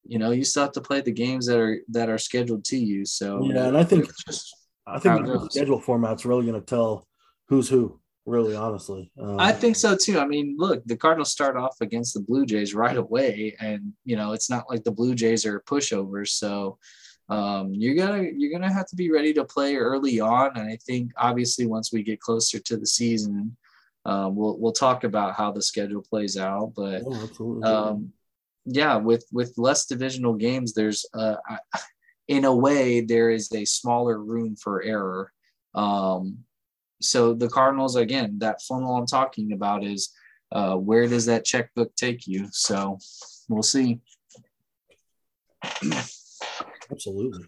you 0.05 0.19
know 0.19 0.31
you 0.31 0.43
still 0.43 0.63
have 0.63 0.73
to 0.73 0.81
play 0.81 1.01
the 1.01 1.11
games 1.11 1.45
that 1.47 1.59
are 1.59 1.79
that 1.89 2.09
are 2.09 2.17
scheduled 2.17 2.65
to 2.65 2.77
you. 2.77 3.05
So 3.05 3.43
yeah, 3.43 3.67
and 3.67 3.77
I 3.77 3.83
think 3.83 4.09
just 4.25 4.55
I 4.85 4.99
think 4.99 5.25
the 5.25 5.47
schedule 5.51 5.79
format's 5.79 6.25
really 6.25 6.45
going 6.45 6.59
to 6.59 6.65
tell 6.65 7.07
who's 7.47 7.69
who 7.69 7.99
really 8.27 8.55
honestly. 8.55 9.09
Um, 9.19 9.39
I 9.39 9.51
think 9.51 9.75
so 9.75 9.95
too. 9.95 10.19
I 10.19 10.27
mean, 10.27 10.55
look, 10.59 10.83
the 10.85 10.97
Cardinals 10.97 11.31
start 11.31 11.57
off 11.57 11.77
against 11.81 12.13
the 12.13 12.19
Blue 12.19 12.45
Jays 12.45 12.75
right 12.75 12.97
away, 12.97 13.55
and 13.59 13.93
you 14.03 14.15
know 14.15 14.33
it's 14.33 14.49
not 14.49 14.69
like 14.69 14.83
the 14.83 14.91
Blue 14.91 15.15
Jays 15.15 15.45
are 15.45 15.61
pushovers. 15.61 16.29
So 16.29 16.77
um, 17.29 17.73
you're 17.73 17.95
gonna 17.95 18.27
you're 18.35 18.51
gonna 18.51 18.71
have 18.71 18.87
to 18.87 18.95
be 18.95 19.11
ready 19.11 19.33
to 19.33 19.45
play 19.45 19.75
early 19.75 20.19
on. 20.19 20.57
And 20.57 20.69
I 20.69 20.77
think 20.85 21.11
obviously 21.17 21.65
once 21.65 21.91
we 21.91 22.03
get 22.03 22.19
closer 22.19 22.59
to 22.59 22.77
the 22.77 22.85
season, 22.85 23.55
um, 24.05 24.35
we'll 24.35 24.57
we'll 24.59 24.73
talk 24.73 25.03
about 25.03 25.35
how 25.35 25.51
the 25.51 25.61
schedule 25.61 26.01
plays 26.01 26.37
out. 26.37 26.73
But 26.75 27.03
oh, 27.05 27.63
um, 27.63 28.13
yeah, 28.65 28.97
with 28.97 29.25
with 29.31 29.53
less 29.57 29.85
divisional 29.85 30.33
games, 30.33 30.73
there's 30.73 31.05
uh, 31.13 31.35
in 32.27 32.45
a 32.45 32.55
way 32.55 33.01
there 33.01 33.29
is 33.29 33.51
a 33.53 33.65
smaller 33.65 34.21
room 34.21 34.55
for 34.55 34.83
error. 34.83 35.31
Um, 35.73 36.39
so 37.01 37.33
the 37.33 37.49
Cardinals, 37.49 37.95
again, 37.95 38.39
that 38.39 38.61
funnel 38.61 38.95
I'm 38.95 39.05
talking 39.05 39.53
about 39.53 39.83
is 39.83 40.13
uh, 40.51 40.75
where 40.75 41.07
does 41.07 41.25
that 41.25 41.45
checkbook 41.45 41.95
take 41.95 42.27
you? 42.27 42.47
So 42.51 42.97
we'll 43.49 43.63
see. 43.63 43.99
Absolutely. 46.91 47.45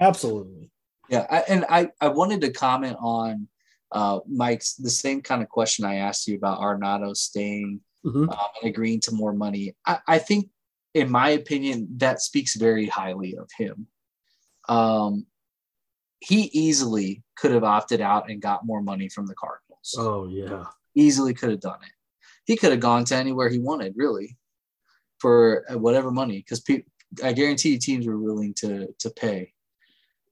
Absolutely. 0.00 0.70
Yeah. 1.08 1.26
I, 1.30 1.44
and 1.48 1.64
I, 1.68 1.90
I 2.00 2.08
wanted 2.08 2.40
to 2.42 2.52
comment 2.52 2.96
on 3.00 3.48
uh, 3.92 4.20
Mike's 4.28 4.74
the 4.74 4.90
same 4.90 5.20
kind 5.20 5.42
of 5.42 5.48
question 5.48 5.84
I 5.84 5.96
asked 5.96 6.28
you 6.28 6.36
about 6.36 6.60
Arenado 6.60 7.16
staying 7.16 7.80
mm-hmm. 8.04 8.28
um, 8.28 8.38
and 8.62 8.70
agreeing 8.70 9.00
to 9.00 9.12
more 9.12 9.32
money. 9.32 9.74
I, 9.86 9.98
I 10.06 10.18
think, 10.18 10.48
in 10.94 11.10
my 11.10 11.30
opinion, 11.30 11.88
that 11.98 12.20
speaks 12.20 12.56
very 12.56 12.86
highly 12.86 13.36
of 13.36 13.48
him. 13.56 13.86
Um, 14.68 15.26
he 16.20 16.42
easily 16.52 17.22
could 17.36 17.50
have 17.50 17.64
opted 17.64 18.00
out 18.00 18.30
and 18.30 18.42
got 18.42 18.66
more 18.66 18.82
money 18.82 19.08
from 19.08 19.26
the 19.26 19.34
Cardinals. 19.34 19.94
Oh 19.96 20.28
yeah, 20.28 20.64
easily 20.94 21.34
could 21.34 21.50
have 21.50 21.60
done 21.60 21.78
it. 21.82 21.92
He 22.44 22.56
could 22.56 22.70
have 22.70 22.80
gone 22.80 23.04
to 23.06 23.16
anywhere 23.16 23.48
he 23.48 23.58
wanted, 23.58 23.94
really, 23.96 24.36
for 25.18 25.64
uh, 25.70 25.78
whatever 25.78 26.10
money, 26.10 26.38
because 26.38 26.60
pe- 26.60 26.84
I 27.24 27.32
guarantee 27.32 27.78
teams 27.78 28.06
were 28.06 28.18
willing 28.18 28.54
to 28.54 28.88
to 28.98 29.10
pay. 29.10 29.52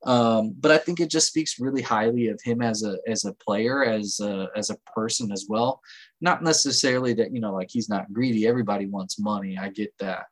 Um, 0.04 0.54
but 0.58 0.70
I 0.70 0.78
think 0.78 1.00
it 1.00 1.10
just 1.10 1.26
speaks 1.26 1.58
really 1.58 1.82
highly 1.82 2.28
of 2.28 2.40
him 2.42 2.62
as 2.62 2.84
a 2.84 2.98
as 3.08 3.24
a 3.24 3.32
player, 3.34 3.84
as 3.84 4.20
a 4.20 4.48
as 4.54 4.70
a 4.70 4.76
person 4.94 5.32
as 5.32 5.46
well. 5.48 5.80
Not 6.20 6.42
necessarily 6.42 7.14
that 7.14 7.32
you 7.32 7.40
know, 7.40 7.54
like 7.54 7.68
he's 7.70 7.88
not 7.88 8.12
greedy. 8.12 8.46
Everybody 8.46 8.86
wants 8.86 9.18
money. 9.18 9.58
I 9.58 9.70
get 9.70 9.92
that. 9.98 10.26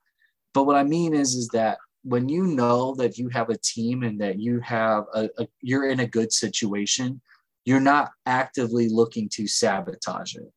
But 0.54 0.64
what 0.64 0.76
I 0.76 0.84
mean 0.84 1.14
is, 1.14 1.34
is 1.34 1.48
that 1.48 1.78
when 2.06 2.28
you 2.28 2.46
know 2.46 2.94
that 2.94 3.18
you 3.18 3.28
have 3.28 3.50
a 3.50 3.58
team 3.58 4.02
and 4.02 4.20
that 4.20 4.38
you 4.38 4.60
have 4.60 5.04
a, 5.14 5.28
a, 5.38 5.46
you're 5.60 5.88
in 5.88 6.00
a 6.00 6.06
good 6.06 6.32
situation 6.32 7.20
you're 7.64 7.80
not 7.80 8.12
actively 8.26 8.88
looking 8.88 9.28
to 9.28 9.46
sabotage 9.46 10.36
it. 10.36 10.52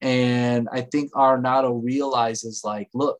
And 0.00 0.68
i 0.72 0.80
think 0.80 1.12
arenado 1.12 1.80
realizes 1.82 2.62
like 2.64 2.88
look 2.94 3.18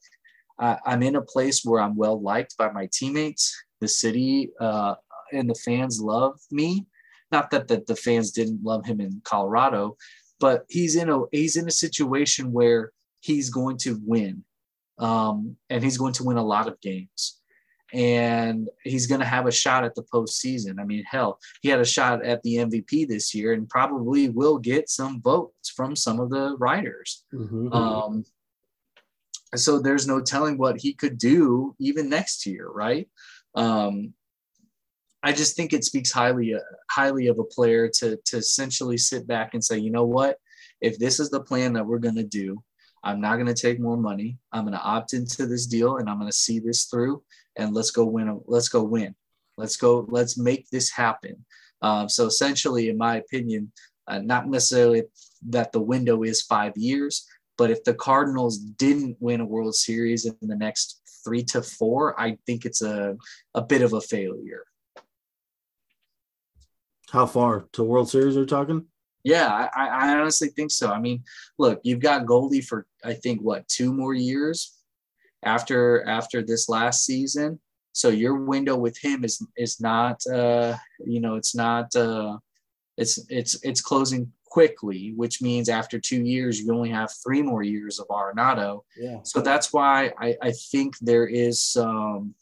I, 0.58 0.78
am 0.86 1.02
in 1.02 1.16
a 1.16 1.22
place 1.22 1.64
where 1.64 1.80
i'm 1.80 1.96
well 1.96 2.20
liked 2.20 2.56
by 2.56 2.70
my 2.70 2.88
teammates. 2.92 3.54
The 3.80 3.88
city 3.88 4.50
uh, 4.60 4.96
and 5.32 5.48
the 5.48 5.54
fans 5.54 6.00
love 6.00 6.40
me. 6.50 6.86
Not 7.30 7.50
that, 7.50 7.68
that 7.68 7.86
the 7.86 7.94
fans 7.94 8.32
didn't 8.32 8.64
love 8.64 8.84
him 8.86 9.00
in 9.00 9.20
colorado 9.24 9.96
but 10.40 10.64
he's 10.68 10.96
in 10.96 11.08
a 11.10 11.20
he's 11.32 11.56
in 11.56 11.68
a 11.68 11.72
situation 11.72 12.52
where 12.52 12.92
he's 13.20 13.50
going 13.50 13.76
to 13.78 14.00
win 14.04 14.44
um, 14.98 15.56
and 15.70 15.82
he's 15.82 15.98
going 15.98 16.12
to 16.14 16.24
win 16.24 16.36
a 16.36 16.44
lot 16.44 16.68
of 16.68 16.80
games 16.80 17.37
and 17.92 18.68
he's 18.84 19.06
going 19.06 19.20
to 19.20 19.26
have 19.26 19.46
a 19.46 19.52
shot 19.52 19.84
at 19.84 19.94
the 19.94 20.02
postseason. 20.02 20.78
I 20.78 20.84
mean, 20.84 21.04
hell, 21.10 21.38
he 21.62 21.68
had 21.68 21.80
a 21.80 21.84
shot 21.84 22.24
at 22.24 22.42
the 22.42 22.56
MVP 22.56 23.08
this 23.08 23.34
year 23.34 23.52
and 23.52 23.68
probably 23.68 24.28
will 24.28 24.58
get 24.58 24.90
some 24.90 25.22
votes 25.22 25.70
from 25.70 25.96
some 25.96 26.20
of 26.20 26.30
the 26.30 26.56
writers. 26.58 27.24
Mm-hmm. 27.32 27.72
Um, 27.72 28.24
so 29.56 29.78
there's 29.78 30.06
no 30.06 30.20
telling 30.20 30.58
what 30.58 30.80
he 30.80 30.92
could 30.92 31.16
do 31.16 31.74
even 31.78 32.10
next 32.10 32.44
year, 32.44 32.68
right? 32.68 33.08
Um, 33.54 34.12
I 35.22 35.32
just 35.32 35.56
think 35.56 35.72
it 35.72 35.84
speaks 35.84 36.12
highly, 36.12 36.54
uh, 36.54 36.60
highly 36.90 37.26
of 37.26 37.38
a 37.38 37.44
player 37.44 37.88
to 37.98 38.18
to 38.26 38.36
essentially 38.36 38.98
sit 38.98 39.26
back 39.26 39.54
and 39.54 39.64
say, 39.64 39.78
you 39.78 39.90
know 39.90 40.04
what, 40.04 40.36
if 40.80 40.98
this 40.98 41.18
is 41.18 41.30
the 41.30 41.40
plan 41.40 41.72
that 41.72 41.86
we're 41.86 41.98
going 41.98 42.14
to 42.16 42.22
do, 42.22 42.62
I'm 43.02 43.20
not 43.20 43.34
going 43.36 43.46
to 43.46 43.54
take 43.54 43.80
more 43.80 43.96
money. 43.96 44.38
I'm 44.52 44.64
going 44.64 44.74
to 44.74 44.82
opt 44.82 45.14
into 45.14 45.46
this 45.46 45.66
deal 45.66 45.96
and 45.96 46.08
I'm 46.08 46.18
going 46.18 46.30
to 46.30 46.36
see 46.36 46.58
this 46.58 46.84
through 46.84 47.22
and 47.58 47.74
let's 47.74 47.90
go 47.90 48.04
win. 48.04 48.40
Let's 48.46 48.68
go 48.68 48.82
win. 48.82 49.14
Let's 49.56 49.76
go. 49.76 50.06
Let's 50.08 50.38
make 50.38 50.70
this 50.70 50.90
happen. 50.90 51.44
Um, 51.82 52.08
so 52.08 52.26
essentially, 52.26 52.88
in 52.88 52.96
my 52.96 53.16
opinion, 53.16 53.72
uh, 54.06 54.20
not 54.20 54.48
necessarily 54.48 55.02
that 55.48 55.72
the 55.72 55.80
window 55.80 56.22
is 56.22 56.42
five 56.42 56.72
years, 56.76 57.26
but 57.58 57.70
if 57.70 57.84
the 57.84 57.94
Cardinals 57.94 58.58
didn't 58.58 59.16
win 59.20 59.40
a 59.40 59.44
World 59.44 59.74
Series 59.74 60.24
in 60.24 60.36
the 60.40 60.56
next 60.56 61.02
three 61.24 61.42
to 61.44 61.62
four, 61.62 62.18
I 62.18 62.38
think 62.46 62.64
it's 62.64 62.82
a, 62.82 63.16
a 63.54 63.62
bit 63.62 63.82
of 63.82 63.92
a 63.92 64.00
failure. 64.00 64.64
How 67.10 67.26
far 67.26 67.66
to 67.72 67.82
World 67.82 68.10
Series 68.10 68.36
are 68.36 68.46
talking? 68.46 68.86
Yeah, 69.24 69.68
I, 69.74 69.88
I 69.88 70.18
honestly 70.18 70.48
think 70.48 70.70
so. 70.70 70.90
I 70.90 71.00
mean, 71.00 71.24
look, 71.58 71.80
you've 71.82 72.00
got 72.00 72.26
Goldie 72.26 72.60
for 72.60 72.86
I 73.04 73.14
think 73.14 73.40
what 73.40 73.66
two 73.68 73.92
more 73.92 74.14
years 74.14 74.77
after 75.44 76.06
after 76.08 76.42
this 76.42 76.68
last 76.68 77.04
season. 77.04 77.60
So 77.92 78.08
your 78.10 78.36
window 78.36 78.76
with 78.76 78.96
him 78.98 79.24
is 79.24 79.44
is 79.56 79.80
not 79.80 80.24
uh 80.26 80.76
you 81.04 81.20
know 81.20 81.34
it's 81.36 81.54
not 81.54 81.94
uh 81.96 82.38
it's 82.96 83.18
it's 83.28 83.62
it's 83.62 83.80
closing 83.80 84.32
quickly, 84.44 85.12
which 85.14 85.42
means 85.42 85.68
after 85.68 85.98
two 86.00 86.22
years 86.22 86.60
you 86.60 86.72
only 86.72 86.90
have 86.90 87.12
three 87.24 87.42
more 87.42 87.62
years 87.62 87.98
of 87.98 88.08
Arenado. 88.08 88.82
Yeah. 88.96 89.18
So 89.22 89.40
that's 89.40 89.72
why 89.72 90.12
I 90.18 90.36
I 90.42 90.52
think 90.52 90.98
there 91.00 91.26
is 91.26 91.62
some 91.62 92.34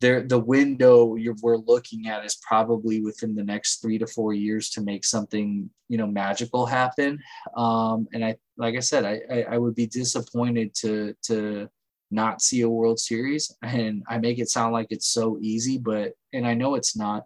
there 0.00 0.22
the 0.22 0.38
window 0.38 1.16
you're, 1.16 1.34
we're 1.42 1.56
looking 1.56 2.08
at 2.08 2.24
is 2.24 2.36
probably 2.36 3.00
within 3.00 3.34
the 3.34 3.42
next 3.42 3.80
three 3.80 3.98
to 3.98 4.06
four 4.06 4.32
years 4.32 4.70
to 4.70 4.80
make 4.80 5.04
something 5.04 5.68
you 5.88 5.98
know 5.98 6.06
magical 6.06 6.66
happen 6.66 7.18
um, 7.56 8.06
and 8.12 8.24
i 8.24 8.36
like 8.58 8.76
i 8.76 8.80
said 8.80 9.04
I, 9.04 9.20
I, 9.32 9.42
I 9.54 9.58
would 9.58 9.74
be 9.74 9.86
disappointed 9.86 10.74
to 10.76 11.14
to 11.24 11.68
not 12.10 12.42
see 12.42 12.62
a 12.62 12.68
world 12.68 12.98
series 12.98 13.54
and 13.62 14.02
i 14.08 14.18
make 14.18 14.38
it 14.38 14.50
sound 14.50 14.72
like 14.72 14.88
it's 14.90 15.08
so 15.08 15.38
easy 15.40 15.78
but 15.78 16.12
and 16.32 16.46
i 16.46 16.54
know 16.54 16.74
it's 16.74 16.96
not 16.96 17.24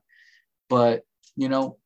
but 0.68 1.03
you 1.37 1.49
know 1.49 1.79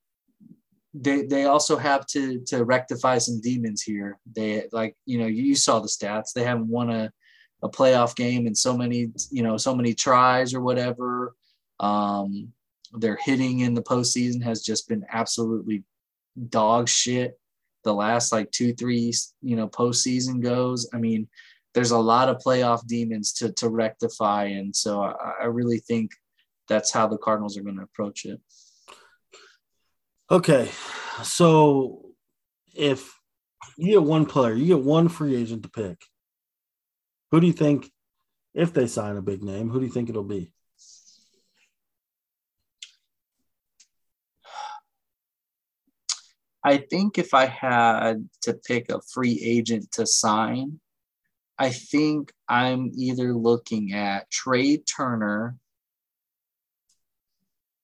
they 0.94 1.22
they 1.22 1.44
also 1.44 1.76
have 1.76 2.06
to 2.06 2.40
to 2.46 2.64
rectify 2.64 3.18
some 3.18 3.40
demons 3.40 3.82
here 3.82 4.18
they 4.34 4.66
like 4.72 4.96
you 5.04 5.18
know 5.18 5.26
you 5.26 5.54
saw 5.54 5.78
the 5.78 5.88
stats 5.88 6.32
they 6.34 6.44
haven't 6.44 6.68
won 6.68 6.90
a 6.90 7.12
a 7.62 7.68
playoff 7.68 8.14
game 8.14 8.46
in 8.46 8.54
so 8.54 8.76
many, 8.76 9.08
you 9.30 9.42
know, 9.42 9.56
so 9.56 9.74
many 9.74 9.94
tries 9.94 10.54
or 10.54 10.60
whatever. 10.60 11.34
Um, 11.80 12.52
their 12.92 13.16
hitting 13.16 13.60
in 13.60 13.74
the 13.74 13.82
postseason 13.82 14.42
has 14.42 14.62
just 14.62 14.88
been 14.88 15.04
absolutely 15.10 15.84
dog 16.48 16.88
shit. 16.88 17.38
The 17.86 17.94
last 17.94 18.32
like 18.32 18.50
two, 18.50 18.74
three, 18.74 19.14
you 19.40 19.56
know, 19.56 19.68
postseason 19.68 20.42
goes. 20.42 20.86
I 20.92 20.98
mean, 20.98 21.26
there's 21.72 21.92
a 21.92 21.98
lot 21.98 22.28
of 22.28 22.42
playoff 22.44 22.86
demons 22.86 23.32
to 23.34 23.52
to 23.54 23.70
rectify, 23.70 24.44
and 24.44 24.76
so 24.76 25.00
I, 25.00 25.14
I 25.42 25.44
really 25.46 25.78
think 25.78 26.10
that's 26.68 26.92
how 26.92 27.06
the 27.06 27.18
Cardinals 27.18 27.56
are 27.56 27.62
going 27.62 27.76
to 27.76 27.84
approach 27.84 28.26
it. 28.26 28.40
Okay, 30.30 30.70
so 31.22 32.02
if 32.74 33.18
you 33.78 33.92
get 33.92 34.02
one 34.02 34.26
player, 34.26 34.52
you 34.52 34.66
get 34.66 34.84
one 34.84 35.08
free 35.08 35.36
agent 35.36 35.62
to 35.62 35.70
pick 35.70 35.98
who 37.30 37.40
do 37.40 37.46
you 37.46 37.52
think, 37.52 37.90
if 38.54 38.72
they 38.72 38.86
sign 38.86 39.16
a 39.16 39.22
big 39.22 39.42
name, 39.42 39.68
who 39.68 39.80
do 39.80 39.86
you 39.86 39.92
think 39.92 40.08
it'll 40.08 40.24
be? 40.24 40.52
I 46.66 46.78
think 46.78 47.16
if 47.16 47.32
I 47.32 47.46
had 47.46 48.28
to 48.42 48.54
pick 48.54 48.90
a 48.90 49.00
free 49.00 49.40
agent 49.40 49.92
to 49.92 50.04
sign, 50.04 50.80
I 51.56 51.70
think 51.70 52.32
I'm 52.48 52.90
either 52.92 53.32
looking 53.32 53.92
at 53.92 54.28
Trea 54.32 54.78
Turner, 54.78 55.58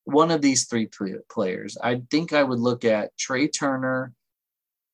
one 0.02 0.32
of 0.32 0.42
these 0.42 0.66
three 0.66 0.88
players. 1.30 1.78
I 1.80 2.02
think 2.10 2.32
I 2.32 2.42
would 2.42 2.58
look 2.58 2.84
at 2.84 3.16
Trea 3.16 3.46
Turner, 3.46 4.14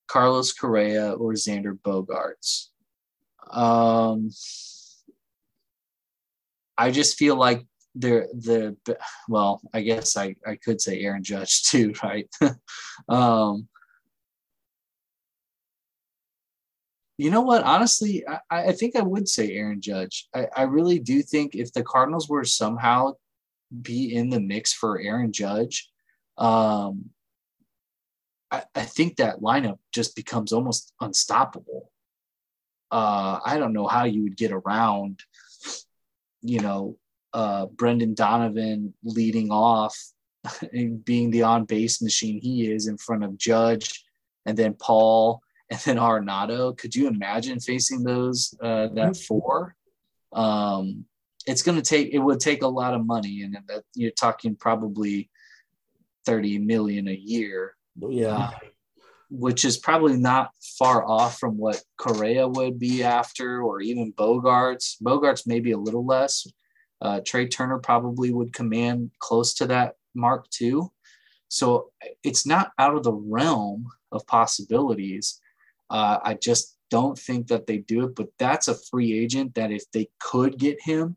Carlos 0.07 0.53
Correa, 0.53 1.13
or 1.13 1.33
Xander 1.33 1.73
Bogaerts. 1.73 2.67
Um, 3.51 4.29
I 6.77 6.91
just 6.91 7.17
feel 7.17 7.37
like 7.37 7.65
they're 7.95 8.29
the 8.35 8.77
well, 9.31 9.63
I 9.73 9.81
guess 9.81 10.15
I, 10.19 10.37
I 10.47 10.57
could 10.57 10.79
say 10.83 11.01
Aaron 11.01 11.25
Judge 11.25 11.63
too, 11.71 11.95
right? 12.03 12.29
um, 13.09 13.67
you 17.19 17.31
know 17.31 17.43
what? 17.43 17.65
Honestly, 17.65 18.25
I, 18.27 18.41
I 18.51 18.73
think 18.73 18.97
I 18.97 19.03
would 19.03 19.29
say 19.29 19.53
Aaron 19.53 19.81
Judge. 19.81 20.29
I, 20.35 20.47
I 20.57 20.63
really 20.63 20.99
do 20.99 21.23
think 21.23 21.55
if 21.55 21.73
the 21.73 21.83
Cardinals 21.83 22.29
were 22.29 22.45
somehow 22.45 23.15
be 23.83 24.15
in 24.15 24.31
the 24.31 24.41
mix 24.41 24.73
for 24.73 25.01
Aaron 25.01 25.33
Judge, 25.33 25.91
um, 26.39 27.11
I, 28.51 28.63
I 28.75 28.85
think 28.85 29.17
that 29.17 29.41
lineup 29.41 29.79
just 29.93 30.17
becomes 30.17 30.53
almost 30.53 30.93
unstoppable 31.01 31.91
uh, 32.91 33.41
I 33.45 33.59
don't 33.59 33.73
know 33.73 33.87
how 33.87 34.05
you 34.05 34.23
would 34.23 34.37
get 34.37 34.53
around, 34.53 35.23
you 36.43 36.61
know, 36.61 36.97
uh, 37.35 37.67
Brendan 37.67 38.15
Donovan 38.15 38.95
leading 39.05 39.51
off 39.51 39.97
and 40.73 41.05
being 41.05 41.31
the 41.31 41.43
on 41.43 41.65
base 41.65 42.01
machine 42.01 42.41
he 42.41 42.71
is 42.71 42.87
in 42.87 42.97
front 42.97 43.25
of 43.25 43.37
Judge 43.37 44.05
and 44.47 44.57
then 44.57 44.73
Paul 44.75 45.43
and 45.71 45.81
then 45.81 45.97
Arenado. 45.97 46.77
Could 46.77 46.95
you 46.95 47.09
imagine 47.09 47.61
facing 47.61 48.03
those, 48.03 48.55
uh, 48.63 48.89
that 48.89 49.13
mm-hmm. 49.13 49.13
four? 49.13 49.75
Um, 50.33 51.05
it's 51.47 51.63
going 51.63 51.77
to 51.77 51.83
take, 51.83 52.13
it 52.13 52.19
would 52.19 52.41
take 52.41 52.63
a 52.63 52.69
lot 52.69 52.95
of 52.95 53.07
money 53.07 53.43
and 53.43 53.57
that 53.69 53.85
you're 53.95 54.11
talking 54.11 54.55
probably 54.55 55.31
30 56.27 56.59
million 56.59 57.09
a 57.09 57.15
year. 57.15 57.75
Yeah. 57.97 58.37
Uh, 58.37 58.51
which 59.31 59.65
is 59.65 59.77
probably 59.77 60.17
not 60.17 60.53
far 60.79 61.07
off 61.07 61.39
from 61.39 61.59
what 61.59 61.83
Correa 61.99 62.49
would 62.49 62.79
be 62.79 63.03
after, 63.03 63.63
or 63.63 63.81
even 63.81 64.13
Bogaerts. 64.13 64.97
Bogaerts 65.03 65.47
maybe 65.47 65.73
a 65.73 65.79
little 65.79 66.07
less. 66.07 66.47
Uh, 67.01 67.21
Trea 67.25 67.47
Turner 67.47 67.79
probably 67.79 68.33
would 68.33 68.53
command 68.53 69.11
close 69.19 69.55
to 69.55 69.67
that 69.67 69.95
mark 70.15 70.49
too. 70.51 70.91
So 71.49 71.91
it's 72.23 72.47
not 72.47 72.73
out 72.79 72.95
of 72.95 73.03
the 73.03 73.13
realm 73.13 73.87
of 74.13 74.27
possibilities. 74.27 75.41
Uh, 75.91 76.19
I 76.23 76.35
just 76.35 76.77
don't 76.91 77.19
think 77.19 77.49
that 77.49 77.67
they 77.67 77.79
do 77.79 78.05
it, 78.05 78.15
but 78.15 78.29
that's 78.39 78.69
a 78.69 78.75
free 78.75 79.19
agent 79.19 79.55
that 79.55 79.71
if 79.71 79.85
they 79.93 80.09
could 80.21 80.59
get 80.59 80.81
him, 80.83 81.17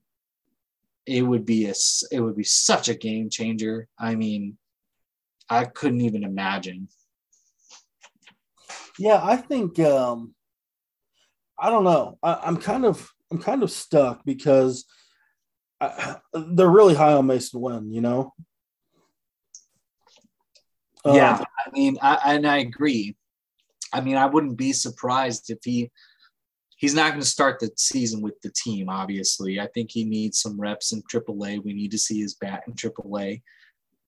it 1.06 1.24
would 1.24 1.46
be 1.46 1.66
a 1.66 1.74
it 2.12 2.22
would 2.22 2.36
be 2.36 2.44
such 2.44 2.90
a 2.90 2.96
game 2.96 3.30
changer. 3.30 3.88
I 3.98 4.16
mean, 4.16 4.58
I 5.50 5.66
couldn't 5.66 6.02
even 6.02 6.24
imagine 6.24 6.88
yeah, 9.02 9.20
I 9.22 9.36
think 9.36 9.80
um, 9.80 10.36
I 11.60 11.70
don't 11.70 11.84
know. 11.84 12.18
I, 12.22 12.48
am 12.48 12.58
kind 12.58 12.86
of 12.86 13.10
I'm 13.32 13.40
kind 13.40 13.64
of 13.64 13.72
stuck 13.72 14.24
because 14.26 14.86
I, 15.80 16.18
they're 16.34 16.70
really 16.70 16.96
high 16.96 17.14
on 17.14 17.28
Masyn 17.28 17.60
Winn. 17.60 17.92
You 17.92 18.02
know. 18.02 18.34
Yeah, 21.04 21.38
um, 21.38 21.46
I 21.66 21.70
mean, 21.72 21.98
I, 22.00 22.20
and 22.36 22.48
I 22.48 22.58
agree. 22.58 23.16
I 23.94 24.02
mean, 24.02 24.18
I 24.18 24.26
wouldn't 24.26 24.58
be 24.58 24.74
surprised 24.74 25.50
if 25.50 25.60
he 25.64 25.92
he's 26.78 26.96
not 26.96 27.10
going 27.10 27.22
to 27.22 27.28
start 27.28 27.60
the 27.60 27.70
season 27.78 28.22
with 28.22 28.40
the 28.42 28.52
team. 28.56 28.90
Obviously, 28.90 29.60
I 29.60 29.68
think 29.68 29.92
he 29.92 30.04
needs 30.04 30.42
some 30.42 30.60
reps 30.60 30.92
in 30.92 31.04
AAA. 31.04 31.64
We 31.64 31.74
need 31.74 31.92
to 31.92 32.00
see 32.00 32.20
his 32.20 32.36
bat 32.36 32.64
in 32.68 32.74
AAA. 32.74 33.42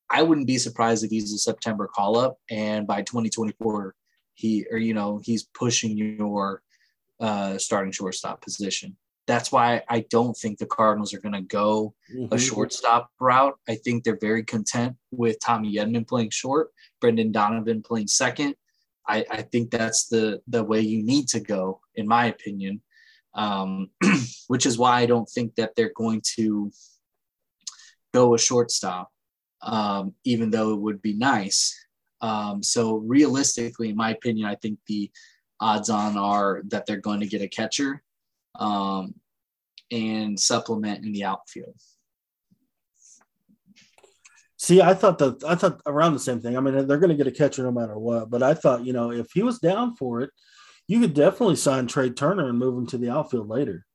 I 0.10 0.22
wouldn't 0.22 0.48
be 0.48 0.58
surprised 0.58 1.04
if 1.04 1.12
he's 1.12 1.34
a 1.34 1.38
September 1.38 1.88
call 1.88 2.18
up, 2.18 2.38
and 2.50 2.86
by 2.88 3.02
2024 3.02 3.96
he 4.36 4.66
or 4.72 4.78
you 4.78 4.94
know 4.94 5.20
he's 5.24 5.44
pushing 5.54 5.98
your 5.98 6.62
uh, 7.20 7.58
starting 7.58 7.92
shortstop 7.92 8.42
position. 8.42 8.98
That's 9.26 9.52
why 9.52 9.84
I 9.88 10.06
don't 10.10 10.36
think 10.36 10.58
the 10.58 10.66
Cardinals 10.66 11.14
are 11.14 11.22
going 11.22 11.34
to 11.34 11.42
go 11.42 11.94
mm-hmm. 12.14 12.34
a 12.34 12.38
shortstop 12.38 13.10
route. 13.22 13.56
I 13.70 13.76
think 13.76 14.04
they're 14.04 14.18
very 14.20 14.44
content 14.44 14.98
with 15.12 15.40
Tommy 15.40 15.76
Edman 15.76 16.06
playing 16.06 16.32
short, 16.32 16.72
Brendan 17.00 17.32
Donovan 17.32 17.82
playing 17.82 18.08
second. 18.08 18.56
I, 19.08 19.26
I 19.30 19.42
think 19.42 19.72
that's 19.72 20.08
the 20.08 20.42
the 20.48 20.64
way 20.64 20.82
you 20.82 21.04
need 21.04 21.28
to 21.30 21.40
go, 21.40 21.82
in 21.96 22.08
my 22.08 22.26
opinion. 22.28 22.82
Um, 23.36 23.90
which 24.48 24.68
is 24.68 24.78
why 24.78 25.00
I 25.00 25.06
don't 25.08 25.28
think 25.28 25.56
that 25.56 25.76
they're 25.76 25.94
going 25.96 26.22
to 26.36 26.72
go 28.14 28.36
a 28.36 28.38
shortstop, 28.38 29.10
um, 29.64 30.14
even 30.24 30.52
though 30.52 30.74
it 30.74 30.80
would 30.80 31.02
be 31.02 31.14
nice. 31.14 31.76
Um, 32.22 32.62
so 32.62 32.98
realistically, 32.98 33.90
in 33.90 33.96
my 33.96 34.12
opinion, 34.12 34.46
I 34.48 34.56
think 34.56 34.80
the 34.88 35.12
odds 35.60 35.90
on 35.90 36.18
are 36.18 36.62
that 36.68 36.86
they're 36.86 36.98
going 36.98 37.22
to 37.22 37.28
get 37.28 37.42
a 37.42 37.48
catcher 37.48 38.04
um, 38.60 39.16
and 39.92 40.40
supplement 40.40 41.06
in 41.06 41.12
the 41.12 41.24
outfield. 41.24 41.76
See, 44.64 44.82
I 44.82 44.94
thought 44.94 45.18
that 45.18 45.44
I 45.44 45.56
thought 45.56 45.82
around 45.86 46.14
the 46.14 46.20
same 46.20 46.40
thing. 46.40 46.56
I 46.56 46.62
mean, 46.62 46.88
they're 46.88 46.98
going 46.98 47.10
to 47.10 47.22
get 47.22 47.28
a 47.28 47.32
catcher 47.32 47.64
no 47.64 47.72
matter 47.74 48.00
what. 48.00 48.30
But 48.30 48.42
I 48.42 48.54
thought, 48.54 48.86
you 48.86 48.94
know, 48.94 49.12
if 49.12 49.28
he 49.34 49.44
was 49.44 49.60
down 49.60 49.98
for 49.98 50.22
it, 50.22 50.30
you 50.88 51.02
could 51.02 51.14
definitely 51.14 51.58
sign 51.58 51.86
Trea 51.86 52.12
Turner 52.12 52.48
and 52.48 52.58
move 52.58 52.78
him 52.78 52.88
to 52.88 52.98
the 52.98 53.10
outfield 53.10 53.50
later. 53.50 53.86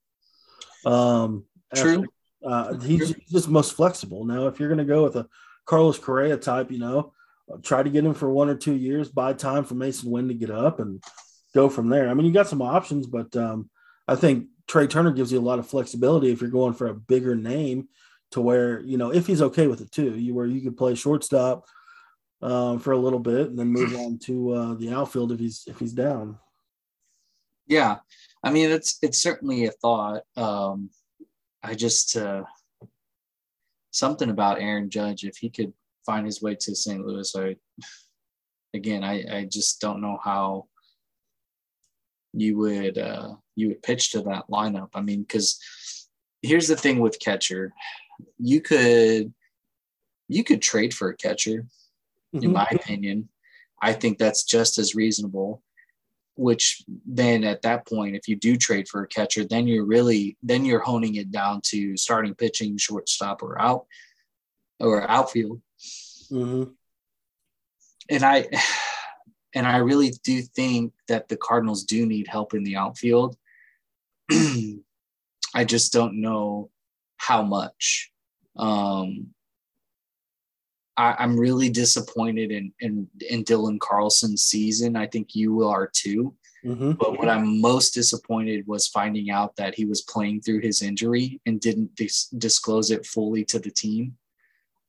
Um, 0.85 1.47
True. 1.75 2.05
After, 2.45 2.75
uh, 2.77 2.79
he's 2.81 3.15
just 3.31 3.49
most 3.49 3.77
flexible. 3.77 4.27
Now, 4.27 4.47
if 4.47 4.61
you're 4.61 4.69
going 4.69 4.77
to 4.77 4.85
go 4.85 5.05
with 5.05 5.17
a 5.17 5.27
Carlos 5.65 5.99
Correa 5.99 6.37
type, 6.37 6.71
you 6.71 6.81
know, 6.81 7.15
try 7.63 7.83
to 7.83 7.89
get 7.89 8.05
him 8.05 8.13
for 8.13 8.31
one 8.31 8.51
or 8.51 8.55
two 8.55 8.77
years, 8.77 9.09
buy 9.09 9.33
time 9.33 9.65
for 9.65 9.75
Masyn 9.75 10.11
Winn 10.11 10.29
to 10.29 10.35
get 10.35 10.51
up 10.51 10.81
and 10.81 11.03
go 11.55 11.71
from 11.71 11.89
there. 11.89 12.11
I 12.11 12.13
mean, 12.13 12.27
you 12.27 12.33
got 12.35 12.47
some 12.47 12.61
options, 12.61 13.07
but 13.07 13.35
um, 13.37 13.71
I 14.07 14.17
think 14.17 14.49
Trea 14.67 14.87
Turner 14.87 15.13
gives 15.13 15.33
you 15.33 15.39
a 15.39 15.41
lot 15.41 15.61
of 15.61 15.67
flexibility 15.67 16.31
if 16.31 16.43
you're 16.43 16.51
going 16.51 16.75
for 16.75 16.89
a 16.89 16.95
bigger 16.95 17.35
name 17.35 17.89
to 18.33 18.41
where, 18.41 18.81
you 18.81 18.99
know, 18.99 19.13
if 19.13 19.27
he's 19.27 19.43
okay 19.43 19.67
with 19.67 19.81
it 19.81 19.91
too, 19.91 20.17
you 20.17 20.35
where 20.35 20.47
you 20.47 20.61
could 20.61 20.77
play 20.77 20.95
shortstop 20.95 21.65
um, 22.43 22.79
for 22.79 22.93
a 22.93 22.99
little 22.99 23.19
bit 23.19 23.49
and 23.49 23.59
then 23.59 23.69
move 23.69 23.95
on 23.97 24.19
to 24.19 24.53
uh, 24.53 24.75
the 24.75 24.91
outfield 24.91 25.33
if 25.33 25.39
he's 25.39 25.65
if 25.67 25.79
he's 25.79 25.93
down. 25.93 26.39
Yeah. 27.67 27.99
I 28.43 28.51
mean, 28.51 28.71
it's 28.71 28.99
it's 29.03 29.21
certainly 29.23 29.67
a 29.67 29.71
thought. 29.71 30.23
Um, 30.37 30.91
I 31.63 31.75
just 31.75 32.17
uh, 32.17 32.45
something 33.91 34.31
about 34.31 34.61
Aaron 34.61 34.91
Judge, 34.91 35.25
if 35.25 35.37
he 35.37 35.51
could 35.51 35.73
find 36.07 36.25
his 36.25 36.41
way 36.41 36.55
to 36.55 36.75
St. 36.75 37.05
Louis, 37.05 37.35
I 37.37 37.57
again, 38.75 39.03
I, 39.03 39.39
I 39.39 39.45
just 39.45 39.81
don't 39.81 40.01
know 40.01 40.19
how 40.23 40.67
you 42.33 42.57
would 42.59 42.99
uh, 42.99 43.35
you 43.57 43.69
would 43.69 43.83
pitch 43.83 44.13
to 44.13 44.23
that 44.23 44.49
lineup. 44.51 44.91
I 44.95 45.01
mean, 45.01 45.23
because 45.23 45.59
here's 46.43 46.69
the 46.69 46.77
thing 46.77 47.01
with 47.01 47.21
catcher, 47.21 47.73
you 48.39 48.61
could 48.61 49.33
you 50.29 50.45
could 50.45 50.63
trade 50.63 50.95
for 50.95 51.09
a 51.11 51.17
catcher, 51.17 51.67
mm-hmm. 52.35 52.45
in 52.45 52.53
my 52.53 52.67
opinion. 52.71 53.29
I 53.81 53.93
think 53.93 54.19
that's 54.19 54.45
just 54.45 54.79
as 54.79 54.95
reasonable. 54.95 55.63
Which 56.37 56.85
then 57.05 57.43
at 57.43 57.63
that 57.63 57.87
point, 57.87 58.15
if 58.15 58.29
you 58.29 58.37
do 58.37 58.57
trade 58.57 58.87
for 58.87 59.03
a 59.03 59.09
catcher, 59.09 59.45
then 59.45 59.67
you're 59.67 59.85
really 59.85 60.37
then 60.43 60.65
you're 60.65 60.81
honing 60.81 61.17
it 61.17 61.33
down 61.33 61.61
to 61.67 61.97
starting 61.97 62.35
pitching, 62.35 62.77
shortstop, 62.77 63.43
or 63.43 63.61
out 63.61 63.87
or 64.79 65.09
outfield. 65.09 65.61
Mm-hmm. 66.31 66.71
And 68.11 68.23
I 68.23 68.49
and 69.55 69.67
I 69.67 69.79
really 69.79 70.13
do 70.23 70.43
think 70.43 70.93
that 71.09 71.29
the 71.29 71.37
Cardinals 71.37 71.85
do 71.85 72.07
need 72.07 72.29
help 72.29 72.55
in 72.55 72.63
the 72.63 72.77
outfield. 72.77 73.37
I 75.55 75.65
just 75.65 75.93
don't 75.93 76.21
know 76.21 76.71
how 77.19 77.43
much. 77.43 78.11
Um, 78.57 79.29
I, 80.97 81.23
am 81.23 81.39
really 81.39 81.71
disappointed 81.71 82.51
in, 82.51 82.73
in 82.81 83.07
in 83.29 83.45
Dylan 83.45 83.79
Carlson's 83.79 84.43
season. 84.43 84.97
I 84.97 85.07
think 85.07 85.35
you 85.35 85.65
are 85.65 85.89
too. 85.93 86.35
Mm-hmm. 86.65 86.93
But 86.93 87.19
what 87.19 87.29
I'm 87.29 87.61
most 87.61 87.95
disappointed 87.95 88.67
was 88.67 88.89
finding 88.89 89.31
out 89.31 89.55
that 89.57 89.77
he 89.77 89.85
was 89.85 90.03
playing 90.03 90.41
through 90.41 90.61
his 90.61 90.83
injury 90.83 91.41
and 91.47 91.61
didn't 91.61 91.95
dis- 91.95 92.27
disclose 92.31 92.91
it 92.91 93.07
fully 93.07 93.45
to 93.45 93.61
the 93.61 93.71
team. 93.71 94.17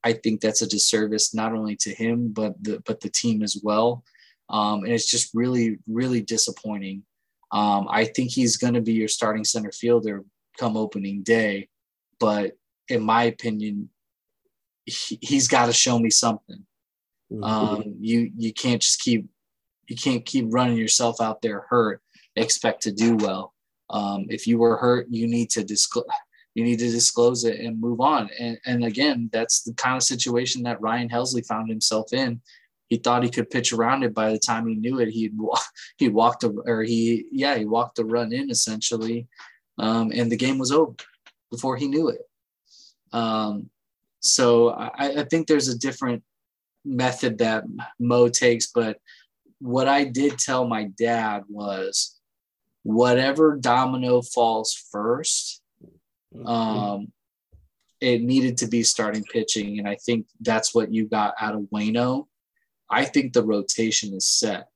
I 0.04 0.14
think 0.14 0.42
that's 0.42 0.64
a 0.64 0.68
disservice 0.68 1.36
not 1.36 1.54
only 1.54 1.76
to 1.78 1.94
him 1.94 2.30
but 2.30 2.56
the 2.64 2.82
but 2.86 3.02
the 3.02 3.10
team 3.10 3.44
as 3.44 3.60
well. 3.62 4.04
Um, 4.50 4.84
and 4.84 4.94
it's 4.94 5.10
just 5.10 5.36
really 5.36 5.78
really 5.88 6.22
disappointing. 6.22 7.04
Um, 7.52 7.88
I 7.90 8.06
think 8.06 8.32
he's 8.32 8.58
going 8.58 8.74
to 8.74 8.82
be 8.82 8.94
your 8.94 9.08
starting 9.08 9.44
center 9.44 9.72
fielder 9.72 10.24
come 10.58 10.76
opening 10.76 11.22
day, 11.24 11.70
but 12.20 12.58
in 12.88 13.04
my 13.04 13.24
opinion, 13.24 13.90
he, 14.86 15.20
has 15.36 15.48
got 15.48 15.68
to 15.68 15.74
show 15.74 16.00
me 16.00 16.10
something. 16.10 16.66
Mm-hmm. 17.32 17.44
Um, 17.44 17.96
you 18.00 18.32
you 18.36 18.54
can't 18.54 18.82
just 18.82 19.02
keep 19.02 19.28
you 19.88 19.96
can't 19.96 20.26
keep 20.26 20.46
running 20.50 20.78
yourself 20.78 21.22
out 21.22 21.42
there 21.42 21.66
hurt 21.70 22.02
expect 22.36 22.84
to 22.84 22.92
do 22.92 23.16
well. 23.16 23.54
Um, 23.90 24.28
if 24.30 24.48
you 24.48 24.58
were 24.58 24.78
hurt, 24.78 25.08
you 25.10 25.28
need 25.28 25.50
to 25.52 25.64
disclose 25.64 26.06
you 26.56 26.64
need 26.64 26.80
to 26.80 26.90
disclose 26.90 27.46
it 27.46 27.60
and 27.60 27.80
move 27.80 28.02
on. 28.02 28.30
And, 28.40 28.58
and 28.66 28.84
again, 28.84 29.30
that's 29.32 29.62
the 29.62 29.74
kind 29.76 29.96
of 29.96 30.04
situation 30.04 30.64
that 30.64 30.82
Ryan 30.82 31.08
Helsley 31.08 31.46
found 31.46 31.70
himself 31.70 32.12
in. 32.12 32.42
He 32.88 32.98
thought 32.98 33.24
he 33.24 33.30
could 33.30 33.52
pitch 33.52 33.72
around 33.72 34.04
it. 34.04 34.16
By 34.16 34.32
the 34.32 34.40
time 34.40 34.68
he 34.68 34.74
knew 34.74 35.00
it, 35.00 35.10
he'd 35.10 35.38
he 35.98 36.10
walked 36.10 36.44
or 36.44 36.84
he 36.84 37.26
yeah 37.32 37.56
he 37.56 37.66
walked 37.66 37.98
the 37.98 38.06
run 38.06 38.34
in 38.34 38.50
essentially, 38.50 39.28
um, 39.78 40.12
and 40.14 40.32
the 40.32 40.38
game 40.38 40.58
was 40.58 40.72
over 40.72 40.96
before 41.52 41.78
he 41.78 41.88
knew 41.88 42.10
it. 42.10 42.22
Um, 43.12 43.70
so 44.20 44.70
I, 44.70 45.22
I 45.22 45.24
think 45.24 45.48
there's 45.48 45.68
a 45.68 45.78
different 45.78 46.24
method 46.86 47.38
that 47.40 47.64
Mo 48.00 48.30
takes, 48.30 48.68
but 48.68 49.00
what 49.60 49.88
I 49.88 50.06
did 50.06 50.38
tell 50.38 50.68
my 50.68 50.86
dad 50.98 51.44
was 51.50 52.20
whatever 52.84 53.58
domino 53.58 54.22
falls 54.22 54.74
first. 54.92 55.62
Um, 56.46 57.12
it 58.00 58.22
needed 58.22 58.58
to 58.58 58.68
be 58.68 58.84
starting 58.84 59.24
pitching, 59.24 59.80
and 59.80 59.88
I 59.88 59.96
think 59.96 60.28
that's 60.40 60.74
what 60.74 60.94
you 60.94 61.06
got 61.08 61.34
out 61.40 61.56
of 61.56 61.62
Waino. 61.74 62.28
I 62.90 63.06
think 63.06 63.34
the 63.34 63.44
rotation 63.44 64.14
is 64.14 64.26
set. 64.26 64.70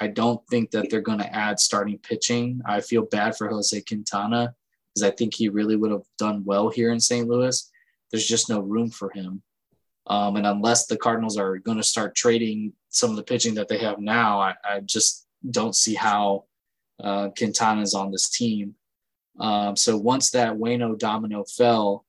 I 0.00 0.06
don't 0.06 0.40
think 0.48 0.70
that 0.70 0.88
they're 0.88 1.00
going 1.00 1.18
to 1.18 1.36
add 1.36 1.60
starting 1.60 1.98
pitching. 1.98 2.62
I 2.64 2.80
feel 2.80 3.02
bad 3.02 3.36
for 3.36 3.48
Jose 3.48 3.78
Quintana 3.82 4.54
because 4.94 5.08
I 5.08 5.14
think 5.14 5.34
he 5.34 5.48
really 5.48 5.76
would 5.76 5.90
have 5.90 6.04
done 6.18 6.42
well 6.44 6.68
here 6.68 6.92
in 6.92 7.00
St. 7.00 7.28
Louis. 7.28 7.70
There's 8.10 8.26
just 8.26 8.48
no 8.48 8.60
room 8.60 8.90
for 8.90 9.10
him. 9.10 9.42
Um, 10.06 10.36
and 10.36 10.46
unless 10.46 10.86
the 10.86 10.96
Cardinals 10.96 11.36
are 11.36 11.58
going 11.58 11.76
to 11.76 11.84
start 11.84 12.14
trading 12.14 12.72
some 12.88 13.10
of 13.10 13.16
the 13.16 13.22
pitching 13.22 13.54
that 13.54 13.68
they 13.68 13.78
have 13.78 14.00
now, 14.00 14.40
I, 14.40 14.54
I 14.64 14.80
just 14.80 15.26
don't 15.50 15.76
see 15.76 15.94
how 15.94 16.44
uh, 17.02 17.28
Quintana 17.36 17.82
is 17.82 17.94
on 17.94 18.10
this 18.10 18.28
team. 18.28 18.74
Um, 19.38 19.76
so 19.76 19.96
once 19.96 20.30
that 20.30 20.54
Waino 20.54 20.98
domino 20.98 21.44
fell, 21.44 22.04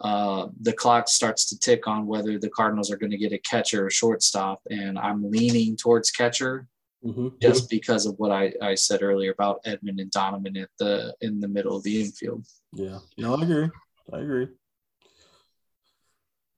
uh, 0.00 0.48
the 0.62 0.72
clock 0.72 1.08
starts 1.08 1.48
to 1.50 1.58
tick 1.58 1.86
on 1.86 2.06
whether 2.06 2.38
the 2.38 2.50
Cardinals 2.50 2.90
are 2.90 2.96
going 2.96 3.12
to 3.12 3.18
get 3.18 3.32
a 3.32 3.38
catcher 3.38 3.86
or 3.86 3.90
shortstop. 3.90 4.62
And 4.70 4.98
I'm 4.98 5.30
leaning 5.30 5.76
towards 5.76 6.10
catcher 6.10 6.66
mm-hmm. 7.04 7.28
just 7.40 7.68
because 7.68 8.06
of 8.06 8.14
what 8.18 8.30
I, 8.30 8.52
I 8.62 8.74
said 8.74 9.02
earlier 9.02 9.32
about 9.32 9.64
Edman 9.64 10.00
and 10.00 10.10
Donovan 10.10 10.56
at 10.56 10.70
the 10.78 11.14
in 11.20 11.40
the 11.40 11.48
middle 11.48 11.76
of 11.76 11.82
the 11.82 12.00
infield. 12.02 12.44
Yeah, 12.72 12.98
no, 13.18 13.34
I 13.34 13.42
agree. 13.42 13.70
I 14.12 14.18
agree. 14.18 14.48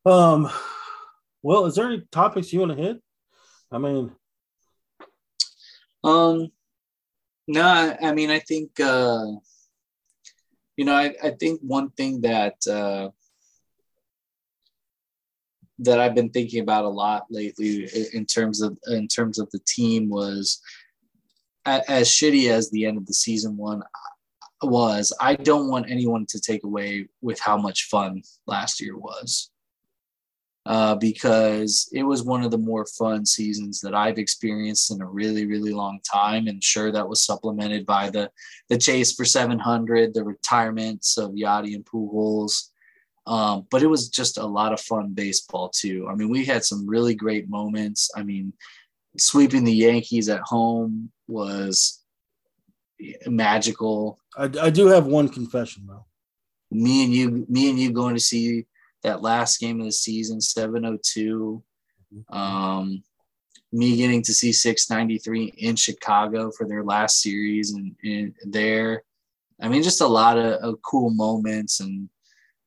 Um, 0.07 0.51
well, 1.42 1.66
is 1.66 1.74
there 1.74 1.86
any 1.86 2.03
topics 2.11 2.53
you 2.53 2.61
want 2.61 2.76
to 2.76 2.82
hit? 2.82 3.03
I 3.72 3.78
mean, 3.78 4.12
um, 6.03 6.51
no, 7.49 7.62
I, 7.62 7.99
I 8.03 8.12
mean, 8.12 8.30
I 8.30 8.38
think 8.38 8.78
uh, 8.80 9.26
you 10.76 10.84
know, 10.84 10.95
I, 10.95 11.14
I 11.22 11.30
think 11.30 11.61
one 11.62 11.90
thing 11.90 12.20
that 12.22 12.55
uh, 12.68 13.11
that 15.81 16.01
I've 16.01 16.14
been 16.14 16.31
thinking 16.31 16.61
about 16.61 16.85
a 16.85 16.89
lot 16.89 17.27
lately 17.31 17.89
in 18.12 18.27
terms 18.27 18.62
of 18.62 18.79
in 18.87 19.09
terms 19.09 19.39
of 19.39 19.51
the 19.51 19.61
team 19.66 20.09
was 20.09 20.61
as 21.66 22.09
shitty 22.09 22.51
as 22.51 22.70
the 22.70 22.87
end 22.87 22.99
of 22.99 23.07
the 23.07 23.14
season 23.14 23.57
one 23.57 23.83
was. 24.62 25.12
I 25.20 25.35
don't 25.35 25.68
want 25.68 25.91
anyone 25.91 26.27
to 26.27 26.41
take 26.41 26.64
away 26.64 27.09
with 27.22 27.41
how 27.41 27.57
much 27.57 27.85
fun 27.85 28.22
last 28.47 28.81
year 28.81 28.97
was 28.97 29.51
uh, 30.66 30.95
because 30.95 31.89
it 31.93 32.03
was 32.03 32.22
one 32.22 32.43
of 32.43 32.51
the 32.51 32.59
more 32.59 32.87
fun 32.87 33.27
seasons 33.27 33.81
that 33.81 33.95
I've 33.95 34.18
experienced 34.18 34.91
in 34.91 35.03
a 35.03 35.07
really, 35.07 35.47
really 35.47 35.72
long 35.72 36.01
time. 36.11 36.47
And 36.47 36.62
sure, 36.62 36.91
that 36.91 37.09
was 37.09 37.25
supplemented 37.25 37.85
by 37.85 38.11
the 38.11 38.31
the 38.68 38.79
chase 38.79 39.12
for 39.12 39.25
700, 39.25 40.14
the 40.14 40.25
retirements 40.25 41.18
of 41.18 41.33
Yadi 41.33 41.75
and 41.75 41.85
Pujols. 41.85 42.70
Um, 43.27 43.66
but 43.70 43.83
it 43.83 43.87
was 43.87 44.09
just 44.09 44.39
a 44.39 44.47
lot 44.47 44.72
of 44.72 44.81
fun 44.81 45.12
baseball 45.14 45.70
too. 45.70 46.07
I 46.11 46.14
mean, 46.14 46.29
we 46.29 46.45
had 46.45 46.64
some 46.64 46.87
really 46.87 47.14
great 47.14 47.49
moments. 47.49 48.11
I 48.14 48.22
mean, 48.22 48.53
sweeping 49.18 49.64
the 49.64 49.72
Yankees 49.72 50.29
at 50.29 50.41
home 50.41 51.11
was 51.27 52.03
magical. 53.27 54.18
I, 54.37 54.51
I 54.61 54.70
do 54.70 54.87
have 54.89 55.07
one 55.07 55.29
confession 55.29 55.85
though. 55.87 56.05
Me 56.70 57.05
and 57.05 57.14
you, 57.14 57.47
me 57.49 57.70
and 57.70 57.79
you 57.79 57.93
going 57.93 58.14
to 58.14 58.20
see 58.20 58.66
that 59.03 59.22
last 59.22 59.59
game 59.59 59.81
of 59.81 59.87
the 59.87 59.93
season, 59.93 60.41
702. 60.41 61.62
Um, 62.31 63.03
me 63.72 63.97
getting 63.97 64.22
to 64.22 64.35
see 64.35 64.53
693 64.53 65.55
in 65.59 65.77
Chicago 65.77 66.51
for 66.51 66.66
their 66.66 66.85
last 66.85 67.20
series 67.20 67.72
and, 67.72 67.95
and 68.05 68.35
there. 68.45 69.03
I 69.61 69.68
mean, 69.68 69.83
just 69.83 70.01
a 70.01 70.07
lot 70.07 70.39
of, 70.39 70.55
of 70.62 70.83
cool 70.83 71.11
moments 71.11 71.81
and 71.81 72.09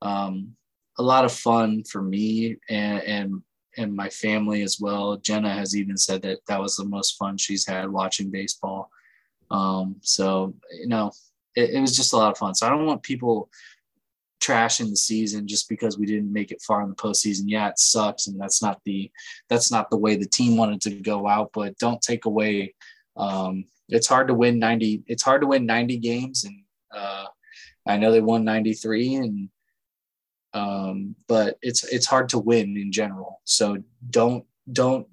um, 0.01 0.55
a 0.97 1.03
lot 1.03 1.25
of 1.25 1.31
fun 1.31 1.83
for 1.83 2.01
me 2.01 2.57
and, 2.69 3.01
and 3.03 3.41
and 3.77 3.95
my 3.95 4.09
family 4.09 4.63
as 4.63 4.79
well. 4.79 5.17
Jenna 5.17 5.53
has 5.53 5.75
even 5.75 5.97
said 5.97 6.23
that 6.23 6.39
that 6.47 6.59
was 6.59 6.75
the 6.75 6.85
most 6.85 7.17
fun 7.17 7.37
she's 7.37 7.65
had 7.65 7.89
watching 7.89 8.31
baseball. 8.31 8.89
Um, 9.51 9.97
so 10.01 10.55
you 10.71 10.87
know, 10.87 11.11
it, 11.55 11.71
it 11.71 11.79
was 11.79 11.95
just 11.95 12.13
a 12.13 12.17
lot 12.17 12.31
of 12.31 12.37
fun. 12.37 12.55
So 12.55 12.65
I 12.65 12.69
don't 12.69 12.85
want 12.85 13.03
people 13.03 13.49
trashing 14.41 14.89
the 14.89 14.95
season 14.95 15.47
just 15.47 15.67
because 15.67 15.97
we 15.97 16.05
didn't 16.05 16.31
make 16.31 16.51
it 16.51 16.61
far 16.61 16.81
in 16.81 16.89
the 16.89 16.95
postseason. 16.95 17.43
Yeah, 17.45 17.69
it 17.69 17.79
sucks, 17.79 18.27
and 18.27 18.39
that's 18.39 18.61
not 18.61 18.81
the 18.85 19.11
that's 19.49 19.71
not 19.71 19.89
the 19.89 19.97
way 19.97 20.15
the 20.15 20.27
team 20.27 20.57
wanted 20.57 20.81
to 20.81 20.91
go 20.91 21.27
out. 21.27 21.51
But 21.53 21.77
don't 21.77 22.01
take 22.01 22.25
away. 22.25 22.73
Um, 23.15 23.65
it's 23.89 24.07
hard 24.07 24.27
to 24.27 24.33
win 24.33 24.59
ninety. 24.59 25.03
It's 25.07 25.23
hard 25.23 25.41
to 25.41 25.47
win 25.47 25.65
ninety 25.65 25.97
games, 25.97 26.43
and 26.43 26.63
uh, 26.95 27.25
I 27.87 27.97
know 27.97 28.11
they 28.11 28.21
won 28.21 28.43
ninety 28.43 28.73
three, 28.73 29.15
and 29.15 29.49
um, 30.57 31.15
but 31.27 31.57
it's 31.61 31.83
it's 31.85 32.07
hard 32.07 32.29
to 32.29 32.39
win 32.39 32.77
in 32.77 32.91
general. 32.91 33.41
So 33.43 33.77
don't 34.09 34.45
don't 34.71 35.07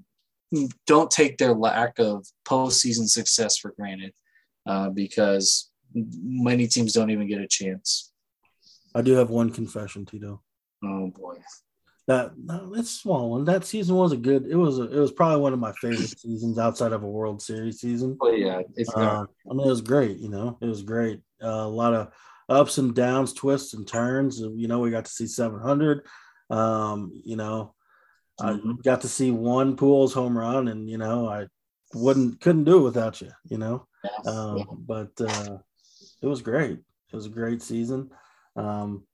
don't 0.86 1.10
take 1.10 1.38
their 1.38 1.54
lack 1.54 1.98
of 1.98 2.26
postseason 2.46 3.08
success 3.08 3.58
for 3.58 3.72
granted, 3.72 4.14
uh, 4.66 4.90
because 4.90 5.70
many 5.94 6.66
teams 6.66 6.92
don't 6.92 7.10
even 7.10 7.28
get 7.28 7.40
a 7.40 7.48
chance. 7.48 8.12
I 8.94 9.02
do 9.02 9.12
have 9.12 9.30
one 9.30 9.50
confession, 9.50 10.06
Tito. 10.06 10.42
Oh 10.82 11.08
boy. 11.08 11.36
That 12.06 12.32
that's 12.70 12.90
small 12.90 13.30
one. 13.30 13.44
That 13.46 13.64
season 13.64 13.96
was 13.96 14.12
a 14.12 14.16
good. 14.16 14.46
It 14.46 14.56
was 14.56 14.78
a, 14.78 14.82
it 14.82 15.00
was 15.00 15.10
probably 15.10 15.40
one 15.40 15.54
of 15.54 15.58
my 15.58 15.72
favorite 15.72 16.18
seasons 16.18 16.58
outside 16.58 16.92
of 16.92 17.02
a 17.02 17.08
World 17.08 17.40
Series 17.40 17.80
season. 17.80 18.18
Oh 18.20 18.30
yeah, 18.30 18.60
it's 18.76 18.94
uh, 18.94 19.24
I 19.50 19.54
mean 19.54 19.66
it 19.66 19.70
was 19.70 19.80
great. 19.80 20.18
You 20.18 20.28
know, 20.28 20.58
it 20.60 20.66
was 20.66 20.82
great. 20.82 21.20
Uh, 21.42 21.48
a 21.48 21.68
lot 21.68 21.94
of 21.94 22.12
ups 22.48 22.78
and 22.78 22.94
downs, 22.94 23.32
twists 23.32 23.74
and 23.74 23.86
turns. 23.86 24.40
You 24.40 24.68
know, 24.68 24.80
we 24.80 24.90
got 24.90 25.04
to 25.04 25.10
see 25.10 25.26
700. 25.26 26.06
Um, 26.50 27.12
you 27.24 27.36
know, 27.36 27.74
mm-hmm. 28.40 28.70
I 28.70 28.82
got 28.82 29.02
to 29.02 29.08
see 29.08 29.30
one 29.30 29.76
Pujols 29.76 30.12
home 30.12 30.36
run, 30.36 30.68
and 30.68 30.88
you 30.88 30.98
know, 30.98 31.28
I 31.28 31.46
wouldn't 31.94 32.40
couldn't 32.40 32.64
do 32.64 32.78
it 32.78 32.82
without 32.82 33.20
you. 33.20 33.30
You 33.44 33.58
know, 33.58 33.86
yes. 34.02 34.26
um, 34.26 34.58
yeah. 34.58 34.64
but 34.70 35.12
uh, 35.20 35.58
it 36.22 36.26
was 36.26 36.42
great. 36.42 36.78
It 37.12 37.16
was 37.16 37.26
a 37.26 37.30
great 37.30 37.62
season. 37.62 38.10
Um, 38.56 39.04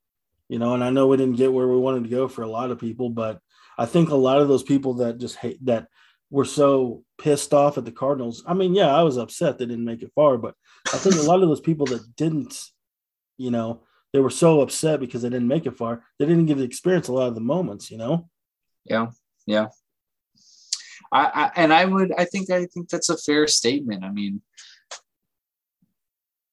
you 0.48 0.58
know, 0.58 0.74
and 0.74 0.82
I 0.82 0.90
know 0.90 1.06
we 1.06 1.16
didn't 1.16 1.36
get 1.36 1.52
where 1.52 1.68
we 1.68 1.76
wanted 1.76 2.04
to 2.04 2.10
go 2.10 2.26
for 2.26 2.42
a 2.42 2.50
lot 2.50 2.70
of 2.70 2.80
people, 2.80 3.08
but 3.08 3.40
I 3.78 3.86
think 3.86 4.10
a 4.10 4.16
lot 4.16 4.40
of 4.40 4.48
those 4.48 4.64
people 4.64 4.94
that 4.94 5.18
just 5.18 5.36
hate 5.36 5.64
that 5.66 5.86
were 6.30 6.44
so 6.44 7.04
pissed 7.18 7.52
off 7.52 7.78
at 7.78 7.84
the 7.84 7.92
Cardinals. 7.92 8.42
I 8.46 8.54
mean, 8.54 8.74
yeah, 8.74 8.94
I 8.94 9.02
was 9.02 9.16
upset 9.16 9.58
they 9.58 9.66
didn't 9.66 9.84
make 9.84 10.02
it 10.02 10.12
far, 10.14 10.38
but 10.38 10.54
I 10.92 10.96
think 10.96 11.16
a 11.16 11.22
lot 11.22 11.42
of 11.42 11.48
those 11.48 11.60
people 11.60 11.86
that 11.86 12.16
didn't, 12.16 12.54
you 13.40 13.50
know, 13.50 13.80
they 14.12 14.20
were 14.20 14.30
so 14.30 14.60
upset 14.60 15.00
because 15.00 15.22
they 15.22 15.30
didn't 15.30 15.48
make 15.48 15.64
it 15.64 15.76
far. 15.76 16.04
They 16.18 16.26
didn't 16.26 16.46
get 16.46 16.58
to 16.58 16.62
experience 16.62 17.08
a 17.08 17.12
lot 17.12 17.28
of 17.28 17.34
the 17.34 17.40
moments, 17.40 17.90
you 17.90 17.96
know. 17.96 18.28
Yeah, 18.84 19.08
yeah. 19.46 19.68
I, 21.10 21.24
I 21.24 21.50
and 21.56 21.72
I 21.72 21.86
would 21.86 22.12
I 22.18 22.24
think 22.26 22.50
I 22.50 22.66
think 22.66 22.90
that's 22.90 23.08
a 23.08 23.16
fair 23.16 23.46
statement. 23.46 24.04
I 24.04 24.10
mean, 24.10 24.42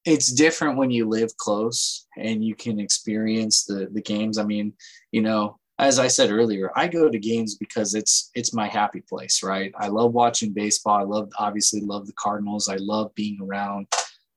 it's 0.05 0.31
different 0.31 0.77
when 0.77 0.89
you 0.89 1.09
live 1.09 1.35
close 1.35 2.07
and 2.17 2.43
you 2.43 2.55
can 2.55 2.79
experience 2.79 3.65
the 3.65 3.89
the 3.91 4.01
games. 4.01 4.37
I 4.37 4.43
mean, 4.43 4.73
you 5.11 5.21
know, 5.21 5.59
as 5.79 5.99
I 5.99 6.07
said 6.07 6.31
earlier, 6.31 6.71
I 6.75 6.87
go 6.87 7.09
to 7.09 7.19
games 7.19 7.55
because 7.55 7.95
it's 7.95 8.31
it's 8.33 8.53
my 8.53 8.67
happy 8.67 9.01
place, 9.01 9.43
right? 9.43 9.73
I 9.77 9.89
love 9.89 10.13
watching 10.13 10.53
baseball. 10.53 10.99
I 10.99 11.03
love 11.03 11.29
obviously 11.37 11.81
love 11.81 12.07
the 12.07 12.13
Cardinals. 12.13 12.69
I 12.69 12.77
love 12.77 13.13
being 13.13 13.39
around 13.41 13.87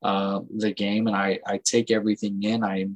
uh, 0.03 0.41
the 0.57 0.73
game, 0.73 1.07
and 1.07 1.17
I 1.17 1.41
I 1.47 1.59
take 1.59 1.91
everything 1.91 2.43
in. 2.43 2.65
I 2.65 2.89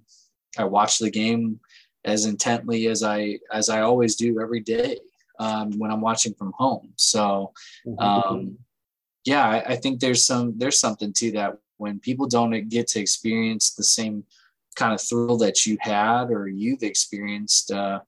I 0.59 0.65
watch 0.65 0.99
the 0.99 1.11
game 1.11 1.61
as 2.05 2.27
intently 2.27 2.87
as 2.89 3.03
I 3.03 3.39
as 3.53 3.69
I 3.69 3.81
always 3.81 4.17
do 4.17 4.41
every 4.41 4.61
day 4.61 4.99
um, 5.39 5.79
when 5.79 5.91
I'm 5.91 6.01
watching 6.01 6.35
from 6.35 6.53
home. 6.57 6.93
So, 6.97 7.53
mm-hmm. 7.87 7.99
um, 7.99 8.59
yeah, 9.25 9.47
I, 9.47 9.73
I 9.73 9.77
think 9.77 10.01
there's 10.01 10.25
some 10.25 10.55
there's 10.57 10.79
something 10.79 11.13
to 11.15 11.33
that 11.33 11.59
when 11.77 11.99
people 11.99 12.27
don't 12.27 12.69
get 12.69 12.87
to 12.89 13.01
experience 13.01 13.75
the 13.75 13.85
same 13.85 14.25
kind 14.77 14.93
of 14.93 15.01
thrill 15.01 15.37
that 15.39 15.67
you 15.67 15.77
had 15.81 16.31
or 16.31 16.49
you've 16.49 16.83
experienced 16.83 17.71
uh, 17.71 18.01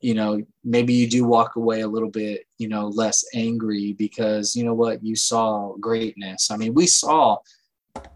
you 0.00 0.14
know 0.14 0.40
maybe 0.64 0.92
you 0.94 1.08
do 1.08 1.24
walk 1.24 1.56
away 1.56 1.80
a 1.80 1.88
little 1.88 2.10
bit 2.10 2.46
you 2.58 2.68
know 2.68 2.88
less 2.88 3.24
angry 3.34 3.94
because 3.94 4.54
you 4.54 4.64
know 4.64 4.74
what 4.74 5.02
you 5.04 5.16
saw 5.16 5.74
greatness 5.80 6.50
i 6.50 6.56
mean 6.56 6.72
we 6.72 6.86
saw 6.86 7.36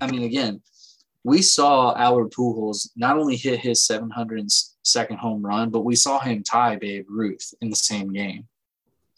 i 0.01 0.11
mean 0.11 0.23
again 0.23 0.61
we 1.25 1.41
saw 1.41 1.97
Albert 1.97 2.33
Pujols 2.33 2.89
not 2.97 3.17
only 3.17 3.37
hit 3.37 3.61
his 3.61 3.79
702nd 3.89 5.19
home 5.19 5.41
run, 5.47 5.71
but 5.71 5.85
we 5.85 5.95
saw 5.95 6.19
him 6.19 6.43
tie 6.43 6.75
Babe 6.75 7.07
Ruth 7.09 7.55
in 7.61 7.71
the 7.71 7.77
same 7.77 8.13
game 8.13 8.49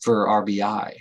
for 0.02 0.26
RBI. 0.26 0.96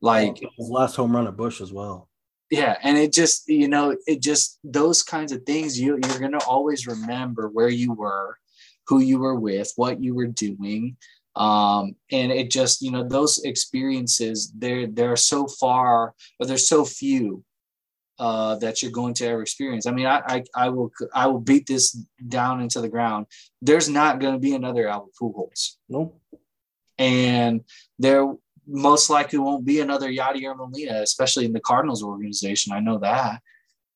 Like 0.00 0.40
his 0.40 0.68
last 0.68 0.96
home 0.96 1.14
run 1.14 1.28
at 1.28 1.36
Busch 1.36 1.60
as 1.60 1.72
well 1.72 2.08
yeah 2.50 2.76
and 2.82 2.96
it 2.96 3.12
just 3.12 3.48
you 3.48 3.68
know 3.68 3.96
it 4.06 4.22
just 4.22 4.58
those 4.64 5.02
kinds 5.02 5.32
of 5.32 5.42
things 5.42 5.78
you 5.78 5.98
you're 6.02 6.18
going 6.18 6.32
to 6.32 6.44
always 6.46 6.86
remember 6.86 7.48
where 7.48 7.68
you 7.68 7.92
were 7.92 8.38
who 8.86 9.00
you 9.00 9.18
were 9.18 9.34
with 9.34 9.72
what 9.76 10.02
you 10.02 10.14
were 10.14 10.26
doing 10.26 10.96
um, 11.36 11.94
and 12.10 12.32
it 12.32 12.50
just 12.50 12.80
you 12.82 12.90
know 12.90 13.04
those 13.04 13.38
experiences 13.44 14.52
they're 14.56 14.86
they're 14.86 15.16
so 15.16 15.46
far 15.46 16.14
or 16.40 16.46
they're 16.46 16.56
so 16.56 16.84
few 16.84 17.44
uh, 18.18 18.56
that 18.56 18.82
you're 18.82 18.90
going 18.92 19.14
to 19.14 19.26
ever 19.26 19.42
experience. 19.42 19.86
I 19.86 19.92
mean, 19.92 20.06
I, 20.06 20.22
I, 20.26 20.44
I 20.54 20.68
will 20.70 20.90
I 21.14 21.26
will 21.26 21.40
beat 21.40 21.66
this 21.66 21.92
down 22.26 22.60
into 22.60 22.80
the 22.80 22.88
ground. 22.88 23.26
There's 23.62 23.88
not 23.88 24.18
going 24.20 24.34
to 24.34 24.40
be 24.40 24.54
another 24.54 24.88
Albert 24.88 25.12
Pujols. 25.20 25.76
Nope. 25.88 26.20
And 26.98 27.62
there 27.98 28.32
most 28.66 29.08
likely 29.08 29.38
won't 29.38 29.64
be 29.64 29.80
another 29.80 30.10
Yadier 30.10 30.56
Molina, 30.56 31.00
especially 31.00 31.44
in 31.44 31.52
the 31.52 31.60
Cardinals 31.60 32.02
organization. 32.02 32.72
I 32.72 32.80
know 32.80 32.98
that. 32.98 33.40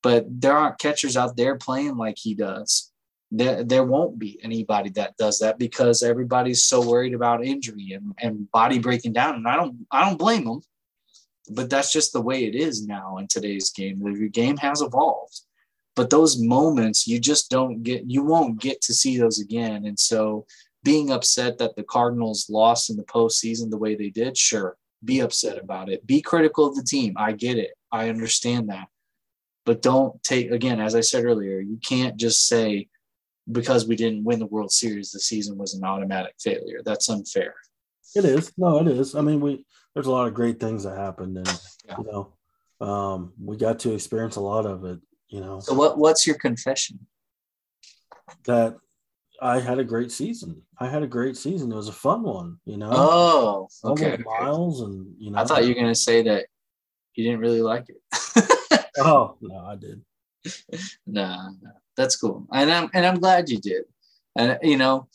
But 0.01 0.25
there 0.29 0.57
aren't 0.57 0.79
catchers 0.79 1.15
out 1.15 1.37
there 1.37 1.57
playing 1.57 1.95
like 1.97 2.17
he 2.17 2.33
does. 2.33 2.91
There, 3.31 3.63
there 3.63 3.83
won't 3.83 4.19
be 4.19 4.39
anybody 4.43 4.89
that 4.91 5.17
does 5.17 5.39
that 5.39 5.57
because 5.57 6.03
everybody's 6.03 6.63
so 6.63 6.87
worried 6.87 7.13
about 7.13 7.43
injury 7.43 7.93
and, 7.93 8.13
and 8.19 8.51
body 8.51 8.79
breaking 8.79 9.13
down. 9.13 9.35
And 9.35 9.47
I 9.47 9.55
don't 9.55 9.87
I 9.91 10.05
don't 10.05 10.19
blame 10.19 10.45
them. 10.45 10.61
But 11.49 11.69
that's 11.69 11.91
just 11.91 12.13
the 12.13 12.21
way 12.21 12.45
it 12.45 12.55
is 12.55 12.85
now 12.87 13.17
in 13.17 13.27
today's 13.27 13.71
game. 13.71 13.99
The 14.01 14.29
game 14.29 14.57
has 14.57 14.81
evolved. 14.81 15.41
But 15.95 16.09
those 16.09 16.41
moments 16.41 17.07
you 17.07 17.19
just 17.19 17.49
don't 17.49 17.83
get 17.83 18.03
you 18.07 18.23
won't 18.23 18.59
get 18.59 18.81
to 18.81 18.93
see 18.93 19.17
those 19.17 19.39
again. 19.39 19.85
And 19.85 19.99
so 19.99 20.45
being 20.83 21.11
upset 21.11 21.57
that 21.59 21.75
the 21.75 21.83
Cardinals 21.83 22.49
lost 22.49 22.89
in 22.89 22.97
the 22.97 23.03
postseason 23.03 23.69
the 23.69 23.77
way 23.77 23.95
they 23.95 24.09
did, 24.09 24.37
sure, 24.37 24.77
be 25.03 25.19
upset 25.19 25.57
about 25.57 25.89
it. 25.89 26.05
Be 26.05 26.21
critical 26.21 26.65
of 26.65 26.75
the 26.75 26.83
team. 26.83 27.13
I 27.17 27.33
get 27.33 27.57
it. 27.57 27.71
I 27.91 28.09
understand 28.09 28.69
that. 28.69 28.87
But 29.65 29.81
don't 29.81 30.21
take, 30.23 30.51
again, 30.51 30.81
as 30.81 30.93
I 30.93 31.01
said 31.01 31.23
earlier, 31.23 31.59
you 31.59 31.77
can't 31.77 32.17
just 32.17 32.47
say 32.47 32.89
because 33.51 33.87
we 33.87 33.95
didn't 33.95 34.23
win 34.23 34.39
the 34.39 34.45
World 34.45 34.71
Series, 34.71 35.11
the 35.11 35.19
season 35.19 35.57
was 35.57 35.73
an 35.73 35.83
automatic 35.83 36.35
failure. 36.39 36.81
That's 36.83 37.09
unfair. 37.09 37.53
It 38.15 38.25
is. 38.25 38.51
No, 38.57 38.79
it 38.79 38.87
is. 38.87 39.15
I 39.15 39.21
mean, 39.21 39.39
we 39.41 39.65
there's 39.93 40.07
a 40.07 40.11
lot 40.11 40.27
of 40.27 40.33
great 40.33 40.59
things 40.59 40.83
that 40.83 40.97
happened, 40.97 41.37
and 41.37 41.61
yeah. 41.85 41.95
you 41.97 42.05
know, 42.05 42.85
um, 42.85 43.33
we 43.41 43.57
got 43.57 43.79
to 43.79 43.93
experience 43.93 44.35
a 44.35 44.41
lot 44.41 44.65
of 44.65 44.85
it. 44.85 44.99
You 45.29 45.41
know. 45.41 45.59
So 45.59 45.73
what 45.73 45.97
what's 45.97 46.25
your 46.25 46.37
confession? 46.37 46.99
That 48.45 48.77
I 49.41 49.59
had 49.59 49.79
a 49.79 49.83
great 49.83 50.11
season. 50.11 50.61
I 50.79 50.87
had 50.87 51.03
a 51.03 51.07
great 51.07 51.37
season. 51.37 51.71
It 51.71 51.75
was 51.75 51.89
a 51.89 51.93
fun 51.93 52.23
one, 52.23 52.57
you 52.65 52.77
know. 52.77 52.89
Oh, 52.91 53.67
okay. 53.83 54.17
Miles 54.25 54.81
and 54.81 55.13
you 55.19 55.31
know. 55.31 55.39
I 55.39 55.45
thought 55.45 55.63
you 55.63 55.69
were 55.69 55.81
gonna 55.81 55.95
say 55.95 56.23
that 56.23 56.45
you 57.15 57.23
didn't 57.23 57.39
really 57.39 57.61
like 57.61 57.85
it. 57.89 58.85
oh 58.99 59.37
no, 59.41 59.57
I 59.59 59.75
did. 59.75 60.01
nah, 61.05 61.49
nah, 61.61 61.71
that's 61.95 62.15
cool, 62.15 62.47
and 62.51 62.71
I'm 62.71 62.89
and 62.93 63.05
I'm 63.05 63.19
glad 63.19 63.49
you 63.49 63.59
did. 63.59 63.83
And 64.35 64.57
you 64.63 64.77
know, 64.77 65.07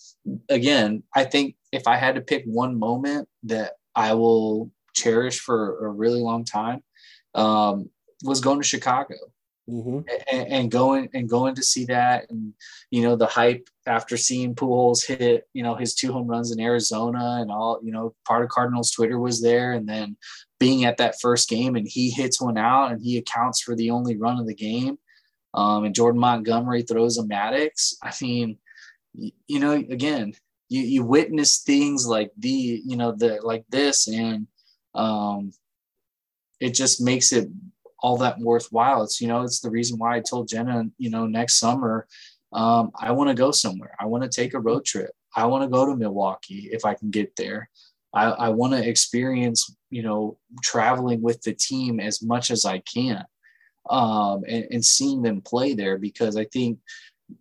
again, 0.49 1.03
I 1.14 1.24
think 1.24 1.57
if 1.72 1.89
I 1.89 1.97
had 1.97 2.14
to 2.14 2.20
pick 2.20 2.45
one 2.47 2.79
moment 2.79 3.29
that 3.45 3.72
I 3.99 4.14
will 4.14 4.70
cherish 4.94 5.40
for 5.40 5.84
a 5.84 5.90
really 5.90 6.20
long 6.20 6.44
time, 6.44 6.84
um, 7.34 7.90
was 8.22 8.40
going 8.40 8.61
to 8.61 8.66
Chicago 8.66 9.16
mm-hmm. 9.68 10.01
and, 10.32 10.53
and, 10.53 10.70
going 10.70 11.09
and 11.14 11.28
going 11.28 11.57
to 11.57 11.64
see 11.64 11.84
that, 11.86 12.30
and 12.30 12.55
you 12.92 13.03
know 13.03 13.16
the 13.16 13.26
hype 13.26 13.68
after 13.86 14.16
seeing 14.16 14.55
Pujols 14.55 15.05
hit, 15.05 15.49
you 15.53 15.64
know 15.64 15.74
his 15.74 15.96
two 15.96 16.12
home 16.12 16.28
runs 16.28 16.53
in 16.53 16.61
Arizona, 16.61 17.38
and 17.40 17.51
all 17.51 17.80
you 17.82 17.90
know 17.90 18.14
part 18.24 18.44
of 18.44 18.51
Cardinals 18.51 18.92
Twitter 18.92 19.18
was 19.18 19.42
there, 19.42 19.72
and 19.72 19.88
then 19.88 20.16
being 20.61 20.84
at 20.84 20.99
that 20.99 21.20
first 21.20 21.49
game, 21.49 21.74
and 21.74 21.88
he 21.88 22.09
hits 22.09 22.40
one 22.40 22.57
out, 22.57 22.92
and 22.92 23.03
he 23.03 23.18
accounts 23.18 23.61
for 23.61 23.74
the 23.74 23.90
only 23.90 24.16
run 24.16 24.38
of 24.38 24.46
the 24.46 24.55
game, 24.55 24.96
um, 25.55 25.84
and 25.84 25.94
Jordan 25.94 26.20
Montgomery 26.20 26.82
throws 26.82 27.18
a 27.18 27.24
Maddux. 27.24 27.94
I 28.01 28.12
mean, 28.22 28.59
you, 29.12 29.32
you 29.49 29.59
know, 29.59 29.72
again, 29.72 30.34
you 30.69 30.83
you 30.83 31.05
witness 31.05 31.59
things 31.59 32.07
like 32.07 32.31
the 32.39 32.83
you 32.85 32.97
know 32.97 33.12
the 33.12 33.41
like 33.43 33.64
this, 33.71 34.09
and 34.09 34.47
um, 34.95 35.53
it 36.61 36.75
just 36.75 37.01
makes 37.01 37.33
it 37.33 37.49
all 38.01 38.16
that 38.19 38.39
worthwhile. 38.39 39.03
It's, 39.03 39.21
you 39.21 39.29
know, 39.29 39.43
it's 39.43 39.61
the 39.61 39.71
reason 39.71 39.99
why 39.99 40.16
I 40.16 40.21
told 40.21 40.49
Jenna, 40.49 40.85
you 40.99 41.11
know, 41.11 41.27
next 41.27 41.59
summer, 41.59 42.07
um, 42.53 42.91
I 42.99 43.12
want 43.12 43.29
to 43.29 43.35
go 43.35 43.51
somewhere. 43.51 43.95
I 43.99 44.07
want 44.07 44.25
to 44.25 44.29
take 44.29 44.55
a 44.55 44.61
road 44.61 44.85
trip. 44.85 45.11
I 45.35 45.47
want 45.47 45.62
to 45.64 45.69
go 45.69 45.87
to 45.87 45.97
Milwaukee 45.97 46.69
if 46.73 46.85
I 46.85 46.95
can 46.95 47.11
get 47.11 47.35
there. 47.37 47.69
I, 48.14 48.25
I 48.31 48.49
want 48.49 48.73
to 48.73 48.89
experience, 48.89 49.75
you 49.91 50.03
know, 50.03 50.39
traveling 50.62 51.21
with 51.21 51.43
the 51.43 51.53
team 51.53 52.01
as 52.01 52.23
much 52.23 52.51
as 52.51 52.64
I 52.64 52.79
can 52.79 53.25
um, 53.91 54.45
and, 54.49 54.66
and 54.71 54.85
seeing 54.85 55.23
them 55.23 55.43
play 55.43 55.75
there 55.75 55.99
because 55.99 56.37
I 56.37 56.45
think 56.47 56.79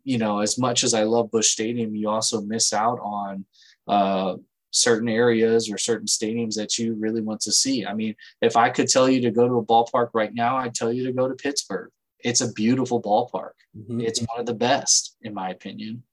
you 0.04 0.18
know, 0.18 0.40
as 0.40 0.58
much 0.58 0.84
as 0.84 0.94
I 0.94 1.04
love 1.04 1.32
Busch 1.32 1.50
Stadium, 1.50 1.96
you 1.96 2.10
also 2.10 2.42
miss 2.42 2.74
out 2.74 3.00
on 3.02 3.46
uh, 3.88 4.36
certain 4.72 5.10
areas 5.10 5.72
or 5.72 5.78
certain 5.78 6.08
stadiums 6.08 6.56
that 6.56 6.78
you 6.78 6.94
really 6.96 7.22
want 7.22 7.42
to 7.42 7.52
see. 7.52 7.86
I 7.86 7.94
mean, 7.94 8.16
if 8.42 8.58
I 8.58 8.70
could 8.70 8.88
tell 8.88 9.10
you 9.10 9.22
to 9.22 9.32
go 9.32 9.48
to 9.48 9.56
a 9.56 9.66
ballpark 9.66 10.10
right 10.14 10.34
now, 10.34 10.58
I'd 10.58 10.76
tell 10.76 10.92
you 10.92 11.06
to 11.06 11.14
go 11.14 11.28
to 11.28 11.36
Pittsburgh. 11.36 11.92
It's 12.20 12.42
a 12.42 12.52
beautiful 12.52 13.02
ballpark. 13.02 13.52
Mm-hmm. 13.78 14.02
It's 14.02 14.20
one 14.22 14.40
of 14.40 14.46
the 14.46 14.54
best, 14.54 15.16
in 15.22 15.34
my 15.34 15.50
opinion. 15.50 16.04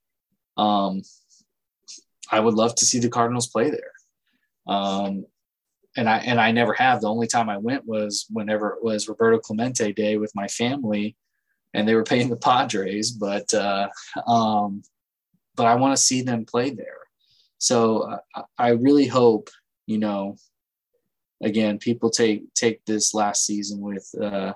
Um, 0.56 1.02
I 2.30 2.40
would 2.40 2.54
love 2.54 2.74
to 2.76 2.84
see 2.84 3.00
the 3.00 3.08
Cardinals 3.08 3.48
play 3.48 3.70
there. 3.70 3.92
Um, 4.66 5.26
and 5.96 6.08
I 6.08 6.18
and 6.18 6.40
I 6.40 6.50
never 6.50 6.72
have. 6.74 7.00
The 7.00 7.10
only 7.10 7.26
time 7.26 7.48
I 7.48 7.58
went 7.58 7.86
was 7.86 8.26
whenever 8.30 8.70
it 8.70 8.82
was 8.82 9.08
Roberto 9.08 9.38
Clemente 9.38 9.92
Day 9.92 10.16
with 10.16 10.34
my 10.34 10.48
family, 10.48 11.16
and 11.74 11.86
they 11.86 11.94
were 11.94 12.04
paying 12.04 12.30
the 12.30 12.36
Padres. 12.36 13.10
But 13.10 13.52
uh, 13.52 13.88
um, 14.26 14.82
but 15.56 15.66
I 15.66 15.74
want 15.74 15.96
to 15.96 16.02
see 16.02 16.22
them 16.22 16.44
play 16.44 16.70
there. 16.70 16.98
So 17.58 18.18
uh, 18.34 18.42
I 18.58 18.70
really 18.70 19.06
hope 19.06 19.50
you 19.86 19.98
know. 19.98 20.36
Again, 21.42 21.78
people 21.78 22.08
take 22.08 22.54
take 22.54 22.82
this 22.86 23.12
last 23.12 23.44
season 23.44 23.80
with 23.80 24.08
uh, 24.18 24.54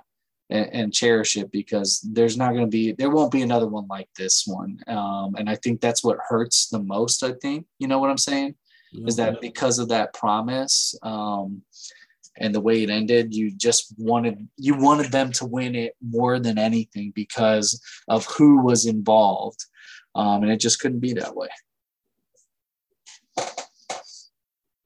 and, 0.51 0.71
and 0.73 0.95
cherish 0.95 1.37
it 1.37 1.51
because 1.51 2.01
there's 2.01 2.37
not 2.37 2.53
going 2.53 2.64
to 2.64 2.71
be 2.71 2.93
there 2.93 3.11
won't 3.11 3.33
be 3.33 3.43
another 3.43 3.66
one 3.66 3.87
like 3.89 4.09
this 4.16 4.47
one. 4.47 4.79
Um, 4.87 5.35
and 5.37 5.51
I 5.51 5.57
think 5.57 5.81
that's 5.81 6.03
what 6.03 6.19
hurts 6.29 6.69
the 6.69 6.79
most. 6.79 7.23
I 7.23 7.33
think 7.33 7.66
you 7.79 7.89
know 7.89 7.99
what 7.99 8.11
I'm 8.11 8.19
saying 8.19 8.55
is 9.07 9.16
that 9.16 9.41
because 9.41 9.79
of 9.79 9.89
that 9.89 10.14
promise 10.14 10.99
um, 11.03 11.62
and 12.41 12.55
the 12.55 12.61
way 12.61 12.82
it 12.82 12.91
ended 12.91 13.34
you 13.34 13.51
just 13.51 13.95
wanted 13.99 14.49
you 14.57 14.74
wanted 14.74 15.11
them 15.12 15.32
to 15.32 15.47
win 15.47 15.74
it 15.74 15.95
more 16.03 16.39
than 16.39 16.59
anything 16.59 17.12
because 17.14 17.80
of 18.09 18.26
who 18.26 18.62
was 18.62 18.86
involved. 18.86 19.64
Um, 20.14 20.43
and 20.43 20.51
it 20.51 20.61
just 20.61 20.80
couldn't 20.80 21.01
be 21.01 21.12
that 21.14 21.36
way. 21.36 21.49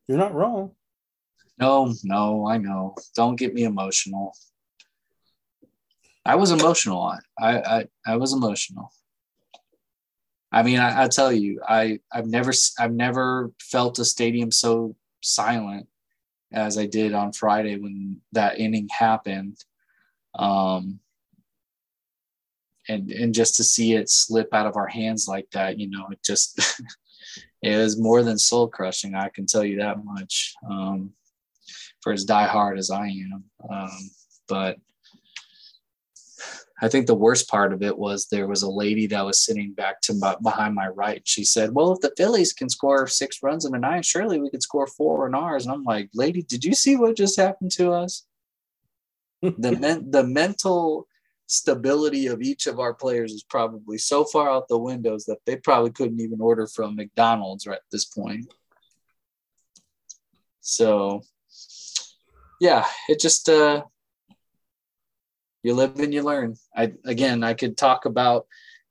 You're 0.09 0.19
not 0.19 0.35
wrong. 0.35 0.73
No 1.59 1.95
no 2.03 2.47
i 2.49 2.59
know. 2.59 2.95
Don't 3.15 3.37
get 3.37 3.55
me 3.55 3.65
emotional. 3.65 4.35
I 6.25 6.37
was 6.37 6.51
emotional. 6.51 7.13
I 7.39 7.59
i, 7.59 7.87
I 8.07 8.17
was 8.17 8.33
emotional. 8.33 8.93
I 10.55 10.63
mean, 10.63 10.79
I, 10.79 11.05
I 11.05 11.09
tell 11.09 11.33
you, 11.33 11.61
I 11.67 12.01
I've 12.13 12.27
never 12.27 12.53
I've 12.79 12.93
never 12.93 13.53
felt 13.61 13.99
a 13.99 14.05
stadium 14.05 14.51
so 14.51 14.97
silent 15.23 15.89
as 16.53 16.79
I 16.79 16.87
did 16.87 17.15
on 17.15 17.33
Friday 17.33 17.77
when 17.79 18.21
that 18.33 18.59
inning 18.59 18.89
happened. 18.91 19.59
Um, 20.35 21.01
and 22.89 23.11
and 23.11 23.35
just 23.35 23.57
to 23.57 23.65
see 23.65 23.95
it 23.95 24.11
slip 24.11 24.53
out 24.53 24.67
of 24.67 24.77
our 24.77 24.89
hands 24.89 25.29
like 25.29 25.49
that, 25.53 25.79
you 25.79 25.89
know, 25.89 26.09
it 26.11 26.23
just 26.25 26.61
it 27.63 27.77
was 27.77 28.01
more 28.01 28.23
than 28.23 28.39
soul 28.39 28.69
crushing. 28.69 29.15
I 29.15 29.29
can 29.29 29.47
tell 29.47 29.65
you 29.65 29.79
that 29.79 30.05
much. 30.05 30.55
Um, 30.69 31.13
for 32.01 32.13
as 32.13 32.27
diehard 32.27 32.79
as 32.79 32.91
I 32.91 33.07
am, 33.07 33.45
um, 33.71 34.11
but 34.49 34.77
I 36.83 36.89
think 36.89 37.07
the 37.07 37.15
worst 37.15 37.49
part 37.49 37.73
of 37.73 37.81
it 37.81 37.97
was 37.97 38.27
there 38.27 38.49
was 38.49 38.63
a 38.63 38.71
lady 38.71 39.07
that 39.07 39.25
was 39.25 39.39
sitting 39.39 39.73
back 39.73 40.01
to 40.03 40.15
my, 40.15 40.35
behind 40.43 40.75
my 40.75 40.89
right. 40.89 41.23
She 41.25 41.45
said, 41.45 41.73
"Well, 41.73 41.93
if 41.93 42.01
the 42.01 42.13
Phillies 42.17 42.53
can 42.53 42.69
score 42.69 43.07
six 43.07 43.41
runs 43.41 43.65
in 43.65 43.75
a 43.77 43.79
nine, 43.79 44.03
surely 44.03 44.41
we 44.41 44.51
could 44.51 44.65
score 44.65 44.89
four 44.89 45.29
in 45.29 45.35
ours." 45.35 45.65
And 45.65 45.73
I'm 45.73 45.85
like, 45.85 46.11
"Lady, 46.13 46.43
did 46.43 46.65
you 46.65 46.75
see 46.75 46.97
what 46.97 47.17
just 47.17 47.39
happened 47.39 47.71
to 47.73 47.93
us? 47.93 48.27
the 49.43 49.77
men, 49.81 50.11
the 50.11 50.25
mental 50.25 51.07
stability 51.47 52.27
of 52.27 52.43
each 52.43 52.67
of 52.67 52.81
our 52.81 52.95
players 52.95 53.33
is 53.33 53.45
probably 53.45 53.99
so 53.99 54.25
far 54.25 54.51
out 54.51 54.67
the 54.67 54.79
windows 54.79 55.25
that 55.27 55.39
they 55.47 55.57
probably 55.57 55.93
couldn't 55.93 56.21
even 56.21 56.41
order 56.41 56.67
from 56.67 56.97
McDonald's 56.97 57.65
right 57.65 57.77
at 57.77 57.91
this 57.93 58.07
point." 58.07 58.53
So, 60.61 61.23
yeah, 62.61 62.87
it 63.09 63.21
just 63.21 63.49
uh, 63.49 63.85
you 65.63 65.75
live 65.75 65.99
and 65.99 66.13
you 66.13 66.23
learn. 66.23 66.57
I 66.77 66.93
again, 67.05 67.43
I 67.45 67.55
could 67.55 67.77
talk 67.77 68.05
about 68.05 68.47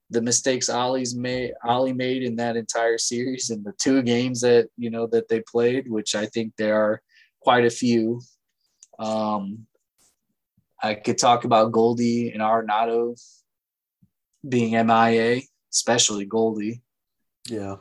the 0.09 0.21
mistakes 0.21 0.69
Oli's 0.69 1.15
made, 1.15 1.53
Oli 1.65 1.93
made 1.93 2.23
in 2.23 2.35
that 2.35 2.57
entire 2.57 2.97
series 2.97 3.49
and 3.49 3.63
the 3.63 3.73
two 3.73 4.01
games 4.01 4.41
that 4.41 4.69
you 4.77 4.89
know 4.89 5.07
that 5.07 5.27
they 5.29 5.41
played, 5.41 5.89
which 5.89 6.15
I 6.15 6.25
think 6.25 6.53
there 6.57 6.79
are 6.79 7.01
quite 7.41 7.65
a 7.65 7.69
few. 7.69 8.21
Um, 8.99 9.65
I 10.83 10.95
could 10.95 11.17
talk 11.17 11.45
about 11.45 11.71
Goldie 11.71 12.31
and 12.31 12.41
Arenado 12.41 13.15
being 14.47 14.71
MIA, 14.85 15.41
especially 15.71 16.25
Goldie. 16.25 16.81
Yeah. 17.47 17.77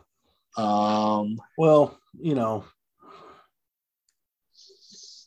Um, 0.56 1.40
well, 1.56 1.98
you 2.18 2.34
know, 2.34 2.64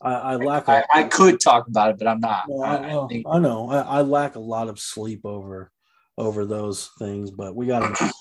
I, 0.04 0.14
I 0.14 0.36
lack. 0.36 0.68
I, 0.68 0.84
I, 0.94 1.04
could 1.04 1.40
talk 1.40 1.68
about 1.68 1.92
it, 1.92 1.98
but 1.98 2.08
I'm 2.08 2.20
not. 2.20 2.44
Well, 2.48 2.64
I, 2.64 2.76
I, 2.76 3.08
think, 3.08 3.26
I, 3.30 3.40
know. 3.40 3.70
I, 3.70 4.02
lack 4.02 4.36
a 4.36 4.40
lot 4.40 4.68
of 4.68 4.80
sleep 4.80 5.22
over 5.24 5.72
over 6.18 6.46
those 6.46 6.90
things, 7.00 7.32
but 7.32 7.56
we 7.56 7.68
got 7.68 7.96
to 7.96 8.12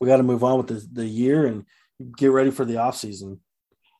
we 0.00 0.06
got 0.06 0.18
to 0.18 0.22
move 0.22 0.44
on 0.44 0.58
with 0.58 0.68
the, 0.68 0.86
the 0.92 1.04
year 1.04 1.46
and 1.46 1.64
get 2.16 2.30
ready 2.30 2.50
for 2.50 2.64
the 2.64 2.78
off 2.78 2.96
season. 2.96 3.40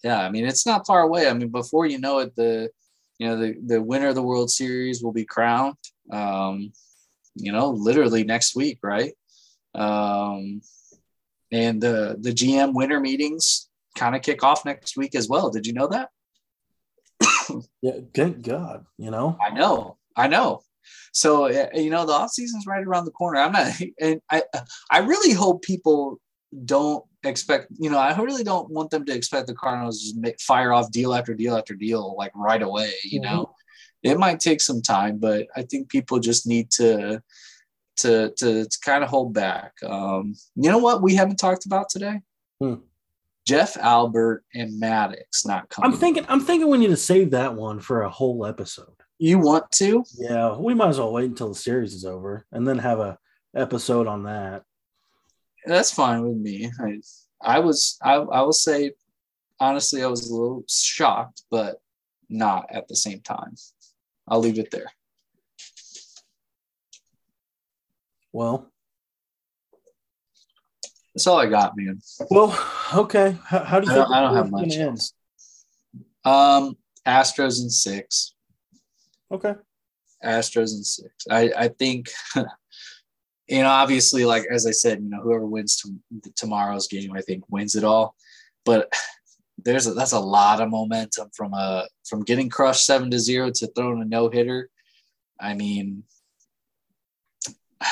Yeah, 0.05 0.21
I 0.21 0.31
mean 0.31 0.47
it's 0.47 0.65
not 0.65 0.87
far 0.87 1.03
away. 1.03 1.29
I 1.29 1.35
mean, 1.35 1.49
before 1.49 1.87
you 1.87 1.99
know 1.99 2.21
it, 2.21 2.35
the 2.37 2.71
you 3.19 3.27
know 3.27 3.37
the 3.37 3.57
the 3.67 3.83
winner 3.83 4.09
of 4.09 4.15
the 4.15 4.23
World 4.23 4.51
Series 4.51 5.03
will 5.03 5.13
be 5.13 5.25
crowned. 5.25 5.77
Um, 6.11 6.73
you 7.35 7.53
know, 7.53 7.71
literally 7.71 8.25
next 8.25 8.55
week, 8.55 8.79
right? 8.83 9.13
Um, 9.75 10.63
and 11.53 11.81
the 11.81 12.17
the 12.21 12.33
GM 12.33 12.75
winter 12.75 13.01
meetings 13.01 13.69
kind 13.97 14.15
of 14.15 14.23
kick 14.23 14.45
off 14.45 14.65
next 14.65 14.97
week 14.97 15.15
as 15.15 15.29
well. 15.29 15.51
Did 15.51 15.67
you 15.67 15.73
know 15.73 15.89
that? 15.89 16.11
Yeah, 17.83 17.99
thank 18.15 18.43
God. 18.43 18.85
You 18.99 19.11
know, 19.11 19.37
I 19.45 19.51
know, 19.51 19.97
I 20.17 20.29
know. 20.29 20.63
So 21.13 21.49
you 21.75 21.91
know, 21.91 22.07
the 22.07 22.13
off 22.13 22.31
season's 22.31 22.67
right 22.67 22.87
around 22.87 23.05
the 23.05 23.11
corner. 23.11 23.41
I'm 23.41 23.53
not, 23.53 23.73
and 24.01 24.21
I, 24.31 24.43
I 24.91 24.99
really 24.99 25.33
hope 25.33 25.63
people 25.63 26.21
don't 26.65 27.05
expect. 27.25 27.69
You 27.79 27.91
know, 27.91 27.99
I 27.99 28.17
really 28.19 28.45
don't 28.45 28.71
want 28.71 28.91
them 28.91 29.05
to 29.07 29.15
expect 29.15 29.47
the 29.47 29.55
Cardinals 29.55 30.13
to 30.13 30.21
make, 30.21 30.41
fire 30.41 30.73
off 30.73 30.91
deal 30.91 31.15
after 31.15 31.35
deal 31.35 31.57
after 31.57 31.75
deal 31.75 32.15
like 32.17 32.33
right 32.35 32.63
away. 32.63 32.93
You 33.05 33.21
mm-hmm. 33.21 33.35
know, 33.35 33.55
it 34.03 34.19
might 34.19 34.41
take 34.41 34.61
some 34.61 34.83
time, 34.83 35.19
but 35.19 35.47
I 35.57 35.63
think 35.63 35.89
people 35.89 36.19
just 36.19 36.47
need 36.47 36.71
to 36.73 37.23
to 37.99 38.31
to, 38.37 38.65
to 38.67 38.79
kind 38.85 39.05
of 39.05 39.11
hold 39.11 39.33
back. 39.33 39.73
Um, 39.85 40.35
you 40.55 40.71
know 40.71 40.79
what 40.79 41.03
we 41.03 41.15
haven't 41.15 41.39
talked 41.39 41.67
about 41.67 41.89
today? 41.91 42.21
Hmm. 42.61 42.75
Jeff 43.51 43.77
Albert 43.79 44.45
and 44.55 44.81
Maddux 44.81 45.45
not 45.45 45.69
coming. 45.71 45.91
I'm 45.91 45.99
thinking. 45.99 46.25
I'm 46.29 46.39
thinking 46.39 46.71
we 46.71 46.79
need 46.79 46.91
to 46.91 46.97
save 46.97 47.33
that 47.33 47.53
one 47.53 47.81
for 47.81 48.03
a 48.03 48.09
whole 48.09 48.47
episode. 48.47 48.95
You 49.19 49.41
want 49.41 49.69
to? 49.73 50.05
Yeah, 50.17 50.57
we 50.57 50.73
might 50.73 50.91
as 50.91 51.01
well 51.01 51.13
wait 51.13 51.31
until 51.31 51.49
the 51.49 51.57
series 51.57 51.93
is 51.93 52.05
over 52.05 52.47
and 52.53 52.67
then 52.67 52.79
have 52.79 53.01
a 53.01 53.19
episode 53.57 54.07
on 54.07 54.23
that. 54.23 54.63
That's 55.67 55.93
fine 55.93 56.23
with 56.23 56.37
me. 56.37 56.71
I, 56.81 57.01
I 57.43 57.59
was. 57.59 57.99
I, 58.01 58.15
I 58.15 58.43
will 58.43 58.53
say, 58.53 58.93
honestly, 59.59 60.05
I 60.05 60.07
was 60.07 60.31
a 60.31 60.33
little 60.33 60.63
shocked, 60.69 61.43
but 61.51 61.81
not 62.29 62.67
at 62.71 62.87
the 62.87 62.95
same 62.95 63.21
time. 63.21 63.57
I'll 64.29 64.39
leave 64.39 64.61
it 64.61 64.71
there. 64.71 64.93
Well, 68.33 68.71
that's 71.15 71.27
all 71.27 71.39
I 71.39 71.47
got, 71.47 71.77
man. 71.77 72.01
Well, 72.31 72.57
okay. 72.95 73.37
How, 73.45 73.65
how 73.65 73.81
do 73.81 73.87
you? 73.87 73.93
I 73.93 73.97
don't, 73.97 74.13
I 74.13 74.21
don't 74.21 74.37
have 74.37 74.51
much. 74.51 74.77
Else. 74.77 75.13
Um, 76.25 76.77
Astros 77.07 77.61
in 77.63 77.71
six. 77.71 78.35
Okay. 79.33 79.55
Astros 80.25 80.75
in 80.77 80.85
six. 80.85 81.27
I 81.31 81.53
I 81.57 81.69
think. 81.69 82.11
you 83.51 83.63
know, 83.63 83.69
obviously, 83.69 84.25
like 84.25 84.47
as 84.49 84.65
I 84.65 84.71
said, 84.71 85.03
you 85.03 85.11
know, 85.11 85.21
whoever 85.21 85.45
wins 85.45 85.77
to, 85.79 85.93
tomorrow's 86.37 86.87
game, 86.87 87.13
I 87.13 87.21
think 87.21 87.43
wins 87.51 87.75
it 87.75 87.83
all. 87.83 88.15
But 88.65 88.93
there's 89.59 89.89
a, 89.89 89.95
that's 89.95 90.13
a 90.13 90.21
lot 90.21 90.61
of 90.61 90.71
momentum 90.71 91.31
from 91.35 91.53
a 91.55 91.89
from 92.09 92.23
getting 92.23 92.49
crushed 92.49 92.87
seven 92.87 93.11
to 93.11 93.19
zero 93.19 93.51
to 93.51 93.67
throwing 93.67 94.01
a 94.01 94.05
no 94.05 94.29
hitter. 94.29 94.71
I 95.41 95.55
mean, 95.55 96.05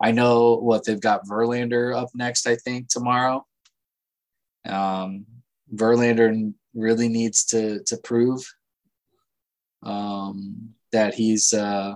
I 0.00 0.12
know 0.12 0.56
what 0.56 0.84
they've 0.84 1.00
got 1.00 1.26
Verlander 1.26 1.96
up 1.96 2.08
next, 2.14 2.46
I 2.46 2.56
think, 2.56 2.88
tomorrow. 2.88 3.44
Um, 4.66 5.26
Verlander 5.74 6.52
really 6.74 7.08
needs 7.08 7.44
to 7.46 7.82
to 7.84 7.96
prove 7.98 8.46
um, 9.82 10.70
that 10.92 11.14
he's 11.14 11.52
uh, 11.52 11.94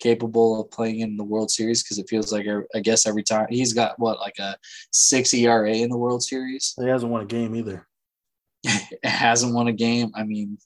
capable 0.00 0.60
of 0.60 0.70
playing 0.70 1.00
in 1.00 1.16
the 1.16 1.24
World 1.24 1.50
Series 1.50 1.82
because 1.82 1.98
it 1.98 2.08
feels 2.08 2.32
like 2.32 2.46
I 2.74 2.80
guess 2.80 3.06
every 3.06 3.22
time 3.22 3.46
he's 3.48 3.72
got 3.72 3.98
what 3.98 4.18
like 4.18 4.38
a 4.38 4.56
six 4.90 5.32
ERA 5.32 5.74
in 5.74 5.90
the 5.90 5.98
World 5.98 6.22
Series. 6.22 6.74
He 6.78 6.88
hasn't 6.88 7.12
won 7.12 7.22
a 7.22 7.26
game 7.26 7.54
either. 7.54 7.86
hasn't 9.04 9.54
won 9.54 9.68
a 9.68 9.72
game. 9.72 10.10
I 10.14 10.24
mean, 10.24 10.58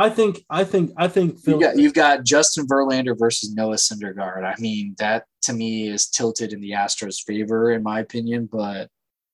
I 0.00 0.10
think 0.10 0.44
I 0.48 0.62
think 0.62 0.92
I 0.96 1.08
think 1.08 1.40
Phil- 1.40 1.54
you 1.54 1.60
got, 1.60 1.76
you've 1.76 1.94
got 1.94 2.24
Justin 2.24 2.68
Verlander 2.68 3.18
versus 3.18 3.52
Noah 3.52 3.74
Syndergaard. 3.74 4.44
I 4.44 4.54
mean, 4.60 4.94
that 4.98 5.24
to 5.42 5.52
me 5.52 5.88
is 5.88 6.08
tilted 6.08 6.52
in 6.52 6.60
the 6.60 6.70
Astros' 6.70 7.20
favor, 7.20 7.72
in 7.72 7.82
my 7.82 7.98
opinion. 7.98 8.48
But 8.50 8.90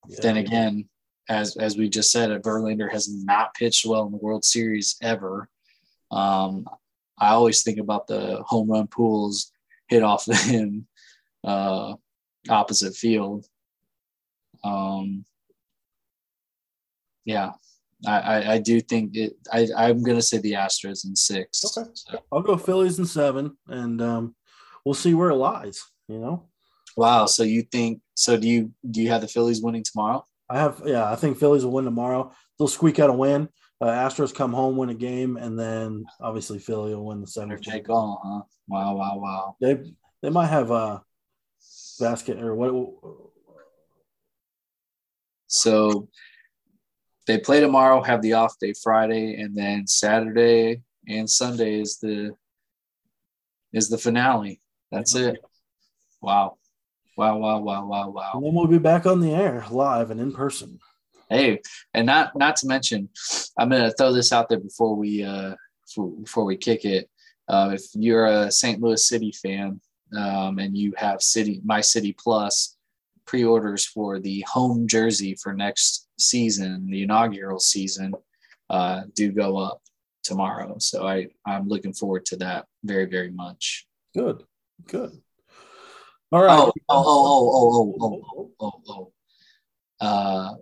yeah. 0.09 0.17
then 0.23 0.39
again, 0.39 0.89
as 1.29 1.59
as 1.59 1.77
we 1.77 1.91
just 1.91 2.11
said, 2.11 2.31
Verlander 2.43 2.91
has 2.91 3.15
not 3.25 3.53
pitched 3.55 3.85
well 3.85 4.07
in 4.07 4.13
the 4.13 4.19
World 4.19 4.43
Series 4.43 4.97
ever. 5.03 5.51
Um, 6.11 6.67
I 7.19 7.31
always 7.31 7.63
think 7.63 7.79
about 7.79 8.07
the 8.07 8.43
home 8.47 8.71
run 8.71 8.87
Pujols 8.87 9.51
hit 9.89 10.03
off 10.03 10.27
in 10.49 10.87
uh, 11.45 11.95
opposite 12.49 12.95
field. 12.95 13.45
Um, 14.65 15.27
yeah, 17.27 17.53
I, 18.07 18.19
I, 18.19 18.53
I, 18.55 18.59
do 18.59 18.81
think 18.81 19.17
it. 19.17 19.35
I, 19.53 19.69
I'm 19.77 20.03
going 20.03 20.17
to 20.17 20.23
say 20.23 20.39
the 20.39 20.53
Astros 20.53 21.05
in 21.05 21.17
six. 21.17 21.65
Okay, 21.65 21.91
so. 21.95 22.19
I'll 22.33 22.43
go 22.43 22.57
Phillies 22.57 22.99
in 22.99 23.07
seven, 23.07 23.57
and 23.69 24.01
um, 24.03 24.35
we'll 24.85 24.95
see 24.95 25.15
where 25.15 25.31
it 25.31 25.37
lies. 25.37 25.81
You 26.09 26.19
know. 26.19 26.49
Wow. 26.97 27.27
So 27.27 27.43
you 27.43 27.63
think? 27.63 28.01
So 28.15 28.37
do 28.37 28.49
you? 28.49 28.73
Do 28.91 29.03
you 29.03 29.11
have 29.11 29.21
the 29.21 29.29
Phillies 29.29 29.63
winning 29.63 29.85
tomorrow? 29.85 30.25
I 30.49 30.59
have. 30.59 30.83
Yeah, 30.85 31.11
I 31.11 31.17
think 31.17 31.39
Phillies 31.39 31.65
will 31.65 31.73
win 31.73 31.85
tomorrow. 31.85 32.33
They'll 32.59 32.69
squeak 32.69 32.99
out 32.99 33.11
a 33.11 33.15
win. 33.15 33.49
Uh, 33.81 33.87
Astros 33.87 34.35
come 34.35 34.53
home, 34.53 34.77
win 34.77 34.91
a 34.91 34.95
game, 34.95 35.37
and 35.37 35.59
then 35.59 36.05
obviously 36.21 36.59
Philly 36.59 36.95
will 36.95 37.07
win 37.07 37.21
the 37.21 37.27
center. 37.27 37.59
Take 37.59 37.91
all, 37.91 38.21
huh? 38.25 38.43
Wow, 38.69 38.97
wow, 38.97 39.19
wow. 39.19 39.57
They 39.61 39.93
they 40.23 40.31
might 40.31 40.47
have 40.47 40.71
a 40.71 41.03
basket 42.01 42.41
or 42.41 42.55
what? 42.55 43.25
So 45.47 46.09
they 47.27 47.39
play 47.39 47.61
tomorrow, 47.61 48.03
have 48.03 48.23
the 48.23 48.35
off 48.35 48.59
day 48.59 48.75
Friday, 48.83 49.41
and 49.41 49.57
then 49.57 49.87
Saturday 49.87 50.83
and 51.09 51.29
Sunday 51.29 51.81
is 51.81 51.99
the 51.99 52.37
is 53.73 53.89
the 53.89 53.99
finale. 53.99 54.61
That's 54.93 55.15
it. 55.15 55.39
Wow. 56.21 56.59
Wow, 57.17 57.39
wow, 57.39 57.61
wow, 57.61 57.87
wow, 57.87 58.11
wow. 58.11 58.31
And 58.35 58.45
then 58.45 58.55
we'll 58.55 58.67
be 58.67 58.79
back 58.79 59.07
on 59.07 59.21
the 59.21 59.33
air 59.33 59.65
live 59.71 60.11
and 60.11 60.21
in 60.21 60.33
person. 60.33 60.79
Hey, 61.31 61.61
and 61.93 62.07
not 62.07 62.37
not 62.37 62.57
to 62.57 62.67
mention, 62.67 63.09
I'm 63.59 63.71
gonna 63.71 63.93
throw 63.93 64.13
this 64.13 64.33
out 64.33 64.49
there 64.49 64.61
before 64.61 64.95
we 64.95 65.23
uh 65.23 65.55
before 66.21 66.45
we 66.45 66.57
kick 66.57 66.85
it. 66.85 67.09
Uh, 67.49 67.73
if 67.75 67.83
you're 67.95 68.27
a 68.27 68.51
St. 68.51 68.81
Louis 68.81 69.07
City 69.07 69.31
fan 69.31 69.81
um, 70.17 70.59
and 70.59 70.77
you 70.77 70.95
have 70.97 71.23
City 71.23 71.61
My 71.65 71.81
City 71.81 72.15
Plus 72.19 72.77
pre-orders 73.27 73.85
for 73.85 74.19
the 74.19 74.45
home 74.49 74.87
jersey 74.87 75.37
for 75.43 75.53
next 75.53 76.04
season, 76.19 76.87
the 76.91 77.03
inaugural 77.03 77.61
season, 77.61 78.15
uh, 78.71 79.03
do 79.15 79.33
go 79.33 79.57
up 79.57 79.83
tomorrow. 80.23 80.77
So 80.79 81.07
I 81.07 81.29
I'm 81.47 81.69
looking 81.69 81.93
forward 81.93 82.27
to 82.27 82.37
that 82.37 82.67
very 82.83 83.07
very 83.07 83.31
much. 83.31 83.87
Good, 84.15 84.43
good. 84.87 85.21
All 86.33 86.43
right. 86.43 86.59
Oh 86.59 86.73
oh 86.89 87.05
oh 87.07 87.51
oh 87.55 87.97
oh 88.01 88.25
oh 88.31 88.51
oh 88.61 88.83
oh. 88.89 88.93
oh. 88.93 89.13
Uh, 90.01 90.55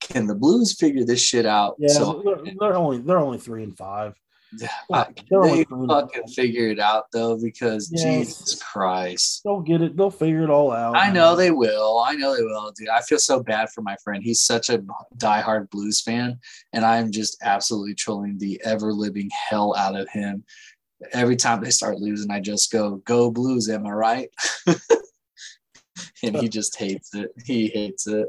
can 0.00 0.26
the 0.26 0.34
Blues 0.34 0.74
figure 0.74 1.04
this 1.04 1.22
shit 1.22 1.46
out? 1.46 1.76
Yeah, 1.78 1.88
so, 1.88 2.22
they're, 2.24 2.54
they're 2.58 2.76
only 2.76 2.98
they're 2.98 3.18
only 3.18 3.38
three 3.38 3.62
and 3.62 3.76
five. 3.76 4.18
Yeah, 4.58 5.04
they 5.30 5.64
fucking 5.64 6.28
figure 6.28 6.68
it 6.68 6.78
out 6.78 7.06
though, 7.12 7.36
because 7.40 7.90
yes. 7.92 8.02
Jesus 8.02 8.62
Christ, 8.62 9.42
they'll 9.44 9.60
get 9.60 9.82
it. 9.82 9.96
They'll 9.96 10.10
figure 10.10 10.42
it 10.42 10.50
all 10.50 10.72
out. 10.72 10.96
I 10.96 11.10
know 11.10 11.36
they 11.36 11.50
will. 11.50 12.04
I 12.06 12.14
know 12.14 12.36
they 12.36 12.42
will, 12.42 12.72
dude. 12.72 12.88
I 12.88 13.00
feel 13.00 13.18
so 13.18 13.42
bad 13.42 13.70
for 13.70 13.82
my 13.82 13.96
friend. 14.02 14.22
He's 14.22 14.40
such 14.40 14.70
a 14.70 14.84
diehard 15.16 15.70
blues 15.70 16.00
fan, 16.00 16.38
and 16.72 16.84
I'm 16.84 17.10
just 17.10 17.38
absolutely 17.42 17.94
trolling 17.94 18.38
the 18.38 18.60
ever 18.64 18.92
living 18.92 19.30
hell 19.48 19.74
out 19.76 19.96
of 19.96 20.08
him. 20.10 20.44
Every 21.12 21.36
time 21.36 21.62
they 21.62 21.70
start 21.70 21.98
losing, 21.98 22.30
I 22.30 22.40
just 22.40 22.70
go, 22.70 22.96
"Go 23.04 23.30
Blues!" 23.30 23.68
Am 23.68 23.86
I 23.86 23.90
right? 23.90 24.30
and 26.22 26.36
he 26.36 26.48
just 26.48 26.76
hates 26.78 27.14
it. 27.14 27.30
He 27.44 27.68
hates 27.68 28.06
it. 28.06 28.28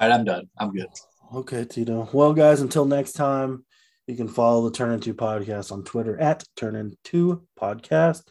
All 0.00 0.08
right, 0.08 0.14
I'm 0.14 0.24
done. 0.24 0.48
I'm 0.58 0.72
good. 0.72 0.88
Okay, 1.32 1.64
Tito. 1.64 2.08
Well, 2.12 2.32
guys, 2.32 2.60
until 2.60 2.84
next 2.84 3.12
time, 3.12 3.64
you 4.06 4.16
can 4.16 4.28
follow 4.28 4.68
the 4.68 4.76
Turn 4.76 4.92
Into 4.92 5.14
Podcast 5.14 5.72
on 5.72 5.82
Twitter 5.82 6.20
at 6.20 6.44
Turn 6.56 6.76
Into 6.76 7.42
Podcast. 7.58 8.22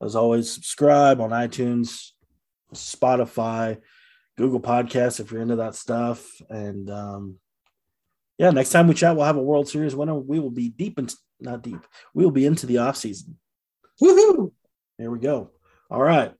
As 0.00 0.16
always, 0.16 0.50
subscribe 0.50 1.20
on 1.20 1.30
iTunes, 1.30 2.10
Spotify, 2.74 3.78
Google 4.36 4.60
Podcasts 4.60 5.20
if 5.20 5.30
you're 5.30 5.42
into 5.42 5.56
that 5.56 5.74
stuff. 5.74 6.26
And 6.48 6.88
um, 6.90 7.38
yeah, 8.38 8.50
next 8.50 8.70
time 8.70 8.88
we 8.88 8.94
chat, 8.94 9.14
we'll 9.14 9.26
have 9.26 9.36
a 9.36 9.42
World 9.42 9.68
Series 9.68 9.94
winner. 9.94 10.14
We 10.14 10.40
will 10.40 10.50
be 10.50 10.68
deep 10.68 10.98
into 10.98 11.16
not 11.40 11.62
deep. 11.62 11.80
We 12.14 12.24
will 12.24 12.32
be 12.32 12.46
into 12.46 12.66
the 12.66 12.78
off 12.78 12.96
season. 12.96 13.38
Woohoo! 14.02 14.52
There 14.98 15.10
we 15.10 15.18
go. 15.18 15.50
All 15.90 16.02
right. 16.02 16.32